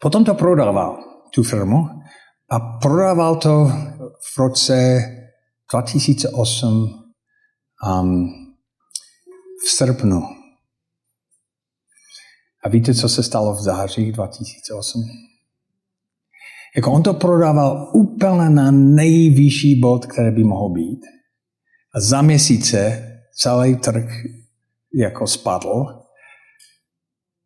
Potom 0.00 0.24
to 0.24 0.34
prodával, 0.34 0.98
tu 1.34 1.42
firmu, 1.42 1.88
a 2.50 2.60
prodával 2.60 3.36
to 3.36 3.66
v 4.34 4.38
roce 4.38 5.00
2008 5.72 7.04
um, 8.00 8.28
v 9.64 9.70
srpnu. 9.70 10.22
A 12.64 12.68
víte, 12.68 12.94
co 12.94 13.08
se 13.08 13.22
stalo 13.22 13.54
v 13.54 13.62
září 13.62 14.12
2008? 14.12 15.02
Jako 16.76 16.92
on 16.92 17.02
to 17.02 17.14
prodával 17.14 17.90
úplně 17.94 18.50
na 18.50 18.70
nejvyšší 18.70 19.80
bod, 19.80 20.06
který 20.06 20.30
by 20.30 20.44
mohl 20.44 20.74
být. 20.74 21.00
A 21.94 22.00
za 22.00 22.22
měsíce 22.22 23.10
celý 23.34 23.76
trh 23.76 24.04
jako 24.94 25.26
spadl. 25.26 25.86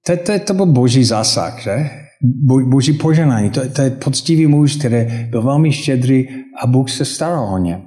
To, 0.06 0.16
to, 0.16 0.38
to 0.38 0.54
byl 0.54 0.66
boží 0.66 1.04
zásah, 1.04 1.62
že? 1.62 1.90
Bo, 2.22 2.60
boží 2.60 2.92
poženání. 2.92 3.50
To, 3.50 3.68
to 3.68 3.82
je 3.82 3.90
poctivý 3.90 4.46
muž, 4.46 4.76
který 4.76 5.24
byl 5.24 5.42
velmi 5.42 5.72
štědrý 5.72 6.28
a 6.62 6.66
Bůh 6.66 6.90
se 6.90 7.04
staral 7.04 7.54
o 7.54 7.58
ně. 7.58 7.82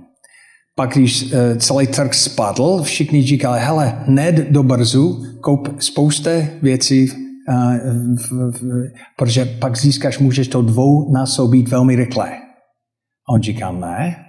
Pak 0.75 0.89
když 0.93 1.23
uh, 1.23 1.29
celý 1.57 1.87
trh 1.87 2.13
spadl, 2.13 2.83
všichni 2.83 3.23
říkali, 3.23 3.59
hele, 3.59 4.03
ned 4.07 4.35
do 4.35 4.63
brzu, 4.63 5.25
koup 5.41 5.81
spousta 5.81 6.31
věcí, 6.61 7.07
v, 7.07 8.53
protože 9.17 9.45
pak 9.45 9.77
získáš, 9.77 10.19
můžeš 10.19 10.47
to 10.47 10.61
dvou 10.61 11.13
násobit 11.13 11.69
velmi 11.69 11.95
rychle. 11.95 12.31
A 13.29 13.33
on 13.33 13.43
říká, 13.43 13.71
ne, 13.71 14.25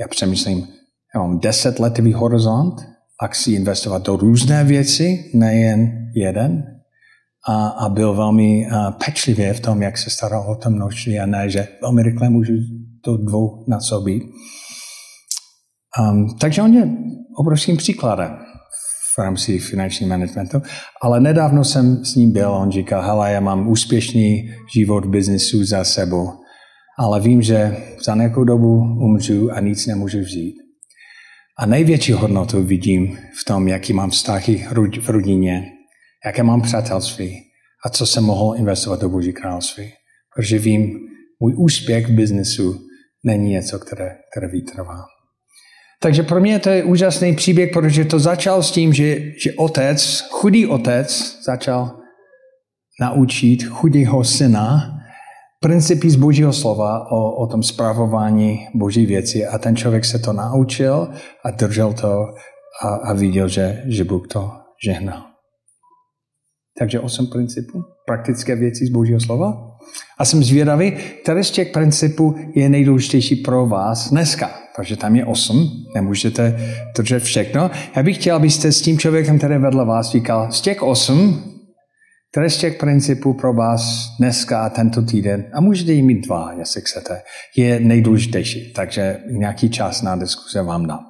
já 0.00 0.08
přemýšlím, 0.08 0.68
já 1.14 1.20
mám 1.20 1.38
desetletový 1.38 2.12
horizont 2.12 2.74
a 3.22 3.26
chci 3.26 3.52
investovat 3.52 4.02
do 4.02 4.16
různé 4.16 4.64
věci, 4.64 5.30
nejen 5.34 6.10
jeden. 6.14 6.64
A, 7.48 7.68
a 7.68 7.88
byl 7.88 8.14
velmi 8.14 8.66
uh, 8.66 8.90
pečlivě 9.04 9.54
v 9.54 9.60
tom, 9.60 9.82
jak 9.82 9.98
se 9.98 10.10
staral 10.10 10.50
o 10.50 10.56
to 10.56 10.70
množství 10.70 11.20
a 11.20 11.26
ne, 11.26 11.50
že 11.50 11.68
velmi 11.82 12.02
rychle 12.02 12.30
můžu 12.30 12.52
to 13.04 13.16
dvou 13.16 13.64
násobit. 13.68 14.22
Um, 16.00 16.36
takže 16.40 16.62
on 16.62 16.74
je 16.74 16.90
obrovským 17.38 17.76
příkladem 17.76 18.38
v 19.14 19.18
rámci 19.18 19.58
finanční 19.58 20.06
managementu, 20.06 20.62
ale 21.02 21.20
nedávno 21.20 21.64
jsem 21.64 22.04
s 22.04 22.14
ním 22.14 22.32
byl, 22.32 22.50
on 22.50 22.70
říká, 22.70 23.00
hele, 23.00 23.32
já 23.32 23.40
mám 23.40 23.68
úspěšný 23.68 24.50
život 24.74 25.04
v 25.04 25.10
biznisu 25.10 25.64
za 25.64 25.84
sebou, 25.84 26.28
ale 26.98 27.20
vím, 27.20 27.42
že 27.42 27.76
za 28.04 28.14
nějakou 28.14 28.44
dobu 28.44 28.76
umřu 28.78 29.52
a 29.52 29.60
nic 29.60 29.86
nemůžu 29.86 30.18
vzít. 30.20 30.54
A 31.60 31.66
největší 31.66 32.12
hodnotu 32.12 32.62
vidím 32.62 33.18
v 33.40 33.44
tom, 33.44 33.68
jaký 33.68 33.92
mám 33.92 34.10
vztahy 34.10 34.66
v 35.00 35.08
rodině, 35.08 35.72
jaké 36.26 36.42
mám 36.42 36.62
přátelství 36.62 37.40
a 37.86 37.88
co 37.88 38.06
jsem 38.06 38.24
mohl 38.24 38.54
investovat 38.58 39.00
do 39.00 39.08
Boží 39.08 39.32
království. 39.32 39.92
Protože 40.36 40.58
vím, 40.58 40.98
můj 41.40 41.54
úspěch 41.56 42.06
v 42.06 42.10
biznesu 42.10 42.80
není 43.24 43.50
něco, 43.50 43.78
které, 43.78 44.16
které 44.30 44.48
vytrvá. 44.48 45.04
Takže 46.02 46.22
pro 46.22 46.40
mě 46.40 46.58
to 46.58 46.68
je 46.68 46.84
úžasný 46.84 47.36
příběh, 47.36 47.70
protože 47.72 48.04
to 48.04 48.18
začal 48.18 48.62
s 48.62 48.70
tím, 48.70 48.92
že, 48.92 49.20
že 49.42 49.52
otec, 49.52 50.24
chudý 50.30 50.66
otec, 50.66 51.38
začal 51.44 52.00
naučit 53.00 53.64
chudého 53.64 54.24
syna 54.24 54.99
principy 55.60 56.10
z 56.10 56.16
božího 56.16 56.52
slova 56.52 57.10
o, 57.10 57.30
o 57.30 57.46
tom 57.46 57.62
zpravování 57.62 58.68
boží 58.74 59.06
věci 59.06 59.46
a 59.46 59.58
ten 59.58 59.76
člověk 59.76 60.04
se 60.04 60.18
to 60.18 60.32
naučil 60.32 61.08
a 61.44 61.50
držel 61.50 61.92
to 61.92 62.24
a, 62.82 62.88
a 62.88 63.12
viděl, 63.12 63.48
že, 63.48 63.82
že 63.86 64.04
Bůh 64.04 64.28
to 64.28 64.50
žehnal. 64.84 65.22
Takže 66.78 67.00
osm 67.00 67.26
principů, 67.26 67.82
praktické 68.06 68.56
věci 68.56 68.86
z 68.86 68.90
božího 68.90 69.20
slova. 69.20 69.52
A 70.18 70.24
jsem 70.24 70.44
zvědavý, 70.44 70.96
který 71.22 71.44
z 71.44 71.50
těch 71.50 71.72
principů 71.72 72.34
je 72.54 72.68
nejdůležitější 72.68 73.36
pro 73.36 73.66
vás 73.66 74.10
dneska. 74.10 74.50
Takže 74.76 74.96
tam 74.96 75.16
je 75.16 75.26
osm, 75.26 75.70
nemůžete 75.94 76.60
držet 76.96 77.22
všechno. 77.22 77.70
Já 77.96 78.02
bych 78.02 78.16
chtěl, 78.16 78.36
abyste 78.36 78.72
s 78.72 78.82
tím 78.82 78.98
člověkem, 78.98 79.38
který 79.38 79.58
vedle 79.58 79.84
vás 79.84 80.10
říkal, 80.10 80.52
z 80.52 80.60
těch 80.60 80.82
osm, 80.82 81.49
z 82.50 82.56
těch 82.56 82.78
principů 82.78 83.34
pro 83.34 83.54
vás 83.54 84.06
dneska 84.18 84.64
a 84.64 84.68
tento 84.68 85.02
týden, 85.02 85.44
a 85.52 85.60
můžete 85.60 85.92
jim 85.92 86.06
mít 86.06 86.26
dva, 86.26 86.52
jestli 86.58 86.80
chcete, 86.80 87.22
je 87.56 87.80
nejdůležitější. 87.80 88.72
Takže 88.72 89.18
nějaký 89.30 89.70
čas 89.70 90.02
na 90.02 90.16
diskuze 90.16 90.62
vám 90.62 90.86
dám. 90.86 91.09